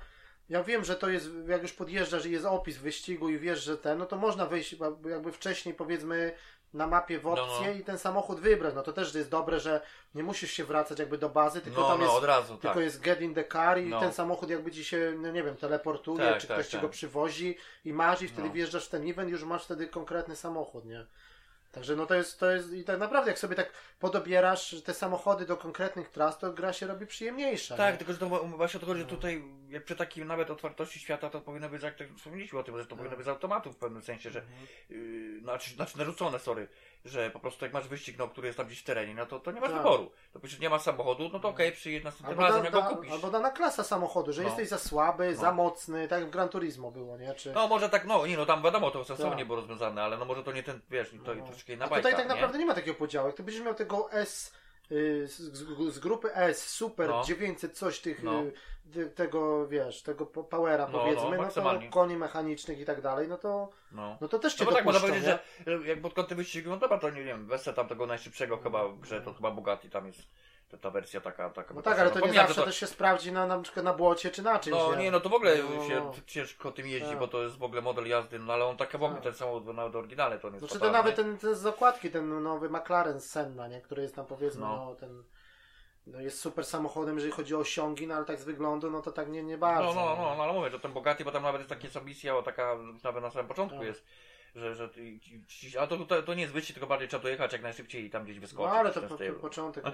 [0.50, 3.78] ja wiem, że to jest, jak już podjeżdżasz i jest opis wyścigu i wiesz, że
[3.78, 4.76] ten, no to można wejść
[5.10, 6.34] jakby wcześniej powiedzmy
[6.74, 7.80] na mapie w opcję No, no.
[7.80, 8.76] i ten samochód wybrać.
[8.76, 9.82] No to też jest dobre, że
[10.16, 12.74] nie musisz się wracać jakby do bazy, tylko no, tam no jest od razu, tylko
[12.74, 12.84] tak.
[12.84, 14.00] jest get in the car i No.
[14.00, 16.82] ten samochód jakby ci się, no nie wiem, teleportuje, Tak, czy tak, ktoś ci tak.
[16.82, 18.54] go przywozi i masz i wtedy No.
[18.54, 21.06] wjeżdżasz w ten event już masz wtedy konkretny samochód, nie?
[21.74, 25.46] Także no to jest, to jest i tak naprawdę jak sobie tak podobierasz te samochody
[25.46, 27.78] do konkretnych tras, to gra się robi przyjemniejsza.
[27.78, 27.98] Tak, nie?
[27.98, 29.12] tylko że to właśnie o to chodzi, że No.
[29.12, 32.78] tutaj jak przy takiej nawet otwartości świata to powinno być, jak tak wspomnieliśmy o tym,
[32.78, 34.68] że to powinno być z automatu w pewnym sensie, że Mhm.
[34.90, 36.68] yy, znaczy, znaczy narzucone, sorry,
[37.06, 39.40] że po prostu jak masz wyścig, no, który jest tam gdzieś w terenie, no to,
[39.40, 39.78] to nie masz Tak.
[39.78, 40.12] wyboru.
[40.34, 42.96] To przecież nie ma samochodu, no to okej, przyjedź następnym Albo, razem, da, jak go
[42.96, 43.12] kupisz.
[43.12, 44.48] albo dana klasa samochodu, że No.
[44.48, 45.42] jesteś za słaby, No.
[45.42, 47.34] za mocny, tak jak w Gran Turismo było, nie?
[47.36, 47.54] Czy...
[47.54, 49.48] No może tak, no nie no tam wiadomo, to sensownie Tak.
[49.48, 51.46] było rozwiązane, ale no może to nie ten, wiesz, to No.
[51.46, 52.36] troszkę inna A bajka, tutaj tak nie?
[52.36, 53.28] naprawdę nie ma takiego podziału.
[53.28, 54.54] Jak ty będziesz miał tego S
[54.92, 57.24] y, z, z, z grupy S, super, No.
[57.24, 58.44] 900 coś tych, No.
[59.16, 63.28] Tego, wiesz, tego po- powera No, powiedzmy, no, no, to koni mechanicznych i tak dalej,
[63.28, 64.18] no to, No.
[64.22, 65.80] no to też cię No bo tak można dopuszczą, powiedzieć, nie?
[65.80, 68.88] że jak pod kątem wyścigu, no dobra, to nie wiem, weź tam tego najszybszego chyba
[68.88, 70.20] w grze, to chyba Bugatti tam jest
[70.70, 73.32] ta, ta wersja taka, taka No tak, ale to nie zawsze że też się sprawdzi
[73.32, 75.88] na, na przykład na błocie czy na czymś, No nie, no to w ogóle No.
[75.88, 77.20] się ciężko tym jeździ, Tak.
[77.20, 79.24] bo to jest w ogóle model jazdy, no ale on tak w ogóle Tak.
[79.24, 82.44] ten samochód nawet oryginalny to nie jest Znaczy to nawet ten, ten z zakładki, ten
[82.44, 83.82] nowy McLaren Senna, nie?
[83.82, 84.86] który jest tam powiedzmy, No.
[84.86, 85.24] no, ten
[86.08, 89.12] no jest super samochodem, jeżeli chodzi o osiągi, no ale tak z wyglądu, no to
[89.12, 89.94] tak nie, nie bardzo.
[89.94, 92.38] No, no, no, no, ale mówię, że ten Bugatti, bo tam nawet jest taka misja,
[92.38, 93.88] o, taka nawet na samym początku Tak.
[93.88, 94.06] jest,
[94.56, 97.24] że, że ci- ci- ci- a to, to, to nie jest wyścig, tylko bardziej trzeba
[97.24, 98.74] dojechać jak najszybciej i tam gdzieś No wyskoczyć.
[98.74, 99.84] ale w to po, po, początek.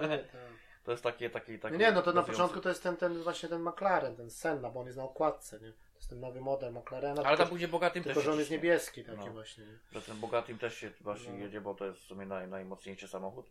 [0.84, 1.72] To jest takie, takie, takie...
[1.72, 4.70] No nie, no to na początku to jest ten, ten właśnie ten McLaren, ten Senna,
[4.70, 5.72] bo on jest na okładce, nie?
[5.72, 8.38] To jest ten nowy model McLarena, Ale tam tylko, później Bogatym tylko też że on
[8.38, 9.32] jest niebieski taki No.
[9.32, 9.64] właśnie.
[9.64, 9.78] Nie?
[9.92, 11.38] Że ten Bogatym też się właśnie No.
[11.38, 13.50] jedzie, bo to jest w sumie naj, najmocniejszy samochód.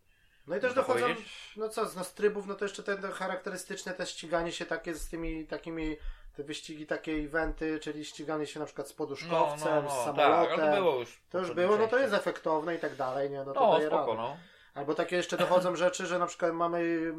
[0.50, 1.54] No i też Można dochodzą, powiedzieć?
[1.58, 4.96] no co, no z trybów, no to jeszcze te, te charakterystyczne też ściganie się takie
[4.96, 5.98] z tymi takimi,
[6.38, 10.16] te wyścigi, takie eventy, czyli ściganie się na przykład z poduszkowcem, z samolotem.
[10.16, 11.22] tak, ale to było już.
[11.30, 13.44] To już było, no to jest efektowne i tak dalej, nie?
[13.44, 14.18] No to No, daje spoko, radę.
[14.22, 14.38] no.
[14.74, 17.14] Albo takie jeszcze dochodzą rzeczy, że na przykład mamy, y,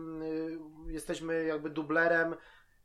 [0.87, 2.37] jesteśmy jakby dublerem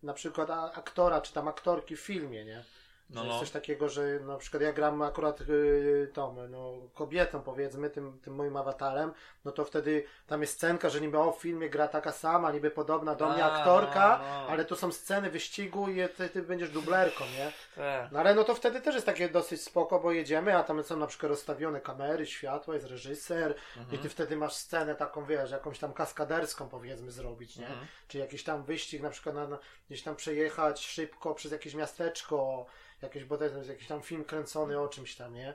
[0.04, 2.64] na przykład aktora czy tam aktorki w filmie, nie?
[3.10, 3.28] No, no.
[3.28, 8.20] jest coś takiego, że na przykład ja gram akurat y, tą, no, kobietą powiedzmy, tym,
[8.20, 9.12] tym moim awatarem,
[9.45, 12.72] no to wtedy tam jest scenka, że niby o w filmie gra taka sama, niby
[12.72, 14.47] podobna do mnie A, aktorka, no, no.
[14.49, 17.51] ale tu są sceny wyścigu i ty, ty będziesz dublerką, nie?
[17.76, 18.10] Te.
[18.12, 20.97] No ale no to wtedy też jest takie dosyć spoko, bo jedziemy, a tam są
[20.97, 23.95] na przykład rozstawione kamery, światła, jest reżyser Mhm.
[23.95, 27.68] i ty wtedy masz scenę taką, wiesz, jakąś tam kaskaderską powiedzmy zrobić, nie?
[27.68, 27.88] Mhm.
[28.08, 29.58] Czy jakiś tam wyścig na przykład na, na,
[29.89, 32.66] gdzieś tam przejechać szybko przez jakieś miasteczko,
[33.02, 35.54] jakieś, bo to jest jakiś tam film kręcony o czymś tam, nie?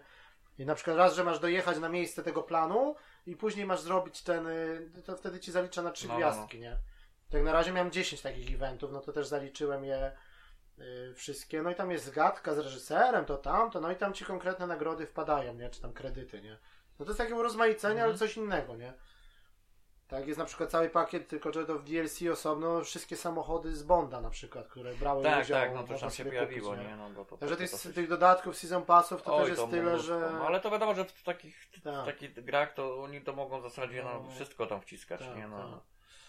[0.59, 2.95] I na przykład raz, że masz dojechać na miejsce tego planu
[3.27, 6.61] i później masz zrobić ten, y, to wtedy ci zalicza na trzy No, no, gwiazdki,
[6.61, 6.77] nie?
[7.31, 10.13] Tak na razie miałem 10 takich eventów, no to też zaliczyłem je
[10.79, 11.63] y, wszystkie.
[11.63, 15.07] No i tam jest zgadka z reżyserem, to tamto, no i tam ci konkretne nagrody
[15.07, 15.71] wpadają, nie?
[15.71, 16.59] Czy tam kredyty, nie?
[16.99, 18.19] No to jest takie urozmaicenie, ale Mhm.
[18.19, 18.93] coś innego, nie?
[20.11, 23.83] Tak, jest na przykład cały pakiet, tylko że to w DLC osobno wszystkie samochody z
[23.83, 25.61] Bonda na przykład, które brały Tak, udział.
[25.61, 26.97] tak, no to można już tam się pojawiło, kupić, nie?
[26.97, 29.61] No, bo to, Także to, to dosyć- tych dodatków season passów to Oj, też jest
[29.63, 30.31] to tyle, że...
[30.33, 32.03] No, ale to wiadomo, że w takich, Tak.
[32.03, 34.31] w takich grach to oni to mogą w zasadzie no, No.
[34.35, 35.49] wszystko tam wciskać, Tak, nie?
[35.49, 35.59] No.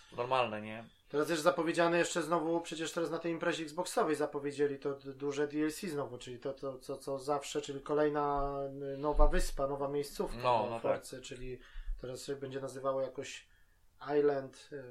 [0.09, 0.17] tak.
[0.17, 0.84] normalne, nie?
[1.09, 5.82] Teraz też zapowiedziane jeszcze znowu, przecież teraz na tej imprezie Xboxowej zapowiedzieli to duże DLC
[5.82, 8.53] znowu, czyli to, to co, co zawsze, czyli kolejna
[8.97, 11.59] nowa wyspa, nowa miejscówka No, no Forcy, czyli
[12.01, 13.51] teraz się będzie nazywało jakoś
[14.20, 14.84] Island, y,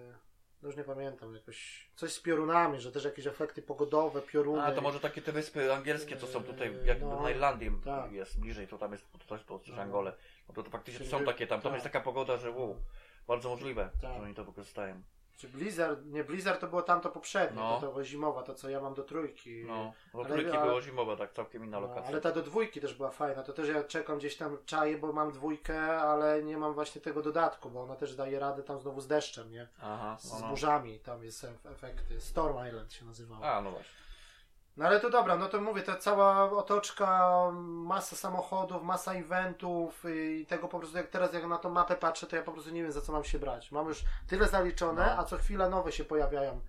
[0.63, 4.63] no już nie pamiętam, jakoś coś z piorunami, że też jakieś efekty pogodowe, pioruny.
[4.63, 8.13] A to może takie te wyspy angielskie, co są tutaj, jakby No, na Irlandii tak.
[8.13, 9.83] jest bliżej, to tam jest coś po No.
[9.83, 10.13] Angole.
[10.49, 11.77] No to, to faktycznie Czyli- są takie tam, tam tak.
[11.77, 12.77] jest taka pogoda, że wow,
[13.27, 14.15] bardzo możliwe, Tak.
[14.15, 15.03] że oni to wykorzystają.
[15.41, 17.81] Czy Blizzard, nie Blizzard to było tamto poprzednie, No.
[17.81, 19.65] to, to zimowa, to co ja mam do trójki.
[19.67, 22.09] No, no Ale- trójki ale- było zimowe, tak całkiem inna No, lokacja.
[22.11, 23.43] ale ta do dwójki też była fajna.
[23.43, 27.23] To też ja czekam gdzieś tam czaję, bo mam dwójkę, ale nie mam właśnie tego
[27.23, 29.69] dodatku, bo ona też daje radę tam znowu z deszczem, nie?
[29.83, 30.49] Aha, Z, no, z no.
[30.49, 32.21] burzami tam jest ef- efekty.
[32.21, 33.45] Storm Island się nazywało.
[33.45, 33.93] A, no właśnie.
[34.81, 37.31] No ale to dobra, no to mówię, ta cała otoczka,
[37.63, 42.27] masa samochodów, masa eventów i tego po prostu jak teraz jak na tą mapę patrzę,
[42.27, 43.73] to ja po prostu nie wiem za co mam się brać.
[43.73, 45.19] Mam już tyle zaliczone, No.
[45.23, 46.61] a co chwila nowe się pojawiają.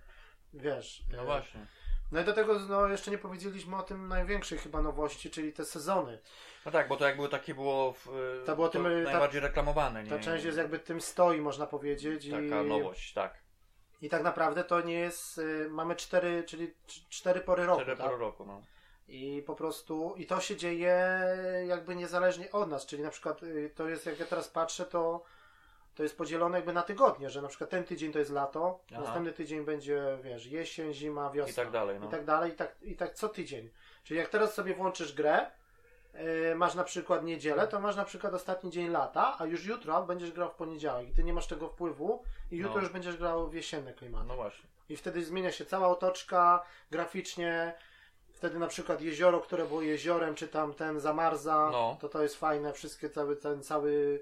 [0.54, 1.02] Wiesz.
[1.12, 1.66] No e, właśnie.
[2.12, 5.64] No i do tego no, jeszcze nie powiedzieliśmy o tym największej chyba nowości, czyli te
[5.64, 6.18] sezony.
[6.66, 10.04] No tak, bo to jakby takie było, w, y, To było tym, ta- najbardziej reklamowane,
[10.04, 10.10] nie?
[10.10, 12.30] Ta część jest jakby tym stoi, można powiedzieć.
[12.30, 13.41] Taka i, nowość, tak.
[14.02, 15.38] I tak naprawdę to nie jest.
[15.38, 17.82] y, mamy cztery, czyli cz- cztery pory roku.
[17.82, 18.08] Cztery tak?
[18.10, 18.62] pół roku, no.
[19.08, 20.14] I po prostu.
[20.16, 21.08] I to się dzieje
[21.66, 22.86] jakby niezależnie od nas.
[22.86, 25.22] Czyli na przykład y, to jest, jak ja teraz patrzę, to.
[25.94, 29.00] To jest podzielone jakby na tygodnie, że na przykład ten tydzień to jest lato, Aha.
[29.00, 31.52] następny tydzień będzie, wiesz, jesień, zima, wiosna.
[31.52, 32.06] I tak dalej, no.
[32.06, 33.70] I tak dalej, i tak, i tak co tydzień.
[34.04, 35.50] Czyli jak teraz sobie włączysz grę,
[36.54, 40.32] masz na przykład niedzielę, to masz na przykład ostatni dzień lata, a już jutro będziesz
[40.32, 42.80] grał w poniedziałek i ty nie masz tego wpływu i jutro No.
[42.80, 44.24] już będziesz grał w jesienne klimaty.
[44.28, 44.64] No właśnie.
[44.88, 47.74] I wtedy zmienia się cała otoczka graficznie.
[48.32, 51.96] Wtedy na przykład jezioro, które było jeziorem, czy tam ten zamarza, No.
[52.00, 54.20] to to jest fajne, wszystkie cały ten cały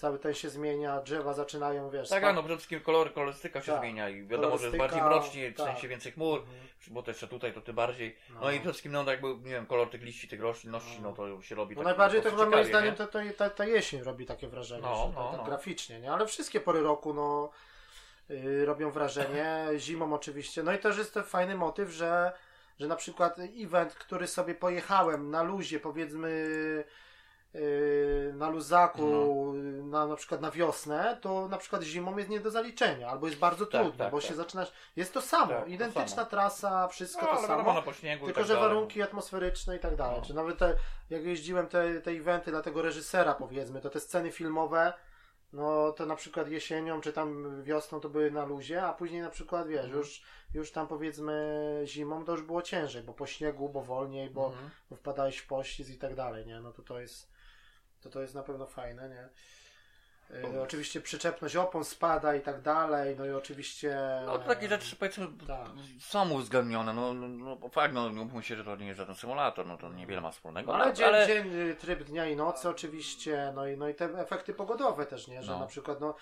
[0.00, 3.62] cały ten się zmienia, drzewa zaczynają, wiesz, Tak, spa- a no przede wszystkim kolory, kolorystyka
[3.62, 3.80] się Tak.
[3.80, 5.66] zmienia i wiadomo, że jest Kolorystyka, bardziej mrocznie, w tak.
[5.66, 6.58] sensie więcej chmur, Mhm.
[6.88, 8.16] bo to jeszcze tutaj to ty bardziej.
[8.34, 8.50] No, No.
[8.50, 11.54] i przede wszystkim no jakby, nie wiem, kolor tych liści, tych roślinności, no to się
[11.54, 12.96] robi No tak najbardziej to chyba moim zdaniem nie?
[12.96, 15.46] to, to, ta, jesień robi takie wrażenie, No, no, tak, tak no.
[15.46, 16.12] graficznie, nie?
[16.12, 17.50] Ale wszystkie pory roku no,
[18.28, 20.62] yy, robią wrażenie, zimą oczywiście.
[20.62, 22.32] No i też jest to fajny motyw, że,
[22.80, 26.30] że na przykład event, który sobie pojechałem na luzie, powiedzmy
[28.34, 29.52] na luzaku, No.
[29.84, 33.38] na, na przykład na wiosnę, to na przykład zimą jest nie do zaliczenia, albo jest
[33.38, 34.28] bardzo Tak, trudno, tak, bo tak.
[34.28, 36.26] się zaczynasz, jest to samo, Tak, to identyczna samo.
[36.30, 37.82] trasa, wszystko No, to samo.
[38.02, 38.68] i Tylko, tak że dalej.
[38.68, 40.16] warunki atmosferyczne i tak dalej.
[40.20, 40.26] No.
[40.26, 40.74] Czy nawet te,
[41.10, 44.92] jak jeździłem te, te eventy dla tego reżysera, powiedzmy, to te sceny filmowe,
[45.52, 49.30] no to na przykład jesienią czy tam wiosną to były na luzie, a później na
[49.30, 49.98] przykład, wiesz, Mhm.
[49.98, 50.22] już,
[50.54, 54.70] już tam powiedzmy zimą to już było ciężej, bo po śniegu, bo wolniej, bo, Mhm.
[54.90, 56.60] bo wpadałeś w pościsk i tak dalej, nie?
[56.60, 57.29] No to to jest,
[58.02, 59.28] to to jest na pewno fajne, nie?
[60.54, 60.62] No.
[60.62, 63.96] oczywiście przyczepność opon spada i tak dalej, no i oczywiście...
[64.26, 65.66] No takie rzeczy powiedzmy Tak.
[66.00, 69.14] są uwzględnione, no, no, no fakt, no nie mówmy się, że to nie jest żaden
[69.14, 72.68] symulator, no to niewiele ma wspólnego, Ale, dzień, ale dzień, y, tryb dnia i nocy
[72.68, 75.42] oczywiście, no i, no i te efekty pogodowe też, nie?
[75.42, 75.58] Że No.
[75.58, 76.14] na przykład, no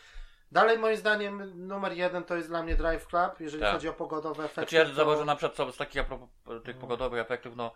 [0.52, 3.72] dalej moim zdaniem numer jeden to jest dla mnie Drive Club, jeżeli Tak.
[3.72, 4.60] chodzi o pogodowe efekty.
[4.60, 6.28] Znaczy ja to- zauważyłem na przykład co, z takich a propos
[6.64, 6.80] tych No.
[6.80, 7.72] pogodowych efektów, no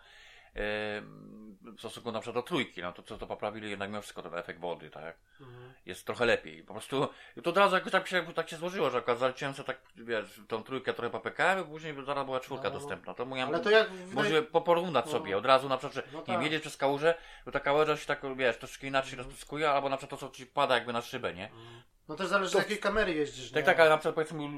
[0.54, 4.34] w stosunku na przykład do trójki, no to co to poprawili jednak mimo wszystko ten
[4.34, 5.16] efekt wody, tak?
[5.40, 5.72] Mhm.
[5.86, 6.62] Jest trochę lepiej.
[6.62, 7.08] Po prostu
[7.42, 10.40] to od razu jakoś tak się, tak się złożyło, że akurat zaliczyłem sobie tak, wiesz,
[10.48, 11.10] tą trójkę trochę
[11.60, 13.14] a później zaraz była czwórka No, dostępna.
[13.14, 15.12] To mówiłem, Ale to jak w może poporównać No.
[15.12, 16.42] sobie od razu na przykład, że No nie tak.
[16.42, 17.14] jedziesz przez kałużę,
[17.46, 19.28] bo ta kałuża się tak, wiesz, troszkę inaczej Mhm.
[19.28, 21.50] rozpyskuje, albo na przykład to, co ci pada jakby na szybę, nie?
[22.08, 23.66] No też zależy z To- jakiej kamery jeździsz, Tak, nie?
[23.66, 24.48] tak, ale na przykład powiedzmy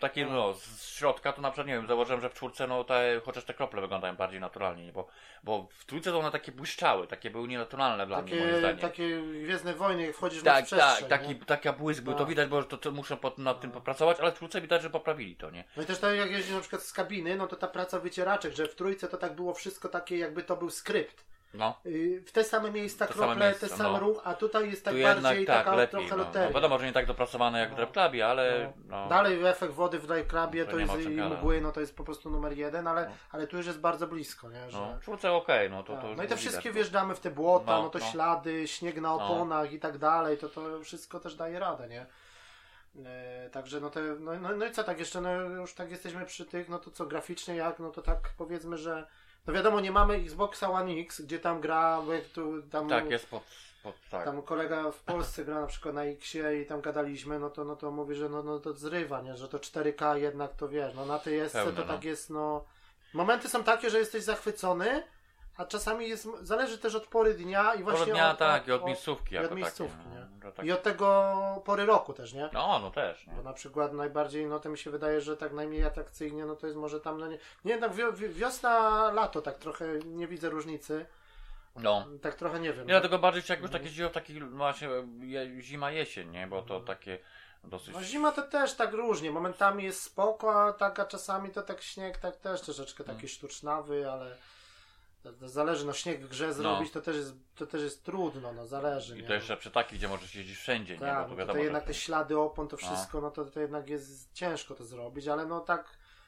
[0.00, 3.20] takie no, z środka to na przykład nie wiem, założyłem, że w czwórce no te,
[3.24, 4.92] chociaż te krople wyglądają bardziej naturalnie, nie?
[4.92, 5.08] bo,
[5.44, 8.78] bo w trójce to one takie błyszczały, takie były nienaturalne dla mnie moim Takie, zdaniem.
[8.78, 12.28] takie Gwiezdne Wojny, jak wchodzisz Tak, w przestrzeń, tak, taki, taka błysk był, to Tak.
[12.28, 15.36] widać, bo to, to muszę pod, nad tym popracować, ale w trójce widać, że poprawili
[15.36, 15.64] to, nie?
[15.76, 18.52] No i też tak jak jeździsz na przykład z kabiny, no to ta praca wycieraczek,
[18.54, 21.24] że w trójce to tak było wszystko takie, jakby to był skrypt.
[21.54, 23.98] No, Yy, w te same miejsca Te same krople, miejsca, te same no.
[23.98, 26.24] ruch, a tutaj jest tak tu bardziej tak, taka lepiej, trochę no.
[26.24, 26.48] loteria.
[26.48, 26.54] no.
[26.54, 27.74] Wiadomo, że nie tak dopracowane jak No.
[27.74, 28.96] w Drive Clubie, ale No.
[29.02, 29.08] no.
[29.08, 32.30] Dalej efekt wody w Drive Clubie To jest i mgły, no to jest po prostu
[32.30, 33.14] numer jeden, ale, No.
[33.30, 34.70] ale tu już jest bardzo blisko, nie?
[34.70, 34.96] Że, no.
[34.98, 36.02] W czwórce okej, no to, tak.
[36.02, 38.04] to już no i te wszystkie widać, wjeżdżamy w te błota, no, No, to no.
[38.04, 42.06] ślady, śnieg na oponach i tak dalej, to to wszystko też daje radę, nie?
[43.06, 46.26] E, także no, te, no, no, no i co tak jeszcze, no już tak jesteśmy
[46.26, 49.06] przy tych, no to co graficznie jak, no to tak powiedzmy, że
[49.46, 52.02] no wiadomo, nie mamy Xboxa One X, gdzie tam gra,
[52.32, 53.42] tu tam, Tak, jest pod,
[53.82, 54.24] pod tak.
[54.24, 57.76] tam kolega w Polsce gra na przykład na Xie i tam gadaliśmy, no to, no
[57.76, 59.36] to mówi, że no, no to zrywa, nie?
[59.36, 61.82] że to 4K jednak to wiesz, no na tej jest to no.
[61.82, 62.64] tak jest, no
[63.14, 65.02] momenty są takie, że jesteś zachwycony,
[65.60, 68.72] a czasami jest, zależy też od pory dnia i właśnie Od dnia od, tak, i
[68.72, 70.14] od od, miejscówki i od miejscówki, takie, no.
[70.14, 70.40] nie?
[70.42, 70.66] To tak...
[70.66, 72.48] I od tego pory roku też, nie?
[72.52, 73.26] No, no też.
[73.26, 73.32] Nie?
[73.32, 76.66] Bo na przykład najbardziej, no to mi się wydaje, że tak najmniej atrakcyjnie, no to
[76.66, 78.70] jest może tam, no nie, nie tak wi- wiosna,
[79.12, 81.06] lato, tak trochę nie widzę różnicy,
[81.76, 82.06] No.
[82.22, 82.86] tak trochę nie wiem.
[82.86, 84.88] Nie, dlatego bardziej jak już takie zimno, taki właśnie
[85.60, 86.46] zima, jesień, nie?
[86.46, 87.18] Bo to takie
[87.64, 87.94] dosyć...
[87.94, 91.82] No zima to też tak różnie, momentami jest spoko, a tak, a czasami to tak
[91.82, 94.36] śnieg, tak też troszeczkę taki sztucznawy, ale
[95.42, 99.18] zależy, no śnieg w grze zrobić, to też jest, to też jest trudno, no zależy,
[99.18, 99.28] I nie?
[99.28, 101.00] to jeszcze przy takich, gdzie możesz jeździć wszędzie, nie?
[101.00, 103.44] Tak, Bo no to to, wiadomo, jednak że- te ślady opon, to wszystko, no to,
[103.44, 105.84] to jednak jest ciężko to zrobić, ale no tak,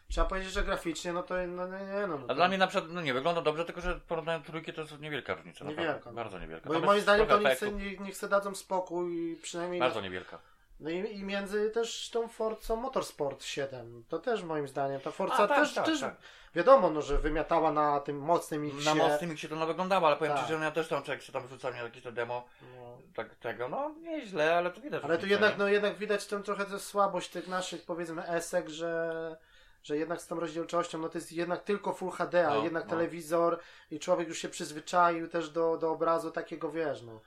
[0.09, 2.59] trzeba powiedzieć, że graficznie, no to no, nie, nie, no, no A to, dla mnie
[2.59, 5.65] na przykład, no nie wygląda dobrze, tylko że porównając trójki to jest niewielka różnica.
[5.65, 6.13] Niewielka, no.
[6.13, 6.69] Bardzo niewielka.
[6.69, 10.39] Bo Tam moim zdaniem to niech niech, niech se dadzą spokój, przynajmniej Bardzo niewielka.
[10.81, 15.35] no i, i między też tą Forcą Motorsport 7, to też moim zdaniem, ta Forza
[15.35, 16.17] A, tak, też, tak, też tak.
[16.55, 18.85] Wiadomo, no, że wymiatała na tym mocnym X.
[18.85, 20.43] Na mocnym się to no wyglądało, ale powiem Tak.
[20.47, 22.45] Ci, że ja też tam, jak się tam wrzucam jakieś to demo
[22.77, 22.99] No.
[23.15, 25.05] tak, tego, no nieźle, ale to widać.
[25.05, 25.59] Ale tu jednak, nie?
[25.59, 29.37] no jednak widać tę trochę tę słabość tych naszych powiedzmy esek, że,
[29.83, 32.85] że jednak z tą rozdzielczością, no to jest jednak tylko Full HD, a No, jednak
[32.85, 32.91] no.
[32.91, 33.59] telewizor
[33.91, 37.21] i człowiek już się przyzwyczaił też do, do obrazu takiego, wiesz, no.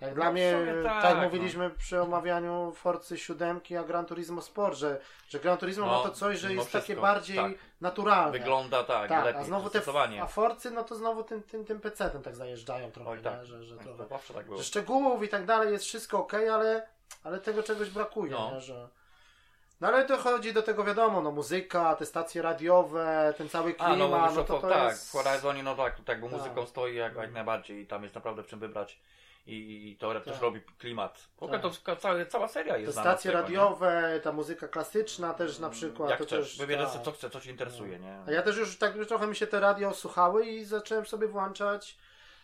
[0.00, 0.54] Tak, dla No, w mnie,
[0.84, 5.58] tak, tak, jak mówiliśmy przy omawianiu Forcy 7 a Gran Turismo Sport, że, że Gran
[5.58, 7.52] Turismo No, ma to coś, że jest takie wszystko, bardziej tak.
[7.80, 8.32] naturalne.
[8.38, 9.82] Wygląda tak, tak, lepiej, a znowu te
[10.22, 13.38] a Forcy, no to znowu tym, tym, tym PC-tem tak zajeżdżają trochę, Oj, tak.
[13.38, 13.46] nie?
[13.46, 14.58] Że, że To trochę zawsze tak było.
[14.58, 16.86] że szczegółów i tak dalej jest wszystko ok, ale,
[17.24, 18.50] ale tego czegoś brakuje, No.
[18.54, 18.60] nie?
[18.60, 18.88] że.
[19.80, 23.98] No ale dochodzi do tego wiadomo, no muzyka, te stacje radiowe, ten cały A, klimat,
[23.98, 25.08] no, no, mówisz o to to, to tak, jest...
[25.08, 26.38] w Horizonie, no tak, tutaj bo Tak.
[26.38, 28.98] muzyką stoi jak, jak najbardziej i tam jest naprawdę w czym wybrać
[29.46, 30.42] i, to też Tak.
[30.42, 31.18] robi klimat.
[31.36, 31.72] W ogóle Tak.
[31.72, 35.66] to cała, cała seria Te jest z stacje tego, radiowe, ta muzyka klasyczna też na
[35.68, 35.72] nie?
[35.74, 36.10] przykład.
[36.10, 37.02] Jak to chcesz, też, wybierzesz tak.
[37.02, 38.18] co chce, co ci interesuje, nie?
[38.26, 41.28] A ja też już tak już trochę mi się te radio słuchały i zacząłem sobie
[41.28, 41.98] włączać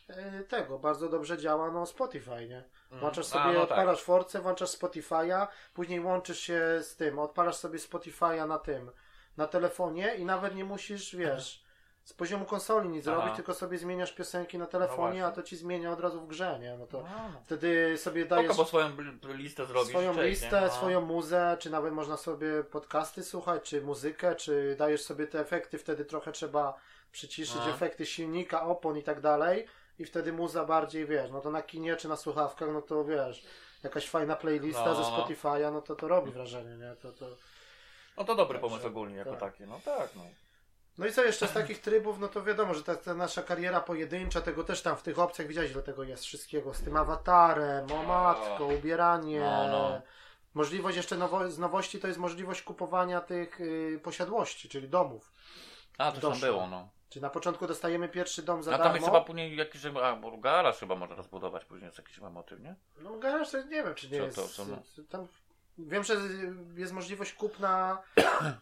[0.09, 2.65] e, tego, bardzo dobrze działa no Spotify, nie?
[2.91, 3.41] Włączasz Mm.
[3.41, 3.79] A, sobie, no tak.
[3.79, 8.91] odpalasz Force, włączasz Spotify'a, później łączysz się z tym, odpalasz sobie Spotify'a na tym,
[9.37, 11.64] na telefonie i nawet nie musisz, wiesz,
[12.05, 13.17] z poziomu konsoli nic Aha.
[13.17, 15.27] zrobić, tylko sobie zmieniasz piosenki na No telefonie, właśnie.
[15.27, 16.77] a to ci zmienia od razu w grze, nie?
[16.79, 17.41] No to No, no.
[17.45, 18.91] wtedy sobie dajesz bo swoją
[19.25, 19.89] listę zrobisz.
[19.91, 20.61] swoją listę?
[20.61, 20.71] No.
[20.71, 25.79] swoją muzę, czy nawet można sobie podcasty słuchać, czy muzykę, czy dajesz sobie te efekty,
[25.79, 26.75] wtedy trochę trzeba
[27.13, 27.71] przyciszyć Aha.
[27.71, 29.67] efekty silnika, opon i tak dalej
[29.99, 33.45] i wtedy muza bardziej, wiesz, no to na kinie czy na słuchawkach, no to wiesz,
[33.83, 35.25] jakaś fajna playlista No, ze no, no.
[35.25, 36.97] Spotify'a, no to to robi wrażenie, nie?
[36.97, 37.27] To, to...
[38.17, 39.41] No to dobry Także, pomysł ogólnie jako tak.
[39.41, 40.23] taki, no tak, no.
[40.99, 43.81] No i co jeszcze z takich trybów, no to wiadomo, że ta, ta nasza kariera
[43.81, 47.93] pojedyncza, tego też tam w tych opcjach widziałeś, ile tego jest wszystkiego, z tym awatarem,
[47.93, 50.03] o matko, ubieranie, No, no.
[50.55, 55.33] możliwość jeszcze nowo, z nowości to jest możliwość kupowania tych y, posiadłości, czyli domów.
[55.99, 56.89] A, to tam było, no.
[57.09, 58.95] Czyli na początku dostajemy pierwszy dom za A tam darmo.
[58.97, 62.61] jest chyba później jakiś, a, bo garaż chyba można rozbudować, później jest jakiś chyba motyw,
[62.61, 62.75] nie?
[63.01, 64.37] No garaż to nie wiem, czy nie Co jest.
[64.37, 64.77] to, co no?
[65.11, 65.27] Tam,
[65.79, 66.15] wiem, że
[66.77, 68.03] jest możliwość kupna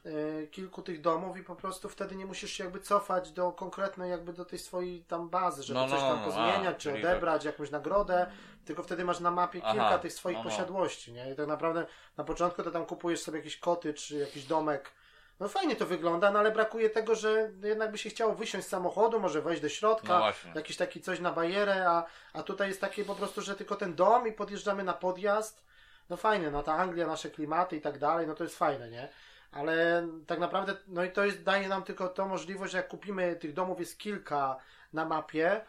[0.06, 4.10] y, kilku tych domów i po prostu wtedy nie musisz się jakby cofać do konkretnej
[4.10, 6.92] jakby do tej swojej tam bazy, żeby No, no, coś tam no, pozmieniać, a, czy
[6.92, 8.26] czyli odebrać jakąś nagrodę,
[8.64, 10.50] tylko wtedy masz na mapie Aha, kilka tych swoich no, no.
[10.50, 11.32] posiadłości, nie?
[11.32, 11.86] I tak naprawdę
[12.16, 14.92] na początku to tam kupujesz sobie jakiś koty, czy jakiś domek.
[15.40, 18.70] No fajnie to wygląda, no ale brakuje tego, że jednak by się chciało wysiąść z
[18.70, 22.80] samochodu, może wejść do środka, No jakiś taki coś na bajerę, a, a tutaj jest
[22.80, 25.64] takie po prostu, że tylko ten dom i podjeżdżamy na podjazd.
[26.12, 29.08] No fajne, no ta Anglia, nasze klimaty i tak dalej, no to jest fajne, nie?
[29.52, 33.36] Ale tak naprawdę, no i to jest, daje nam tylko tą możliwość, że jak kupimy
[33.36, 34.56] tych domów jest kilka
[34.92, 35.60] na mapie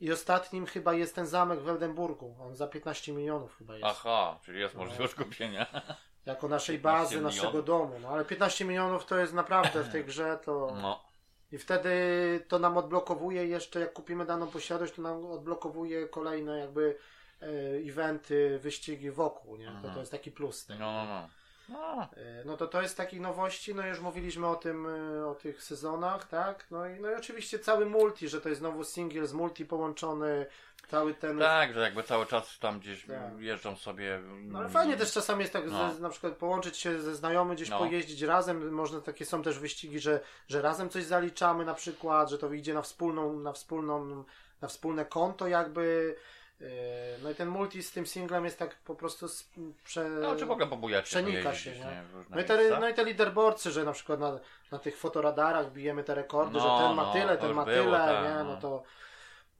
[0.00, 2.36] i ostatnim chyba jest ten zamek w Eldenburgu.
[2.40, 3.86] On za 15 milionów chyba jest.
[3.86, 4.84] Aha, czyli jest No.
[4.84, 5.66] możliwość kupienia.
[6.26, 7.98] Jako naszej 15 bazy, naszego domu.
[8.02, 10.76] No ale 15 milionów to jest naprawdę w tej grze to...
[10.82, 11.04] No.
[11.52, 11.90] I wtedy
[12.48, 16.96] to nam odblokowuje jeszcze, jak kupimy daną posiadłość, to nam odblokowuje kolejne jakby
[17.88, 19.66] eventy, wyścigi wokół, nie?
[19.66, 19.94] To, Mhm.
[19.94, 20.68] to jest taki plus.
[20.68, 20.84] No, tego.
[20.92, 21.28] no, no.
[21.68, 25.34] No, E, No to to jest takich nowości, no już mówiliśmy o tym, e, o
[25.34, 26.66] tych sezonach, tak?
[26.70, 30.46] No i, no i oczywiście cały multi, że to jest znowu single z multi połączony,
[30.88, 31.38] cały ten...
[31.38, 33.40] tak, że jakby cały czas tam gdzieś Tak.
[33.40, 34.20] jeżdżą sobie.
[34.42, 35.92] No ale fajnie też czasami jest tak, No.
[35.94, 37.78] ze, na przykład połączyć się ze znajomym, gdzieś No.
[37.78, 42.38] pojeździć razem, można takie są też wyścigi, że, że razem coś zaliczamy na przykład, że
[42.38, 44.24] to wyjdzie na wspólną, na wspólną,
[44.62, 46.16] na wspólne konto jakby,
[47.22, 49.50] no i ten multi z tym singlem jest tak po prostu z,
[49.84, 50.08] prze...
[50.08, 52.02] No, czy ogóle pobujać Przenika się, nie?
[52.30, 54.40] No i, te, no i te leaderboardsy, że na przykład na,
[54.72, 57.84] na tych fotoradarach bijemy te rekordy, No, że ten ma no, tyle, ten ma było,
[57.84, 58.34] tyle, tak, nie?
[58.34, 58.44] no.
[58.44, 58.82] No to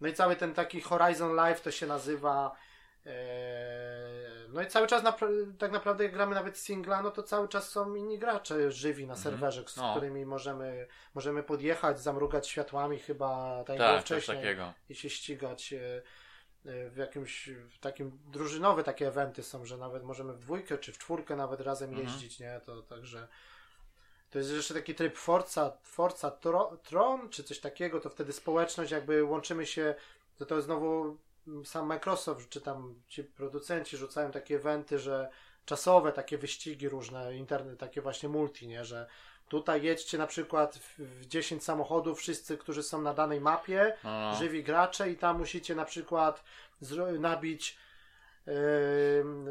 [0.01, 2.57] no i cały ten taki Horizon Live to się nazywa.
[3.07, 3.13] Eee,
[4.53, 5.03] No i cały czas
[5.59, 9.17] tak naprawdę jak gramy nawet singla, no to cały czas są inni gracze żywi na
[9.17, 9.91] serwerze, z No.
[9.91, 14.57] którymi możemy, możemy podjechać, zamrugać światłami chyba tak Tak, wcześniej
[14.89, 15.75] i się ścigać.
[16.67, 16.91] E.
[16.91, 20.99] w jakimś w takim drużynowe takie eventy są, że nawet możemy w dwójkę czy w
[20.99, 22.09] czwórkę nawet razem Mhm.
[22.09, 22.61] jeździć, nie?
[22.67, 23.29] To także
[24.31, 28.93] to jest jeszcze taki tryb Forza, Forza Tro, Tron czy coś takiego, to wtedy społeczność
[28.93, 29.95] jakby łączymy się,
[30.39, 31.17] to to znowu
[31.47, 35.31] mm, sam Microsoft czy tam ci producenci rzucają takie eventy, że
[35.65, 38.85] czasowe takie wyścigi różne, internet, takie właśnie multi, nie?
[38.85, 39.07] Że
[39.51, 44.35] tutaj jedźcie na przykład w, w 10 samochodów, wszyscy, którzy są na danej mapie, no.
[44.35, 46.45] żywi gracze i tam musicie na przykład
[47.19, 47.77] nabić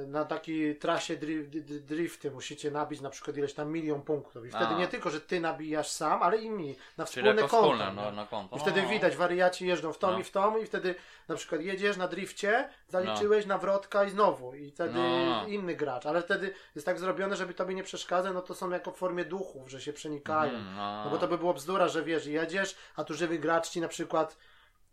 [0.07, 4.49] na takiej trasie dri- dri- drifty musicie nabić na przykład ileś tam milion punktów i
[4.49, 4.77] wtedy A.
[4.77, 7.47] nie tylko, że ty nabijasz sam, ale inni na wspólne konto.
[7.47, 8.55] wspólne, no, na konto.
[8.55, 8.89] I wtedy no.
[8.89, 10.19] widać, wariaci jeżdżą w tą No.
[10.19, 10.95] i w tą i wtedy
[11.27, 15.45] na przykład jedziesz na drifcie, zaliczyłeś nawrotka i znowu i wtedy No.
[15.47, 18.91] inny gracz, ale wtedy jest tak zrobione, żeby tobie nie przeszkadza, no to są jako
[18.91, 20.51] w formie duchów, że się przenikają.
[20.53, 21.03] Mhm, no.
[21.05, 23.87] No bo to by było bzdura, że wiesz, jedziesz, a tu żywy gracz ci na
[23.87, 24.37] przykład,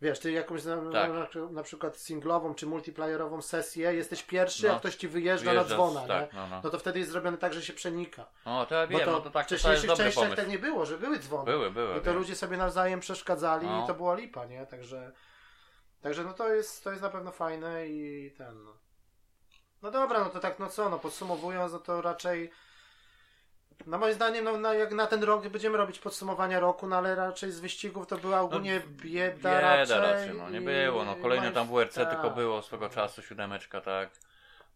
[0.02, 1.10] wiesz, ty jakąś na, Tak.
[1.12, 4.74] na, na przykład singlową czy multiplayerową sesję, jesteś pierwszy, No.
[4.74, 6.09] a ktoś ci wyjeżdża, Wyjeżdża na dzwona, z- nie?
[6.09, 6.60] tak, no, no.
[6.64, 8.27] No to wtedy jest zrobione tak, że się przenika.
[8.44, 10.86] O, to ja Bo wiem, to, no to tak, w wcześniejszych częściach tak nie było,
[10.86, 11.44] że były dzwony.
[11.44, 11.93] Były, były.
[11.97, 12.14] I to wiem.
[12.16, 13.85] ludzie sobie nawzajem przeszkadzali No.
[13.85, 14.66] i to była lipa, nie?
[14.66, 15.12] Także,
[16.01, 18.73] także no to jest, to jest na pewno fajne i ten, no.
[19.82, 22.51] No dobra, no to tak, no co, no podsumowując, no to raczej
[23.86, 27.14] no moim zdaniem, no, na, jak na ten rok będziemy robić podsumowania roku, no ale
[27.14, 29.98] raczej z wyścigów to była ogólnie bieda, Bieda raczej.
[30.00, 32.10] raczej, no nie i- było, no kolejne tam WRC tak.
[32.10, 34.10] tylko było swego czasu, siódemeczka, tak.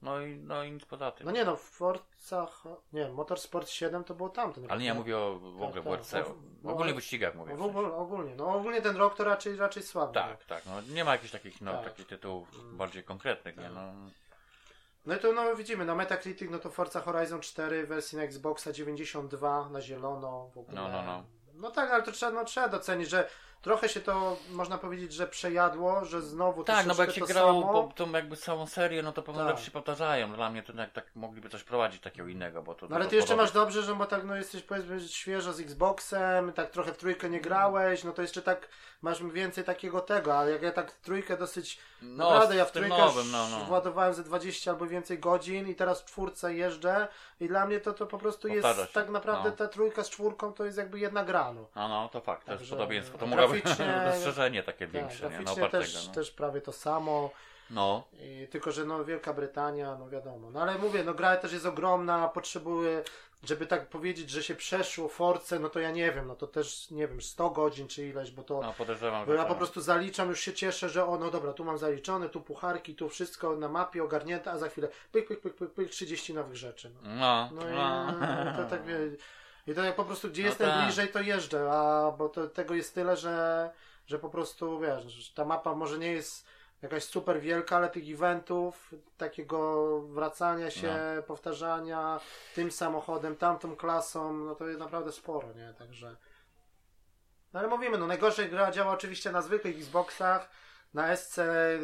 [0.02, 1.27] No i, no i nic poza tym.
[1.27, 2.47] No nie no, w Forza,
[2.93, 4.60] nie, Motorsport 7 to było tamto.
[4.68, 6.27] Ale nie, ja mówię o w ogóle Tak, WRC, tak.
[6.27, 7.52] o No, ogólnie ale- wyścigach mówię.
[7.52, 10.14] No, w ogóle, ogólnie, no ogólnie ten rok to raczej, raczej słaby.
[10.14, 11.85] Tak, tak, no nie ma jakichś takich, no, Tak.
[11.85, 13.72] takich tytułów bardziej konkretnych, nie, Tak.
[13.74, 13.93] no.
[15.06, 18.72] No i to no widzimy, no Metacritic, no to Forza Horizon 4 wersji na Xboxa
[18.72, 20.77] 92 na zielono w ogóle.
[20.77, 21.24] No, no, no.
[21.55, 23.28] No tak, ale to trzeba, no, trzeba docenić, że
[23.62, 27.61] trochę się to, można powiedzieć, że przejadło, że znowu Tak, no bo jak się grało
[27.62, 27.85] samo.
[27.89, 29.51] po, tą jakby całą serię, no to pewne Tak.
[29.51, 30.32] rzeczy się powtarzają.
[30.32, 33.16] Dla mnie to jak tak mogliby coś prowadzić takiego innego, bo to No ale ty
[33.16, 36.97] jeszcze masz dobrze, że bo tak no jesteś powiedzmy świeżo z Xboxem, tak trochę w
[36.97, 38.69] trójkę nie grałeś, no to jeszcze tak
[39.03, 42.73] masz więcej takiego tego, ale jak ja tak w trójkę dosyć No, Naprawdę, ja w
[42.73, 43.65] trójkę nowym, no, no.
[43.65, 47.09] władowałem ze 20 albo więcej godzin i teraz w czwórce jeżdżę
[47.41, 49.57] i dla mnie to, to po prostu Powtarza jest się, tak naprawdę no.
[49.57, 51.53] ta trójka z czwórką to jest jakby jedna gra.
[51.53, 51.67] No.
[51.77, 53.19] No, no, to fakt, to jest podobieństwo.
[53.19, 55.41] To mogłoby graficznie- dostrzeżenie takie Tak, większe, nie?
[55.41, 56.15] No, też, no.
[56.15, 57.31] też prawie to samo.
[57.71, 60.51] No, I, tylko, że no Wielka Brytania, no wiadomo.
[60.51, 63.03] No ale mówię, no gra też jest ogromna, potrzebuje,
[63.43, 66.91] żeby tak powiedzieć, że się przeszło Force, no to ja nie wiem, no to też
[66.91, 70.29] nie wiem, 100 godzin czy ileś, bo to no podejrzewam, Bo ja po prostu zaliczam,
[70.29, 73.69] już się cieszę, że o, no dobra, tu mam zaliczone, tu pucharki, tu wszystko na
[73.69, 76.91] mapie ogarnięte, a za chwilę pyk, pyk, pyk, pyk, pyk 30 nowych rzeczy.
[77.03, 78.57] No, No, no i no.
[78.62, 78.99] to tak wie,
[79.67, 80.85] i to jak po prostu gdzie No jestem tak.
[80.85, 83.71] bliżej, to jeżdżę, a bo to, tego jest tyle, że,
[84.07, 86.47] że po prostu wiesz, ta mapa może nie jest
[86.82, 91.23] jakaś super wielka, ale tych eventów, takiego wracania się, No.
[91.23, 92.20] powtarzania
[92.55, 95.74] tym samochodem, tamtą klasą, no to jest naprawdę sporo, nie?
[95.78, 96.16] Także.
[97.52, 100.51] No ale mówimy, no najgorzej gra działa oczywiście na zwykłych Xboxach,
[100.94, 101.39] na SC,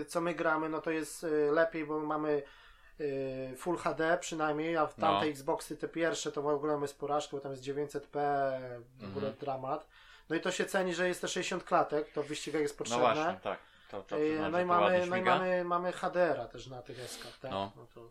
[0.08, 2.42] co my gramy, no to jest y, lepiej, bo mamy
[3.00, 5.06] y, Full HD przynajmniej, a w No.
[5.06, 8.18] tamte Xboxy te pierwsze to w ogóle mamy z porażką, bo tam jest 900p,
[8.98, 9.34] w ogóle Mhm.
[9.40, 9.86] dramat.
[10.28, 12.78] No i to się ceni, że jest te 60 klatek, to w wyścigach jest No
[12.78, 13.14] potrzebne.
[13.14, 13.58] właśnie, tak.
[13.90, 17.26] To, to, znaczy, no i mamy, no i mamy, mamy HDR-a też na tych SK,
[17.40, 17.50] tak?
[17.50, 17.72] No.
[17.76, 17.86] No.
[17.94, 18.10] to,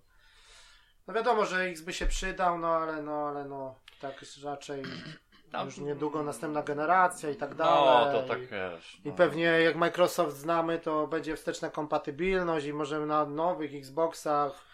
[1.07, 4.83] no wiadomo, że X by się przydał, no ale no, ale no, tak raczej
[5.51, 8.21] Tam- już niedługo następna generacja i tak No, dalej.
[8.21, 9.01] to tak wiesz.
[9.05, 9.15] I no.
[9.15, 14.65] pewnie jak Microsoft znamy, to będzie wsteczna kompatybilność i możemy na nowych Xboxach,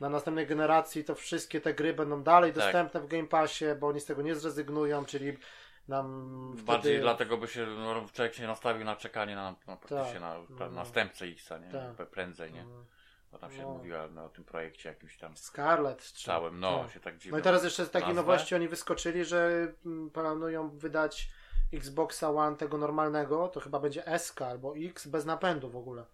[0.00, 2.62] na następnej generacji to wszystkie te gry będą dalej Tak.
[2.62, 5.38] dostępne w Game Passie, bo oni z tego nie zrezygnują, czyli
[5.88, 7.00] nam Bardziej wtedy...
[7.02, 10.20] dlatego by się no, człowiek się nastawił na czekanie na, na praktycznie Tak.
[10.20, 10.70] na, na No.
[10.70, 11.70] następcę Xa, nie?
[11.96, 12.08] Tak.
[12.08, 12.60] Prędzej, nie?
[12.60, 12.84] Mm,
[13.32, 13.70] Bo tam się No.
[13.70, 16.02] mówiła no, o tym projekcie jakimś tam Scarlet.
[16.12, 16.92] czy- całym, no, tak.
[16.92, 17.32] się tak dziwnie.
[17.32, 18.22] No i teraz jeszcze z takiej nazwę.
[18.22, 21.28] nowości oni wyskoczyli, że mm, planują wydać
[21.72, 26.04] Xboxa One tego normalnego, to chyba będzie SK albo X bez napędu w ogóle.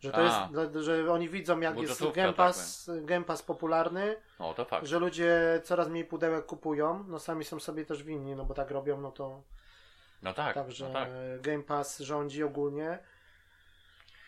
[0.00, 0.48] Że to A.
[0.52, 4.64] jest, że oni widzą jak jest Budżetówka, Game tak Pass, Game Pass popularny, No to
[4.64, 4.86] fakt.
[4.86, 8.70] że ludzie coraz mniej pudełek kupują, no sami są sobie też winni, no bo tak
[8.70, 9.42] robią, no to
[10.22, 11.08] No tak, także no tak.
[11.40, 12.98] Game Pass rządzi ogólnie.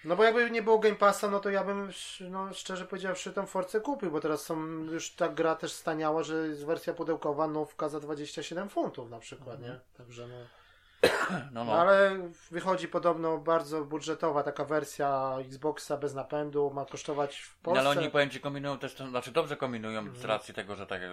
[0.04, 1.90] No bo jakby nie było Game Passa, no to ja bym,
[2.20, 6.34] no szczerze powiedziawszy, tą Force kupił, bo teraz są, już ta gra też staniała, że
[6.48, 9.80] jest wersja pudełkowa, nówka za 27 funtów na przykład, nie?
[9.98, 10.34] Także no.
[11.02, 11.08] No,
[11.52, 11.72] No no.
[11.80, 17.80] ale wychodzi podobno bardzo budżetowa taka wersja Xboxa bez napędu, ma kosztować w No, Polsce.
[17.80, 20.16] ale oni powiem ci kombinują też, to, znaczy dobrze kombinują Mhm.
[20.16, 21.10] z racji tego, że tak jak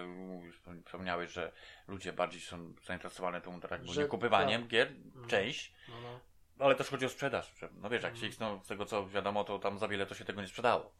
[0.86, 1.52] wspomniałeś, że
[1.88, 4.70] ludzie bardziej są zainteresowani tą tak Że- nie kupywaniem tak.
[4.70, 5.26] gier, Mhm.
[5.28, 6.20] część, No, no.
[6.64, 7.54] Ale też chodzi o sprzedaż.
[7.72, 10.24] No wiesz, jak się no, z tego co wiadomo, to tam za wiele to się
[10.24, 10.92] tego nie sprzedało.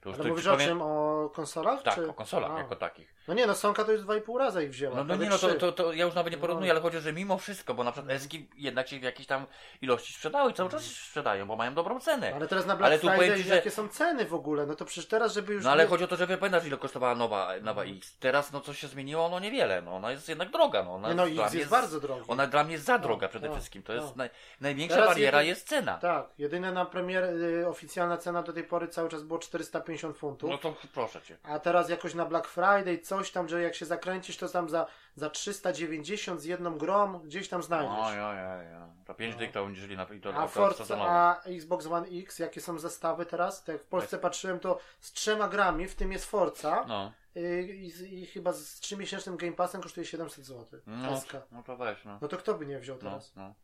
[0.00, 0.82] To Ale to mówisz ci o powiem- czym?
[0.82, 1.82] O konsolach?
[1.82, 2.08] Tak, czy?
[2.10, 2.58] o konsolach A.
[2.58, 3.14] jako takich.
[3.28, 4.96] No nie, no Sonka to już 2,5 raza ich wzięła.
[4.96, 6.72] No, no nie, no to, to, to ja już nawet nie porównuję, No.
[6.74, 9.46] ale chodzi, że mimo wszystko, bo na przykład Eski jednak się w jakiejś tam
[9.82, 12.32] ilości sprzedały i cały czas się sprzedają, bo mają dobrą cenę.
[12.34, 14.66] Ale teraz na Black Ale tu powiem Friday ci, że- jakie są ceny w ogóle?
[14.66, 15.64] No to przecież teraz, żeby już...
[15.64, 18.16] No ale nie- chodzi o to, że wie- pamiętasz ile kosztowała nowa, nowa X.
[18.20, 21.14] Teraz no coś się zmieniło, no niewiele, no ona jest jednak droga, no ona Nie,
[21.14, 22.24] no X mnie jest bardzo drogi.
[22.28, 23.82] Ona dla mnie jest za droga No, przede no, wszystkim.
[23.82, 24.02] To no.
[24.02, 24.30] jest naj,
[24.60, 25.98] największa Teraz bariera jeden- jest cena.
[25.98, 30.50] Tak, jedyne na premier y, oficjalna cena do tej pory cały czas było 450 funtów.
[30.50, 31.38] No to proszę cię.
[31.42, 34.86] A teraz jakoś na Black Friday coś tam, że jak się zakręcisz, to tam za,
[35.14, 37.98] za 390 z jedną grą gdzieś tam znajdziesz.
[37.98, 38.88] Oj, oj, oj, oj.
[39.06, 39.46] To 5 No.
[39.52, 43.64] to będziesz na i to A Forza, a Xbox One X, jakie są zestawy teraz?
[43.64, 47.62] Tak jak w Polsce patrzyłem, to z trzema grami, w tym jest Forza No, y,
[47.62, 50.80] i, i chyba z 3-miesięcznym Game Passem kosztuje 700 zł.
[50.86, 51.20] no,
[51.52, 52.18] no to weź, no.
[52.22, 53.32] No to kto by nie wziął No, teraz?
[53.36, 53.42] no.
[53.42, 53.54] No,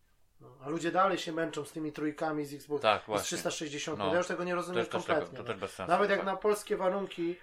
[0.65, 3.25] a ludzie dalej się męczą z tymi trójkami z Xbox Tak, z właśnie.
[3.25, 3.99] 360.
[3.99, 4.11] No.
[4.13, 5.39] Ja już tego nie rozumiem kompletnie.
[5.39, 5.69] tego, no.
[5.69, 5.91] sensu.
[5.93, 6.27] Nawet jak tak.
[6.27, 7.37] na polskie warunki,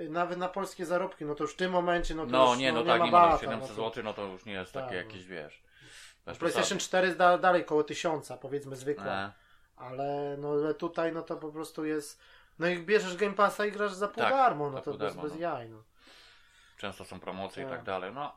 [0.00, 2.58] y, nawet na polskie zarobki, no to już w tym momencie, no to No już,
[2.58, 4.44] nie, no, nie tak, ma nie ma bata, 700 no to- zł, no to już
[4.44, 5.02] nie jest Tak, takie no.
[5.02, 5.62] jakieś, wiesz.
[6.26, 7.06] bez PlayStation przesady.
[7.08, 9.06] 4 da, dalej koło 1000, powiedzmy zwykła.
[9.06, 9.32] E,
[9.76, 12.20] Ale no ale tutaj no to po prostu jest.
[12.58, 15.22] No i bierzesz Game Passa i grasz za pół Tak, darmo, no to bez, darmo,
[15.22, 15.38] bez no.
[15.40, 15.68] jaj.
[15.68, 15.82] No.
[16.76, 17.76] Często są promocje i Tak.
[17.76, 18.32] tak dalej, no.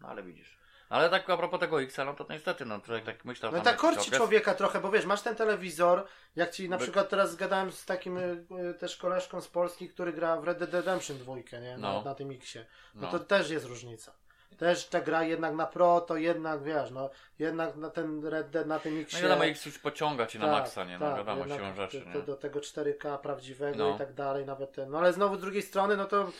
[0.00, 0.59] No ale widzisz.
[0.90, 3.52] Ale tak a propos tego X, no to niestety, no człowiek tak myślał...
[3.52, 6.06] No tak korci człowieka trochę, bo wiesz, masz ten telewizor,
[6.36, 9.88] jak ci na By- przykład teraz zgadałem z takim y, y, też koleżką z Polski,
[9.88, 11.78] który gra w Red Dead Redemption 2, nie?
[11.78, 12.02] Na, No.
[12.04, 12.66] na tym Xie.
[12.94, 13.10] No, No.
[13.18, 14.12] to też jest różnica.
[14.58, 18.66] Też ta gra jednak na Pro, to jednak wiesz, no jednak na ten Red Dead
[18.66, 19.18] na tym No Xie.
[19.18, 20.98] i wiadomo, X już pociąga ci na Tak, maksa, nie?
[20.98, 22.22] No tak, wiadomo, siłą rzeczy, nie?
[22.22, 23.94] do tego 4K prawdziwego No.
[23.94, 24.90] i tak dalej, nawet ten.
[24.90, 26.30] No ale znowu z drugiej strony, no to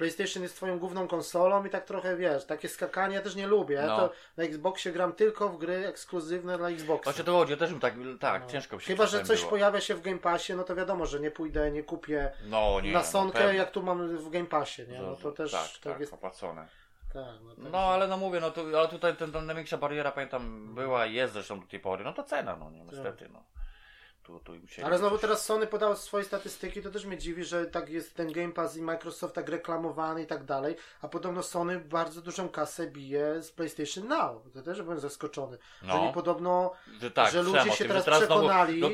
[0.00, 3.74] PlayStation jest twoją główną konsolą i tak trochę wiesz, takie skakanie ja też nie lubię.
[3.74, 3.96] Ja No.
[3.96, 7.04] to na Xboxie gram tylko w gry ekskluzywne dla Xboxa.
[7.04, 8.48] Właśnie to chodzi, ja też bym tak, tak, No.
[8.48, 9.50] ciężko się Chyba, że coś było.
[9.50, 12.92] pojawia się w Game Passie, no to wiadomo, że nie pójdę, nie kupię No nie,
[12.92, 13.52] na no, Sonkę, pewno.
[13.52, 15.00] jak tu mam w Game Passie, nie?
[15.02, 16.12] No to też tak, tak, tak, jest.
[16.14, 16.66] opłacone.
[17.12, 17.72] Tak, no, tak.
[17.72, 21.14] No ale no mówię, no to, ale tutaj ten, ten największa bariera pamiętam była i
[21.14, 23.42] jest zresztą do tej pory, no to cena, no nie, niestety, no.
[24.30, 27.66] Tu, tu musieli Ale znowu teraz Sony podało swoje statystyki, to też mnie dziwi, że
[27.66, 31.80] tak jest ten Game Pass i Microsoft tak reklamowany i tak dalej, a podobno Sony
[31.80, 34.42] bardzo dużą kasę bije z PlayStation Now.
[34.54, 35.58] To też byłem zaskoczony.
[35.82, 36.02] Że No.
[36.02, 38.88] oni podobno, Że, tak, że ludzie się tym, teraz że teraz przekonali- no,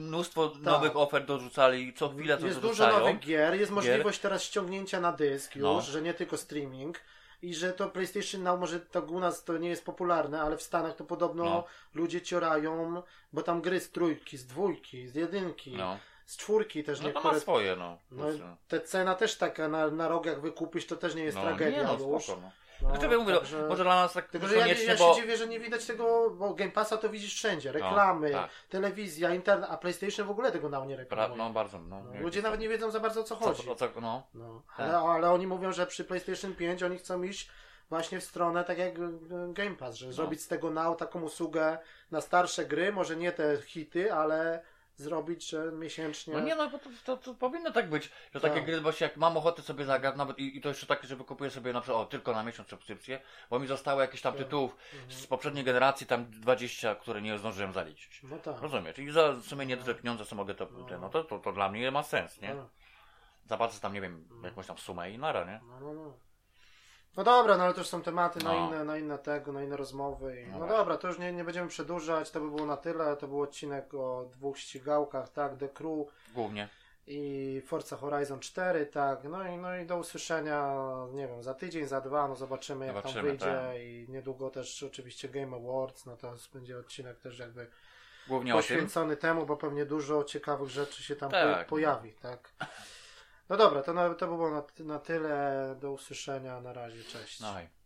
[0.00, 2.98] mnóstwo nowych ofert dorzucali, co chwilę coś jest dużo dorzucają.
[3.06, 5.80] nowych gier, jest możliwość teraz ściągnięcia na dysk już, No.
[5.80, 7.00] że nie tylko streaming.
[7.42, 10.62] I że to PlayStation Now, może to u nas to nie jest popularne, ale w
[10.62, 11.64] Stanach to podobno No.
[11.94, 13.02] ludzie ciorają,
[13.32, 17.34] bo tam gry z trójki, z dwójki, z jedynki, No, z czwórki też no niektóre
[17.34, 17.98] ma swoje, no.
[18.10, 18.26] No,
[18.68, 21.82] te cena też taka na, na rok jak wykupisz, to też nie jest no, tragedia
[21.82, 22.50] nie, no, spoko, no.
[22.82, 24.94] No, Znaczy, ja mówię, no, także- może dla nas tak Tylko, że ja, ja się
[24.98, 25.14] bo...
[25.14, 27.72] dziwię, że nie widać tego, bo Game Passa to widzisz wszędzie.
[27.72, 28.50] Reklamy, tak.
[28.68, 31.38] telewizja, internet, a PlayStation w ogóle tego nam nie reklamuje.
[31.38, 32.02] no bardzo, no.
[32.04, 33.62] No, ludzie nawet nie wiedzą za bardzo o co chodzi.
[33.62, 34.26] co, o co, no.
[34.34, 34.86] No, Tak.
[34.86, 37.50] ale, ale oni mówią, że przy PlayStation 5 oni chcą iść
[37.88, 39.00] właśnie w stronę tak jak e,
[39.52, 41.78] Game Pass, że zrobić z tego now taką usługę
[42.10, 44.62] na starsze gry, może nie te hity, ale
[44.98, 46.34] zrobić, że miesięcznie...
[46.34, 48.64] No nie, no bo to, to, to powinno tak być, że takie Tak.
[48.64, 51.50] gry właśnie jak mam ochotę sobie zagrać, nawet i, i to jeszcze takie, że wykupuję
[51.50, 53.20] sobie na przykład o, tylko na miesiąc subskrypcję,
[53.50, 54.42] bo mi zostało jakieś tam Tak.
[54.44, 55.12] tytułów Mhm.
[55.12, 58.20] z poprzedniej generacji, tam 20, które nie zdążyłem zaliczyć.
[58.22, 58.60] No tak.
[58.60, 58.98] Rozumiesz?
[58.98, 60.98] I za w sumie nieduże pieniądze co mogę to, No.
[61.00, 62.54] no to, to, to dla mnie ma sens, nie?
[62.54, 62.68] No.
[63.46, 65.60] Zapłacę tam, nie wiem, jakąś tam sumę i nara, nie?
[65.68, 66.12] No, no, no.
[67.18, 68.66] No dobra, no ale to już są tematy na No.
[68.68, 70.42] inne, na inne tego, na inne rozmowy.
[70.42, 73.16] I, No no dobra, to już nie, nie będziemy przedłużać, to by było na tyle.
[73.16, 76.68] To był odcinek o dwóch ścigałkach, tak, The Crew Głównie.
[77.06, 79.24] i Forza Horizon 4, tak.
[79.24, 80.74] No i, no i do usłyszenia,
[81.12, 83.76] nie wiem, za tydzień, za dwa, no zobaczymy jak Zobaczymy, tam wyjdzie tak.
[83.80, 87.66] i niedługo też oczywiście Game Awards, no to będzie odcinek też jakby
[88.28, 91.64] Głównie poświęcony temu, bo pewnie dużo ciekawych rzeczy się tam Tak.
[91.66, 92.52] po, pojawi, tak.
[93.48, 95.76] No dobra, to, na, to było na, na tyle.
[95.80, 96.60] Do usłyszenia.
[96.60, 97.04] Na razie.
[97.04, 97.40] Cześć.
[97.40, 97.77] No hej.